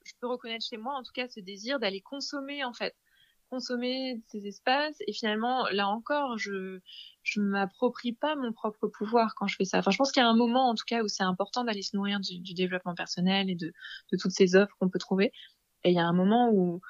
je 0.04 0.14
peux 0.20 0.28
reconnaître 0.28 0.66
chez 0.66 0.78
moi, 0.78 0.96
en 0.96 1.04
tout 1.04 1.12
cas, 1.14 1.28
ce 1.28 1.40
désir 1.40 1.80
d'aller 1.80 2.02
consommer, 2.02 2.64
en 2.64 2.74
fait 2.74 2.96
consommer 3.52 4.22
ces 4.28 4.48
espaces 4.48 4.96
et 5.06 5.12
finalement 5.12 5.68
là 5.72 5.90
encore 5.90 6.38
je 6.38 6.80
je 7.24 7.40
m'approprie 7.40 8.14
pas 8.14 8.36
mon 8.36 8.52
propre 8.52 8.88
pouvoir 8.88 9.36
quand 9.36 9.48
je 9.48 9.56
fais 9.56 9.66
ça. 9.66 9.80
Enfin 9.80 9.92
je 9.92 9.98
pense 9.98 10.12
qu'il 10.12 10.22
y 10.22 10.26
a 10.26 10.30
un 10.30 10.36
moment 10.36 10.70
en 10.70 10.76
tout 10.76 10.86
cas 10.88 11.04
où 11.04 11.08
c'est 11.08 11.24
important 11.24 11.64
d'aller 11.64 11.82
se 11.82 11.96
nourrir 11.96 12.20
du, 12.20 12.40
du, 12.40 12.54
développement 12.54 12.96
personnel 12.96 13.50
et 13.50 13.56
de, 13.56 13.74
de 14.12 14.18
toutes 14.18 14.32
ces 14.32 14.56
offres 14.56 14.76
qu'on 14.80 14.90
peut 14.90 15.00
trouver. 15.00 15.32
Et 15.84 15.92
il 15.92 15.96
y 15.96 16.00
a 16.00 16.06
un 16.06 16.14
moment 16.14 16.50
où 16.52 16.82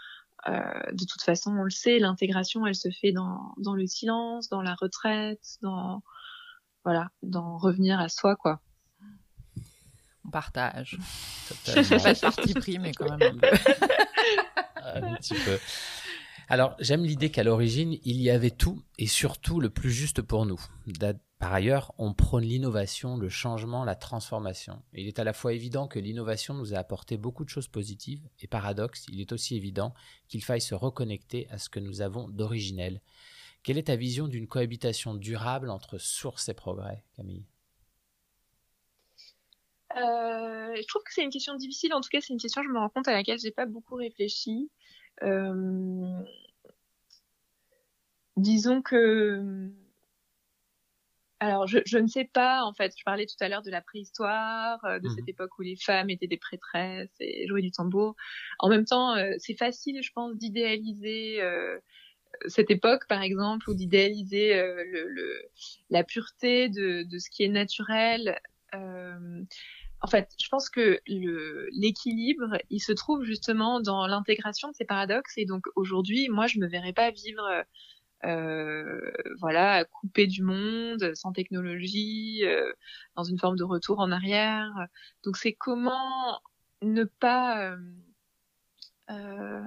euh, 0.47 0.91
de 0.91 1.05
toute 1.05 1.21
façon 1.21 1.51
on 1.51 1.63
le 1.63 1.69
sait 1.69 1.99
l'intégration 1.99 2.65
elle 2.65 2.75
se 2.75 2.89
fait 2.89 3.11
dans 3.11 3.53
dans 3.57 3.75
le 3.75 3.86
silence 3.86 4.49
dans 4.49 4.63
la 4.63 4.73
retraite 4.73 5.59
dans 5.61 6.01
voilà 6.84 7.09
dans 7.21 7.57
revenir 7.57 7.99
à 7.99 8.09
soi 8.09 8.36
quoi. 8.36 8.61
On 10.25 10.29
partage. 10.29 10.97
Pas 11.65 11.73
de 11.73 12.19
parti 12.19 12.53
pris 12.53 12.79
mais 12.79 12.93
quand 12.93 13.17
même 13.17 13.36
un 13.36 13.39
peu. 13.39 13.47
Un 14.84 15.13
petit 15.15 15.36
peu 15.36 15.59
alors, 16.47 16.75
j'aime 16.79 17.03
l'idée 17.03 17.29
qu'à 17.29 17.43
l'origine, 17.43 17.97
il 18.03 18.21
y 18.21 18.29
avait 18.29 18.51
tout 18.51 18.81
et 18.97 19.07
surtout 19.07 19.59
le 19.59 19.69
plus 19.69 19.91
juste 19.91 20.21
pour 20.21 20.45
nous. 20.45 20.59
Par 21.39 21.53
ailleurs, 21.53 21.91
on 21.97 22.13
prône 22.13 22.43
l'innovation, 22.43 23.17
le 23.17 23.27
changement, 23.27 23.83
la 23.83 23.95
transformation. 23.95 24.83
il 24.93 25.07
est 25.07 25.17
à 25.17 25.23
la 25.23 25.33
fois 25.33 25.53
évident 25.53 25.87
que 25.87 25.97
l'innovation 25.97 26.53
nous 26.53 26.75
a 26.75 26.77
apporté 26.77 27.17
beaucoup 27.17 27.43
de 27.43 27.49
choses 27.49 27.67
positives, 27.67 28.21
et 28.41 28.47
paradoxe, 28.47 29.07
il 29.11 29.19
est 29.19 29.31
aussi 29.31 29.55
évident 29.55 29.95
qu'il 30.27 30.43
faille 30.43 30.61
se 30.61 30.75
reconnecter 30.75 31.47
à 31.49 31.57
ce 31.57 31.67
que 31.67 31.79
nous 31.79 32.01
avons 32.01 32.27
d'originel. 32.27 33.01
Quelle 33.63 33.79
est 33.79 33.87
ta 33.87 33.95
vision 33.95 34.27
d'une 34.27 34.47
cohabitation 34.47 35.15
durable 35.15 35.71
entre 35.71 35.97
source 35.97 36.47
et 36.49 36.53
progrès, 36.53 37.03
Camille? 37.15 37.45
Euh, 39.97 40.75
je 40.75 40.87
trouve 40.87 41.03
que 41.03 41.13
c'est 41.13 41.23
une 41.23 41.31
question 41.31 41.55
difficile. 41.55 41.93
En 41.93 42.01
tout 42.01 42.09
cas, 42.09 42.21
c'est 42.21 42.33
une 42.33 42.39
question, 42.39 42.61
je 42.61 42.69
me 42.69 42.77
rends 42.77 42.89
compte, 42.89 43.07
à 43.07 43.13
laquelle 43.13 43.39
j'ai 43.39 43.51
pas 43.51 43.65
beaucoup 43.65 43.95
réfléchi. 43.95 44.69
Euh, 45.24 46.24
disons 48.38 48.82
que 48.82 49.72
alors, 51.41 51.65
je, 51.65 51.80
je, 51.88 51.97
ne 51.97 52.05
sais 52.05 52.30
pas, 52.32 52.63
en 52.63 52.72
fait, 52.72 52.93
je 52.95 53.03
parlais 53.03 53.26
tout 53.26 53.36
à 53.39 53.49
l'heure 53.49 53.63
de 53.63 53.72
la 53.72 53.82
préhistoire, 53.82 54.86
euh, 54.86 54.99
de 54.99 55.09
cette 55.09 55.24
mhm. 55.24 55.30
époque 55.30 55.57
où 55.57 55.63
les 55.63 55.76
femmes 55.76 56.11
étaient 56.11 56.28
des 56.28 56.38
prêtresses 56.38 57.09
et 57.19 57.47
jouaient 57.47 57.63
du 57.63 57.72
tambour. 57.72 58.15
En 58.59 58.69
même 58.69 58.86
temps, 58.86 59.15
euh, 59.15 59.34
c'est 59.39 59.55
facile, 59.55 60.03
je 60.03 60.11
pense, 60.11 60.36
d'idéaliser 60.36 61.41
euh, 61.41 61.80
cette 62.45 62.69
époque, 62.69 63.07
par 63.07 63.24
exemple, 63.24 63.67
ou 63.72 63.74
d'idéaliser 63.74 64.53
le, 64.53 65.07
le, 65.07 65.41
la 65.89 66.03
pureté 66.03 66.69
de, 66.69 67.01
de, 67.09 67.17
ce 67.17 67.32
qui 67.32 67.43
est 67.43 67.49
naturel 67.49 68.39
en 70.02 70.08
fait, 70.08 70.32
je 70.41 70.47
pense 70.49 70.70
que 70.70 70.99
l'équilibre, 71.06 72.58
il 72.70 72.80
se 72.80 72.91
trouve 72.91 73.24
justement 73.24 73.80
dans 73.80 74.08
l'intégration 74.08 74.70
de 74.70 74.76
ces 74.76 74.86
paradoxes. 74.86 75.38
Et 75.38 75.45
donc 75.45 75.66
aujourd'hui, 75.76 76.28
moi, 76.30 76.47
je 76.47 76.60
me 76.60 76.68
verrais 76.68 76.93
pas 76.93 77.12
vivre, 77.12 77.64
euh, 78.26 79.12
voilà, 79.39 79.86
coupé 79.86 80.28
du 80.28 80.43
monde, 80.43 81.14
sans 81.16 81.32
technologie, 81.34 82.41
euh, 82.45 82.74
dans 83.16 83.24
une 83.24 83.39
forme 83.39 83.58
de 83.58 83.64
retour 83.64 83.99
en 83.99 84.12
arrière. 84.12 84.72
Donc 85.24 85.38
c'est 85.38 85.54
comment 85.54 86.41
ne 86.82 87.04
pas 87.04 87.72
euh, 87.72 87.78
euh 89.12 89.62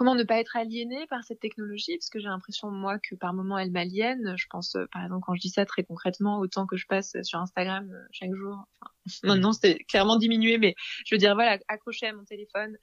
comment 0.00 0.14
ne 0.14 0.22
pas 0.22 0.40
être 0.40 0.56
aliéné 0.56 1.06
par 1.08 1.24
cette 1.24 1.40
technologie? 1.40 1.98
Parce 1.98 2.08
que 2.08 2.18
j'ai 2.18 2.28
l'impression 2.28 2.70
moi 2.70 2.98
que 2.98 3.14
par 3.14 3.34
moments 3.34 3.58
elle 3.58 3.70
m'aliène. 3.70 4.34
Je 4.34 4.46
pense 4.48 4.74
euh, 4.74 4.86
par 4.90 5.02
exemple 5.02 5.22
quand 5.26 5.34
je 5.34 5.42
dis 5.42 5.50
ça 5.50 5.66
très 5.66 5.82
concrètement 5.82 6.38
autant 6.38 6.64
que 6.66 6.78
je 6.78 6.86
passe 6.86 7.20
sur 7.22 7.38
Instagram 7.38 7.86
euh, 7.92 8.06
chaque 8.10 8.32
jour 8.32 8.64
enfin, 8.80 8.92
maintenant 9.24 9.52
c'est 9.52 9.76
clairement 9.80 10.16
diminué 10.16 10.56
mais 10.56 10.74
je 11.04 11.14
veux 11.14 11.18
dire 11.18 11.34
voilà 11.34 11.58
accroché 11.68 12.06
à 12.06 12.14
mon 12.14 12.24
téléphone 12.24 12.78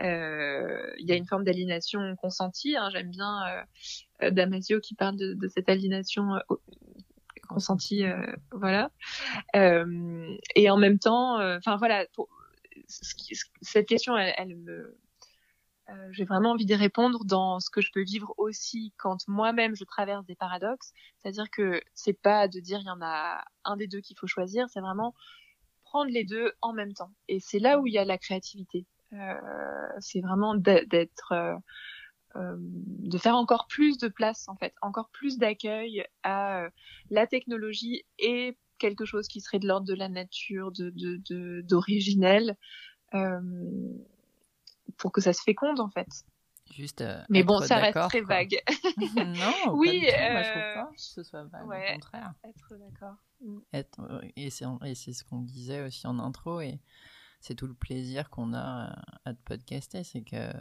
euh, 0.00 0.94
il 0.98 1.06
y 1.06 1.12
a 1.12 1.14
une 1.14 1.26
forme 1.26 1.44
d'aliénation 1.44 2.16
consentie 2.16 2.74
hein, 2.74 2.88
j'aime 2.90 3.10
bien 3.10 3.42
Damasio 4.22 4.80
qui 4.80 4.94
parle 4.94 5.18
de, 5.18 5.34
de 5.34 5.48
cette 5.48 5.68
aliénation 5.68 6.40
consentie 7.50 8.04
voilà. 8.50 8.90
Et 9.52 10.70
en 10.70 10.78
même 10.78 10.98
temps 10.98 11.34
enfin 11.58 11.76
voilà 11.76 12.06
pour, 12.14 12.30
cette 13.60 13.86
question 13.86 14.16
elle, 14.16 14.32
elle 14.38 14.56
me 14.56 14.96
euh, 15.92 16.08
j'ai 16.10 16.24
vraiment 16.24 16.52
envie 16.52 16.66
d'y 16.66 16.74
répondre 16.74 17.24
dans 17.24 17.60
ce 17.60 17.70
que 17.70 17.80
je 17.80 17.90
peux 17.92 18.02
vivre 18.02 18.34
aussi 18.38 18.92
quand 18.96 19.26
moi-même 19.28 19.74
je 19.74 19.84
traverse 19.84 20.24
des 20.26 20.34
paradoxes. 20.34 20.92
C'est-à-dire 21.18 21.50
que 21.50 21.82
c'est 21.94 22.12
pas 22.12 22.48
de 22.48 22.60
dire 22.60 22.80
il 22.80 22.86
y 22.86 22.90
en 22.90 23.02
a 23.02 23.44
un 23.64 23.76
des 23.76 23.86
deux 23.86 24.00
qu'il 24.00 24.16
faut 24.18 24.26
choisir, 24.26 24.68
c'est 24.70 24.80
vraiment 24.80 25.14
prendre 25.84 26.10
les 26.10 26.24
deux 26.24 26.52
en 26.60 26.72
même 26.72 26.94
temps. 26.94 27.12
Et 27.28 27.40
c'est 27.40 27.58
là 27.58 27.78
où 27.78 27.86
il 27.86 27.92
y 27.92 27.98
a 27.98 28.04
la 28.04 28.18
créativité. 28.18 28.86
Euh, 29.12 29.34
c'est 29.98 30.20
vraiment 30.20 30.54
d'être, 30.54 31.32
euh, 32.36 32.56
de 32.56 33.18
faire 33.18 33.36
encore 33.36 33.66
plus 33.66 33.98
de 33.98 34.08
place 34.08 34.48
en 34.48 34.56
fait, 34.56 34.74
encore 34.80 35.10
plus 35.10 35.36
d'accueil 35.36 36.04
à 36.22 36.68
la 37.10 37.26
technologie 37.26 38.04
et 38.18 38.56
quelque 38.78 39.04
chose 39.04 39.28
qui 39.28 39.40
serait 39.40 39.58
de 39.58 39.68
l'ordre 39.68 39.86
de 39.86 39.94
la 39.94 40.08
nature, 40.08 40.72
de 40.72 41.60
d'originel. 41.60 42.56
Pour 44.96 45.12
que 45.12 45.20
ça 45.20 45.32
se 45.32 45.42
féconde 45.42 45.80
en 45.80 45.88
fait. 45.88 46.08
Juste. 46.70 47.02
Euh, 47.02 47.20
mais 47.28 47.42
bon, 47.42 47.60
ça 47.60 47.76
reste 47.76 47.98
très 48.08 48.22
vague. 48.22 48.58
non, 49.16 49.72
oui, 49.74 50.06
pas 50.06 50.16
euh... 50.16 50.32
moi 50.32 50.42
je 50.42 50.50
trouve 50.50 50.74
pas 50.74 50.90
que 50.94 51.00
ce 51.00 51.22
soit 51.22 51.44
vague, 51.44 51.66
ouais, 51.66 51.90
au 51.90 51.92
contraire. 51.94 52.32
Être 52.44 52.74
d'accord. 52.78 53.16
Mm. 53.40 53.58
Euh, 53.74 54.20
et 54.36 54.50
c'est 54.50 55.12
ce 55.12 55.24
qu'on 55.24 55.40
disait 55.40 55.82
aussi 55.82 56.06
en 56.06 56.18
intro, 56.18 56.60
et 56.60 56.80
c'est 57.40 57.54
tout 57.54 57.66
le 57.66 57.74
plaisir 57.74 58.30
qu'on 58.30 58.54
a 58.54 58.90
euh, 58.90 58.94
à 59.26 59.34
te 59.34 59.42
podcaster, 59.42 60.04
c'est 60.04 60.22
que 60.22 60.52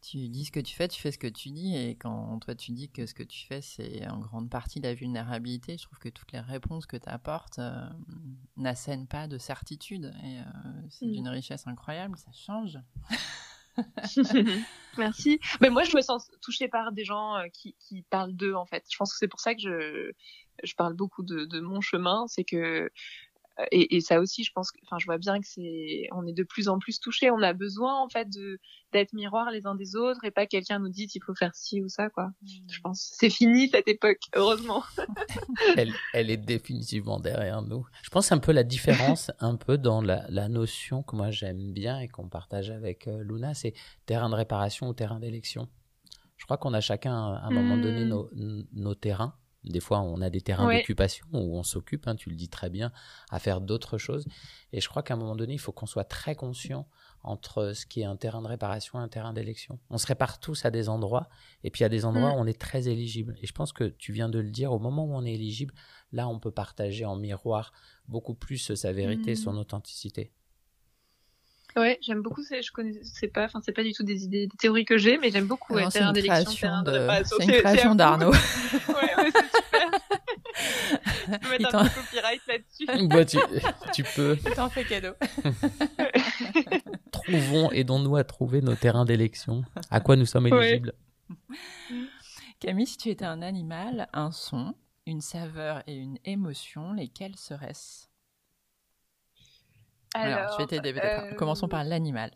tu 0.00 0.28
dis 0.28 0.44
ce 0.44 0.52
que 0.52 0.60
tu 0.60 0.74
fais, 0.74 0.88
tu 0.88 1.00
fais 1.00 1.12
ce 1.12 1.18
que 1.18 1.26
tu 1.26 1.50
dis, 1.50 1.76
et 1.76 1.94
quand 1.94 2.38
toi 2.40 2.54
tu 2.54 2.72
dis 2.72 2.88
que 2.88 3.06
ce 3.06 3.14
que 3.14 3.22
tu 3.22 3.46
fais 3.46 3.60
c'est 3.60 4.06
en 4.08 4.18
grande 4.18 4.50
partie 4.50 4.80
la 4.80 4.94
vulnérabilité, 4.94 5.76
je 5.76 5.82
trouve 5.82 5.98
que 5.98 6.08
toutes 6.08 6.32
les 6.32 6.40
réponses 6.40 6.86
que 6.86 6.96
tu 6.96 7.08
apportes 7.08 7.58
euh, 7.58 7.88
n'assènent 8.56 9.06
pas 9.06 9.28
de 9.28 9.38
certitude, 9.38 10.12
et 10.24 10.38
euh, 10.38 10.42
c'est 10.90 11.06
mm. 11.06 11.12
d'une 11.12 11.28
richesse 11.28 11.66
incroyable, 11.66 12.16
ça 12.16 12.32
change. 12.32 12.78
Merci. 14.98 15.38
Mais 15.60 15.70
moi 15.70 15.84
je 15.84 15.96
me 15.96 16.02
sens 16.02 16.30
touchée 16.42 16.68
par 16.68 16.92
des 16.92 17.04
gens 17.04 17.36
euh, 17.36 17.48
qui, 17.52 17.74
qui 17.78 18.02
parlent 18.02 18.34
d'eux 18.34 18.54
en 18.54 18.66
fait. 18.66 18.84
Je 18.90 18.96
pense 18.96 19.12
que 19.12 19.18
c'est 19.18 19.28
pour 19.28 19.40
ça 19.40 19.54
que 19.54 19.60
je, 19.60 20.12
je 20.62 20.74
parle 20.74 20.94
beaucoup 20.94 21.22
de, 21.22 21.44
de 21.44 21.60
mon 21.60 21.80
chemin, 21.80 22.26
c'est 22.26 22.44
que 22.44 22.90
et, 23.70 23.96
et, 23.96 24.00
ça 24.00 24.20
aussi, 24.20 24.44
je 24.44 24.52
pense 24.52 24.70
que, 24.70 24.78
enfin, 24.84 24.98
je 24.98 25.06
vois 25.06 25.18
bien 25.18 25.40
que 25.40 25.46
c'est, 25.46 26.08
on 26.12 26.26
est 26.26 26.32
de 26.32 26.42
plus 26.42 26.68
en 26.68 26.78
plus 26.78 27.00
touché. 27.00 27.30
On 27.30 27.42
a 27.42 27.52
besoin 27.52 28.00
en 28.00 28.08
fait 28.08 28.28
de 28.28 28.58
d'être 28.92 29.12
miroir 29.12 29.50
les 29.50 29.66
uns 29.66 29.74
des 29.74 29.94
autres 29.94 30.24
et 30.24 30.30
pas 30.30 30.46
quelqu'un 30.46 30.80
nous 30.80 30.88
dit 30.88 31.08
il 31.14 31.22
faut 31.22 31.34
faire 31.34 31.54
ci 31.54 31.80
ou 31.80 31.88
ça 31.88 32.10
quoi. 32.10 32.26
Mmh. 32.26 32.48
Je 32.70 32.80
pense 32.80 33.10
c'est 33.12 33.30
fini 33.30 33.68
cette 33.68 33.88
époque, 33.88 34.20
heureusement. 34.34 34.82
elle, 35.76 35.92
elle 36.12 36.30
est 36.30 36.36
définitivement 36.36 37.20
derrière 37.20 37.62
nous. 37.62 37.86
Je 38.02 38.10
pense 38.10 38.32
un 38.32 38.38
peu 38.38 38.52
la 38.52 38.64
différence, 38.64 39.30
un 39.40 39.56
peu 39.56 39.78
dans 39.78 40.02
la, 40.02 40.24
la 40.28 40.48
notion 40.48 41.02
que 41.02 41.16
moi 41.16 41.30
j'aime 41.30 41.72
bien 41.72 42.00
et 42.00 42.08
qu'on 42.08 42.28
partage 42.28 42.70
avec 42.70 43.06
euh, 43.06 43.22
Luna, 43.22 43.54
c'est 43.54 43.74
terrain 44.06 44.28
de 44.28 44.34
réparation 44.34 44.88
ou 44.88 44.94
terrain 44.94 45.20
d'élection. 45.20 45.68
Je 46.36 46.44
crois 46.44 46.56
qu'on 46.56 46.74
a 46.74 46.80
chacun 46.80 47.12
à 47.12 47.46
un 47.46 47.50
moment 47.50 47.76
donné 47.76 48.04
mmh. 48.04 48.08
nos, 48.08 48.30
nos 48.72 48.94
terrains 48.94 49.34
des 49.64 49.80
fois, 49.80 50.00
on 50.00 50.20
a 50.22 50.30
des 50.30 50.40
terrains 50.40 50.72
d'occupation 50.72 51.26
où 51.32 51.58
on 51.58 51.62
s'occupe, 51.62 52.08
hein, 52.08 52.16
tu 52.16 52.30
le 52.30 52.36
dis 52.36 52.48
très 52.48 52.70
bien, 52.70 52.92
à 53.30 53.38
faire 53.38 53.60
d'autres 53.60 53.98
choses. 53.98 54.26
Et 54.72 54.80
je 54.80 54.88
crois 54.88 55.02
qu'à 55.02 55.14
un 55.14 55.16
moment 55.18 55.36
donné, 55.36 55.52
il 55.54 55.58
faut 55.58 55.72
qu'on 55.72 55.86
soit 55.86 56.04
très 56.04 56.34
conscient 56.34 56.86
entre 57.22 57.72
ce 57.74 57.84
qui 57.84 58.00
est 58.00 58.04
un 58.04 58.16
terrain 58.16 58.40
de 58.40 58.46
réparation 58.46 58.98
et 58.98 59.02
un 59.02 59.08
terrain 59.08 59.34
d'élection. 59.34 59.78
On 59.90 59.98
se 59.98 60.06
répare 60.06 60.40
tous 60.40 60.64
à 60.64 60.70
des 60.70 60.88
endroits, 60.88 61.28
et 61.64 61.70
puis 61.70 61.84
à 61.84 61.90
des 61.90 62.06
endroits 62.06 62.30
mm. 62.30 62.38
où 62.38 62.40
on 62.40 62.46
est 62.46 62.58
très 62.58 62.88
éligible. 62.88 63.36
Et 63.42 63.46
je 63.46 63.52
pense 63.52 63.72
que 63.72 63.84
tu 63.84 64.12
viens 64.12 64.30
de 64.30 64.38
le 64.38 64.50
dire, 64.50 64.72
au 64.72 64.78
moment 64.78 65.04
où 65.04 65.14
on 65.14 65.24
est 65.24 65.34
éligible, 65.34 65.74
là, 66.12 66.28
on 66.28 66.38
peut 66.38 66.50
partager 66.50 67.04
en 67.04 67.16
miroir 67.16 67.72
beaucoup 68.08 68.34
plus 68.34 68.74
sa 68.74 68.92
vérité, 68.92 69.34
son 69.36 69.52
mm. 69.52 69.58
authenticité. 69.58 70.32
Ouais, 71.76 71.98
j'aime 72.02 72.22
beaucoup. 72.22 72.42
Je 72.42 72.72
connais, 72.72 73.00
c'est 73.02 73.28
pas, 73.28 73.44
enfin, 73.44 73.60
c'est 73.64 73.72
pas 73.72 73.82
du 73.82 73.92
tout 73.92 74.02
des 74.02 74.24
idées, 74.24 74.46
des 74.46 74.56
théories 74.56 74.84
que 74.84 74.98
j'ai, 74.98 75.18
mais 75.18 75.30
j'aime 75.30 75.46
beaucoup. 75.46 75.74
Ouais, 75.74 75.88
terrain 75.88 76.12
d'élection, 76.12 76.82
de... 76.82 77.08
C'est 77.24 77.44
une 77.44 77.52
création 77.52 77.94
d'Arnaud. 77.94 78.30
ouais, 78.88 78.94
ouais 78.94 79.30
c'est 79.32 79.44
super. 79.44 79.90
je 81.30 81.38
peux 81.38 81.48
mettre 81.50 81.74
un 81.74 81.84
peu 81.84 82.00
copyright 82.00 82.42
là-dessus. 82.46 83.08
Bah, 83.08 83.24
tu, 83.24 83.38
tu 83.92 84.02
peux. 84.02 84.36
t'en 84.54 84.68
fais 84.68 84.84
cadeau. 84.84 85.12
Trouvons, 87.10 87.70
aidons-nous 87.70 88.16
à 88.16 88.24
trouver 88.24 88.60
nos 88.60 88.74
terrains 88.74 89.04
d'élection. 89.04 89.62
À 89.90 90.00
quoi 90.00 90.16
nous 90.16 90.26
sommes 90.26 90.46
éligibles? 90.46 90.92
Camille, 92.58 92.86
si 92.86 92.98
tu 92.98 93.08
étais 93.08 93.24
un 93.24 93.42
animal, 93.42 94.08
un 94.12 94.32
son, 94.32 94.74
une 95.06 95.20
saveur 95.20 95.82
et 95.86 95.96
une 95.96 96.18
émotion, 96.24 96.92
lesquels 96.92 97.36
seraient-ce? 97.36 98.09
Alors, 100.14 100.52
je 100.52 100.58
vais 100.58 100.66
t'aider 100.66 100.98
euh, 100.98 101.34
Commençons 101.34 101.68
par 101.68 101.84
l'animal. 101.84 102.32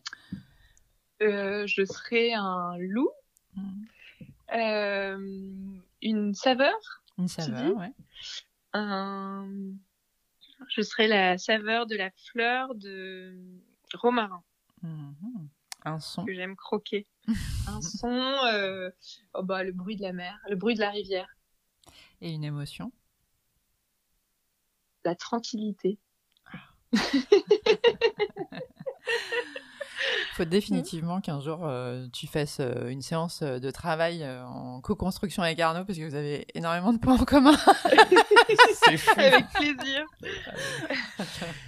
Euh, 1.22 1.66
je 1.66 1.84
serais 1.84 2.32
un 2.32 2.76
loup. 2.78 3.10
Hmm. 3.54 3.84
Euh, 4.54 5.78
une 6.02 6.34
saveur. 6.34 6.74
Une 7.18 7.28
saveur, 7.28 7.76
ouais. 7.76 7.92
Un... 8.72 9.48
Je 10.68 10.82
serais 10.82 11.08
la 11.08 11.36
saveur 11.38 11.86
de 11.86 11.96
la 11.96 12.10
fleur 12.30 12.74
de 12.74 13.36
romarin. 13.94 14.42
Mhm. 14.82 15.48
Un 15.84 16.00
son. 16.00 16.24
Que 16.24 16.32
j'aime 16.32 16.56
croquer. 16.56 17.06
un 17.68 17.80
son, 17.80 18.90
oh 19.34 19.42
bah, 19.42 19.64
le 19.64 19.72
bruit 19.72 19.96
de 19.96 20.02
la 20.02 20.12
mer, 20.12 20.38
le 20.48 20.56
bruit 20.56 20.74
de 20.74 20.80
la 20.80 20.90
rivière. 20.90 21.28
Et 22.20 22.30
une 22.30 22.44
émotion 22.44 22.92
La 25.04 25.14
tranquillité. 25.14 25.98
Faut 30.34 30.44
définitivement 30.44 31.20
qu'un 31.20 31.40
jour 31.40 31.60
euh, 31.62 32.06
tu 32.12 32.26
fasses 32.26 32.58
euh, 32.60 32.88
une 32.88 33.02
séance 33.02 33.40
euh, 33.42 33.60
de 33.60 33.70
travail 33.70 34.26
en 34.26 34.80
co-construction 34.80 35.42
avec 35.42 35.60
Arnaud 35.60 35.84
parce 35.84 35.98
que 35.98 36.04
vous 36.04 36.14
avez 36.14 36.46
énormément 36.54 36.92
de 36.92 36.98
points 36.98 37.20
en 37.20 37.24
commun. 37.24 37.56
C'est 38.84 38.96
fou. 38.96 39.12
Avec 39.16 39.46
plaisir. 39.50 40.04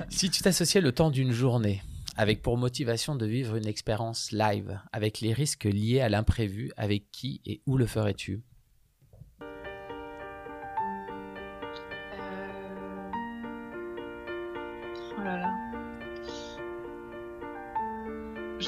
si 0.09 0.31
tu 0.31 0.43
t'associais 0.43 0.81
le 0.81 0.93
temps 0.93 1.11
d'une 1.11 1.33
journée 1.33 1.83
avec 2.16 2.43
pour 2.43 2.57
motivation 2.57 3.14
de 3.14 3.27
vivre 3.27 3.57
une 3.57 3.66
expérience 3.66 4.33
live 4.33 4.81
avec 4.93 5.20
les 5.20 5.33
risques 5.33 5.64
liés 5.64 6.01
à 6.01 6.09
l'imprévu, 6.09 6.72
avec 6.77 7.11
qui 7.11 7.43
et 7.47 7.61
où 7.66 7.77
le 7.77 7.87
ferais-tu? 7.87 8.43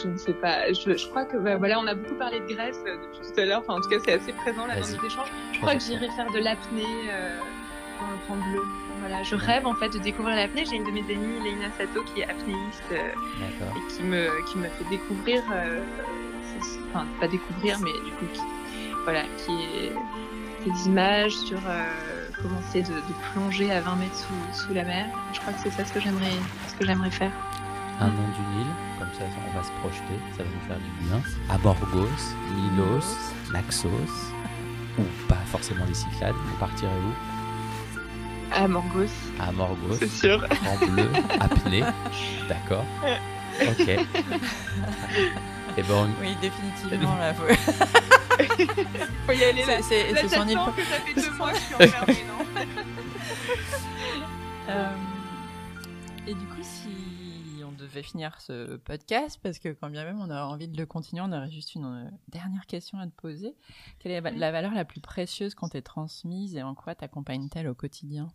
Je 0.03 0.09
ne 0.09 0.16
sais 0.16 0.32
pas. 0.32 0.72
Je, 0.72 1.09
crois 1.09 1.24
que 1.24 1.36
bah, 1.36 1.57
voilà, 1.57 1.78
on 1.80 1.86
a 1.86 1.94
beaucoup 1.94 2.14
parlé 2.14 2.40
de 2.40 2.46
Grèce 2.46 2.78
euh, 2.86 2.96
depuis 2.96 3.32
tout 3.32 3.40
à 3.40 3.44
l'heure. 3.44 3.61
Enfin, 3.61 3.74
en 3.74 3.80
tout 3.80 3.88
cas, 3.88 3.96
c'est 4.05 4.12
assez 4.12 4.32
présent 4.32 4.66
là 4.66 4.74
dans 4.74 4.86
nos 4.86 5.07
échanges. 5.07 5.32
Je 5.53 5.59
crois 5.61 5.74
que 5.74 5.82
j'irai 5.82 6.09
faire 6.11 6.30
de 6.30 6.38
l'apnée 6.38 6.84
euh, 7.11 7.38
dans 8.01 8.11
le 8.11 8.40
temps 8.40 8.51
bleu. 8.51 8.62
Voilà, 9.01 9.22
je 9.22 9.34
rêve 9.36 9.66
en 9.66 9.74
fait 9.74 9.90
de 9.90 9.99
découvrir 9.99 10.36
l'apnée. 10.36 10.64
J'ai 10.64 10.76
une 10.76 10.84
de 10.84 10.90
mes 10.90 11.03
amies, 11.03 11.40
Leina 11.44 11.70
Sato, 11.76 12.03
qui 12.03 12.20
est 12.20 12.24
apnéiste 12.24 12.82
euh, 12.92 13.76
et 13.76 13.92
qui 13.92 14.03
me 14.03 14.51
qui 14.51 14.59
me 14.59 14.68
fait 14.68 14.88
découvrir. 14.90 15.42
Enfin, 16.90 17.07
pas 17.20 17.28
découvrir, 17.28 17.78
mais 17.80 17.92
du 17.92 18.11
coup, 18.12 18.26
qui, 18.32 18.40
voilà, 19.05 19.22
qui 19.36 19.53
est 19.53 19.92
des 20.64 20.86
images 20.86 21.36
sur 21.36 21.61
comment 22.42 22.61
c'est 22.70 22.82
de, 22.82 22.94
de, 22.94 23.32
plonger 23.32 23.70
à 23.70 23.80
20 23.80 23.96
mètres 23.96 24.16
sous, 24.16 24.66
sous 24.66 24.74
la 24.74 24.84
mer. 24.84 25.07
Je 25.32 25.40
crois 25.40 25.53
que 25.53 25.61
c'est 25.62 25.70
ça 25.70 25.84
ce 25.84 25.92
que 25.92 26.01
j'aimerais 26.01 26.32
ce 26.68 26.74
que 26.74 26.84
j'aimerais 26.84 27.11
faire 27.11 27.32
un 28.01 28.09
nom 28.09 28.28
d'une 28.36 28.61
île, 28.61 28.72
comme 28.99 29.09
ça 29.18 29.24
on 29.24 29.57
va 29.57 29.64
se 29.64 29.70
projeter, 29.80 30.18
ça 30.36 30.42
va 30.42 30.49
nous 30.49 30.66
faire 30.66 30.78
du 30.78 30.90
bien. 31.05 31.20
Amorgos, 31.49 32.34
Milos, 32.55 33.32
Naxos, 33.53 33.88
ou 34.99 35.03
pas 35.28 35.42
forcément 35.46 35.84
les 35.86 35.94
Cyclades, 35.94 36.34
vous 36.34 36.57
partirez 36.59 36.90
où? 36.90 38.55
Amorgos. 38.55 39.12
Amorgos. 39.40 39.96
C'est 39.99 40.09
sûr. 40.09 40.46
En 40.66 40.86
bleu, 40.86 41.11
apnée. 41.40 41.84
D'accord. 42.49 42.84
Ok. 43.62 43.88
Et 43.88 43.99
eh 45.76 45.82
ben 45.82 46.09
Oui, 46.20 46.36
définitivement 46.40 47.16
là. 47.16 47.34
Faut... 47.34 47.42
faut 49.26 49.32
y 49.32 49.44
aller 49.44 49.64
là. 49.66 49.82
C'est 49.82 50.28
son 50.28 50.49
île. 50.49 50.59
que 50.76 50.82
ça 50.82 50.96
fait 51.05 51.14
deux 51.14 51.30
mois 51.36 51.51
que 51.51 51.59
je 51.59 51.62
suis 51.62 51.74
enfermée, 51.74 52.24
non? 52.26 52.44
Euh... 54.70 54.88
Et 56.26 56.34
du 56.34 56.44
coup, 56.46 56.62
si 56.62 57.17
devait 57.89 58.03
finir 58.03 58.41
ce 58.41 58.76
podcast 58.76 59.41
parce 59.43 59.59
que 59.59 59.70
quand 59.70 59.91
bien 59.91 60.05
même 60.05 60.20
on 60.20 60.30
a 60.30 60.45
envie 60.45 60.68
de 60.68 60.76
le 60.76 60.86
continuer, 60.86 61.22
on 61.22 61.32
aurait 61.32 61.51
juste 61.51 61.74
une 61.74 61.84
euh, 61.84 62.11
dernière 62.28 62.66
question 62.66 62.99
à 62.99 63.07
te 63.07 63.14
poser. 63.14 63.57
Quelle 63.99 64.12
est 64.12 64.20
la 64.20 64.53
valeur 64.53 64.72
la 64.72 64.84
plus 64.84 65.01
précieuse 65.01 65.55
qu'on 65.55 65.68
t'ait 65.68 65.82
transmise 65.82 66.55
et 66.57 66.62
en 66.62 66.74
quoi 66.74 66.95
t'accompagne-t-elle 66.95 67.68
au 67.68 67.74
quotidien? 67.74 68.28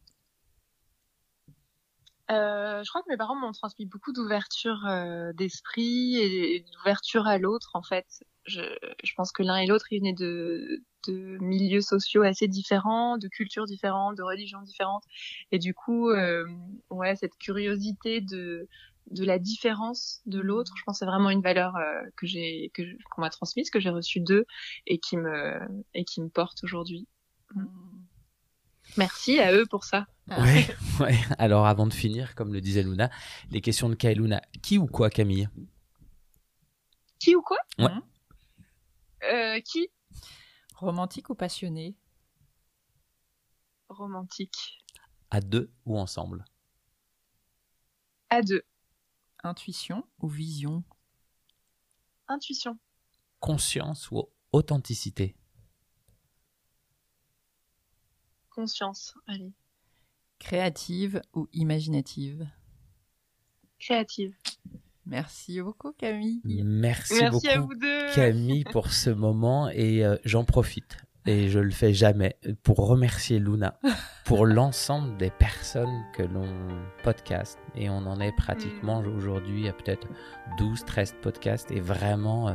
Euh, 2.31 2.81
je 2.83 2.89
crois 2.89 3.01
que 3.03 3.09
mes 3.09 3.17
parents 3.17 3.35
m'ont 3.35 3.51
transmis 3.51 3.85
beaucoup 3.85 4.13
d'ouverture 4.13 4.85
euh, 4.87 5.33
d'esprit 5.33 6.15
et 6.15 6.65
d'ouverture 6.73 7.27
à 7.27 7.37
l'autre. 7.37 7.71
En 7.73 7.83
fait, 7.83 8.23
je, 8.45 8.61
je 9.03 9.13
pense 9.15 9.31
que 9.31 9.43
l'un 9.43 9.57
et 9.57 9.67
l'autre, 9.67 9.91
ils 9.91 9.99
venaient 9.99 10.13
de, 10.13 10.81
de 11.07 11.37
milieux 11.41 11.81
sociaux 11.81 12.23
assez 12.23 12.47
différents, 12.47 13.17
de 13.17 13.27
cultures 13.27 13.65
différentes, 13.65 14.17
de 14.17 14.23
religions 14.23 14.61
différentes, 14.61 15.03
et 15.51 15.59
du 15.59 15.73
coup, 15.73 16.09
euh, 16.09 16.45
ouais, 16.89 17.15
cette 17.17 17.37
curiosité 17.37 18.21
de 18.21 18.67
de 19.11 19.23
la 19.25 19.39
différence 19.39 20.21
de 20.25 20.39
l'autre. 20.39 20.73
Je 20.77 20.83
pense 20.83 20.95
que 20.95 20.99
c'est 20.99 21.05
vraiment 21.05 21.29
une 21.29 21.41
valeur 21.41 21.75
euh, 21.75 22.01
que 22.15 22.25
j'ai 22.25 22.71
que 22.73 22.83
qu'on 23.09 23.21
m'a 23.21 23.29
transmise, 23.29 23.69
que 23.69 23.79
j'ai 23.79 23.89
reçue 23.89 24.19
d'eux 24.19 24.45
et 24.87 24.99
qui 24.99 25.17
me 25.17 25.59
et 25.93 26.05
qui 26.05 26.21
me 26.21 26.29
porte 26.29 26.63
aujourd'hui. 26.63 27.07
Mm. 27.55 27.65
Merci 28.97 29.39
à 29.39 29.53
eux 29.53 29.65
pour 29.65 29.83
ça. 29.83 30.05
Ouais, 30.27 30.65
ouais. 30.99 31.17
Alors 31.37 31.65
avant 31.65 31.87
de 31.87 31.93
finir, 31.93 32.35
comme 32.35 32.53
le 32.53 32.61
disait 32.61 32.83
Luna, 32.83 33.09
les 33.49 33.61
questions 33.61 33.89
de 33.89 33.95
Kailuna. 33.95 34.41
Qui 34.61 34.77
ou 34.77 34.87
quoi, 34.87 35.09
Camille? 35.09 35.49
Qui 37.19 37.35
ou 37.35 37.41
quoi? 37.41 37.57
Ouais. 37.79 37.89
Euh, 39.31 39.59
qui? 39.61 39.89
Romantique 40.75 41.29
ou 41.29 41.35
passionné 41.35 41.95
Romantique. 43.87 44.83
À 45.31 45.39
deux 45.39 45.71
ou 45.85 45.97
ensemble? 45.97 46.43
À 48.29 48.41
deux. 48.41 48.63
Intuition 49.43 50.03
ou 50.19 50.27
vision? 50.27 50.83
Intuition. 52.27 52.77
Conscience 53.39 54.09
ou 54.11 54.29
authenticité? 54.53 55.35
Conscience, 58.49 59.15
allez. 59.27 59.51
Créative 60.39 61.21
ou 61.33 61.47
imaginative? 61.53 62.47
Créative. 63.79 64.35
Merci 65.05 65.61
beaucoup 65.61 65.91
Camille. 65.91 66.41
Merci, 66.45 67.15
Merci 67.19 67.31
beaucoup 67.31 67.47
à 67.47 67.59
vous 67.59 67.75
deux. 67.75 68.13
Camille 68.13 68.63
pour 68.63 68.93
ce 68.93 69.09
moment 69.09 69.69
et 69.69 70.05
euh, 70.05 70.17
j'en 70.23 70.45
profite 70.45 70.97
et 71.25 71.49
je 71.49 71.59
le 71.59 71.71
fais 71.71 71.93
jamais 71.93 72.35
pour 72.63 72.87
remercier 72.87 73.39
Luna 73.39 73.79
pour 74.25 74.45
l'ensemble 74.45 75.17
des 75.17 75.29
personnes 75.29 76.03
que 76.13 76.23
l'on 76.23 76.47
podcast. 77.03 77.59
Et 77.75 77.89
on 77.89 78.05
en 78.05 78.19
est 78.19 78.35
pratiquement 78.35 78.99
aujourd'hui 78.99 79.67
à 79.67 79.73
peut-être 79.73 80.07
12 80.57 80.83
13 80.85 81.15
podcasts. 81.21 81.71
Et 81.71 81.79
vraiment 81.79 82.49
euh, 82.49 82.53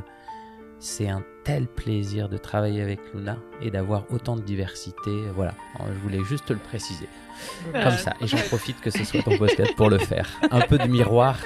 c'est 0.81 1.09
un 1.09 1.23
tel 1.45 1.67
plaisir 1.67 2.29
de 2.29 2.37
travailler 2.37 2.83
avec 2.83 3.01
Luna 3.15 3.39
et 3.63 3.71
d'avoir 3.71 4.05
autant 4.13 4.37
de 4.37 4.43
diversité. 4.43 5.11
Voilà, 5.35 5.55
je 5.87 5.99
voulais 6.01 6.23
juste 6.25 6.51
le 6.51 6.59
préciser. 6.59 7.09
Comme 7.73 7.97
ça. 7.97 8.15
Et 8.21 8.27
j'en 8.27 8.39
profite 8.39 8.81
que 8.81 8.91
ce 8.91 9.05
soit 9.05 9.23
ton 9.23 9.39
podcast 9.39 9.75
pour 9.77 9.91
le 9.91 9.99
faire. 9.99 10.29
Un 10.51 10.61
peu 10.61 10.79
de 10.79 10.87
miroir 10.87 11.39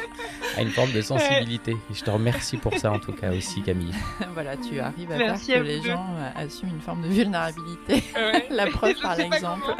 à 0.56 0.62
une 0.62 0.70
forme 0.70 0.92
de 0.92 1.02
sensibilité. 1.02 1.72
Et 1.72 1.94
je 1.94 2.02
te 2.02 2.10
remercie 2.10 2.56
pour 2.56 2.74
ça 2.74 2.92
en 2.92 2.98
tout 2.98 3.12
cas 3.12 3.32
aussi, 3.32 3.62
Camille. 3.62 3.94
voilà, 4.34 4.56
tu 4.56 4.80
arrives 4.80 5.12
à 5.12 5.36
faire 5.36 5.60
que 5.60 5.66
les 5.66 5.82
gens 5.82 6.06
euh, 6.18 6.30
assument 6.44 6.70
une 6.70 6.80
forme 6.80 7.02
de 7.02 7.08
vulnérabilité. 7.08 8.04
la 8.50 8.66
preuve 8.66 9.00
par 9.00 9.16
l'exemple. 9.16 9.74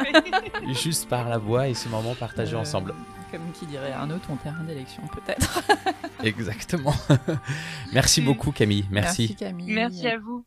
Juste 0.83 1.09
par 1.09 1.29
la 1.29 1.37
voix 1.37 1.67
et 1.67 1.73
ce 1.73 1.89
moment 1.89 2.15
partagé 2.15 2.55
euh, 2.55 2.59
ensemble. 2.59 2.93
Comme 3.33 3.51
qui 3.51 3.65
dirait 3.65 3.91
Arnaud, 3.91 4.19
ton 4.19 4.35
terrain 4.35 4.63
d'élection 4.63 5.01
peut-être. 5.07 5.63
Exactement. 6.23 6.93
Merci 7.91 8.21
beaucoup 8.21 8.51
Camille. 8.51 8.85
Merci. 8.91 9.23
Merci 9.23 9.35
Camille. 9.35 9.73
Merci 9.73 10.07
à 10.07 10.19
vous. 10.19 10.45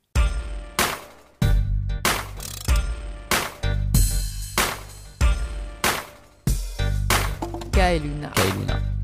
Kai 7.72 7.98
Luna. 7.98 8.30
Kai 8.36 8.52
Luna. 8.56 8.95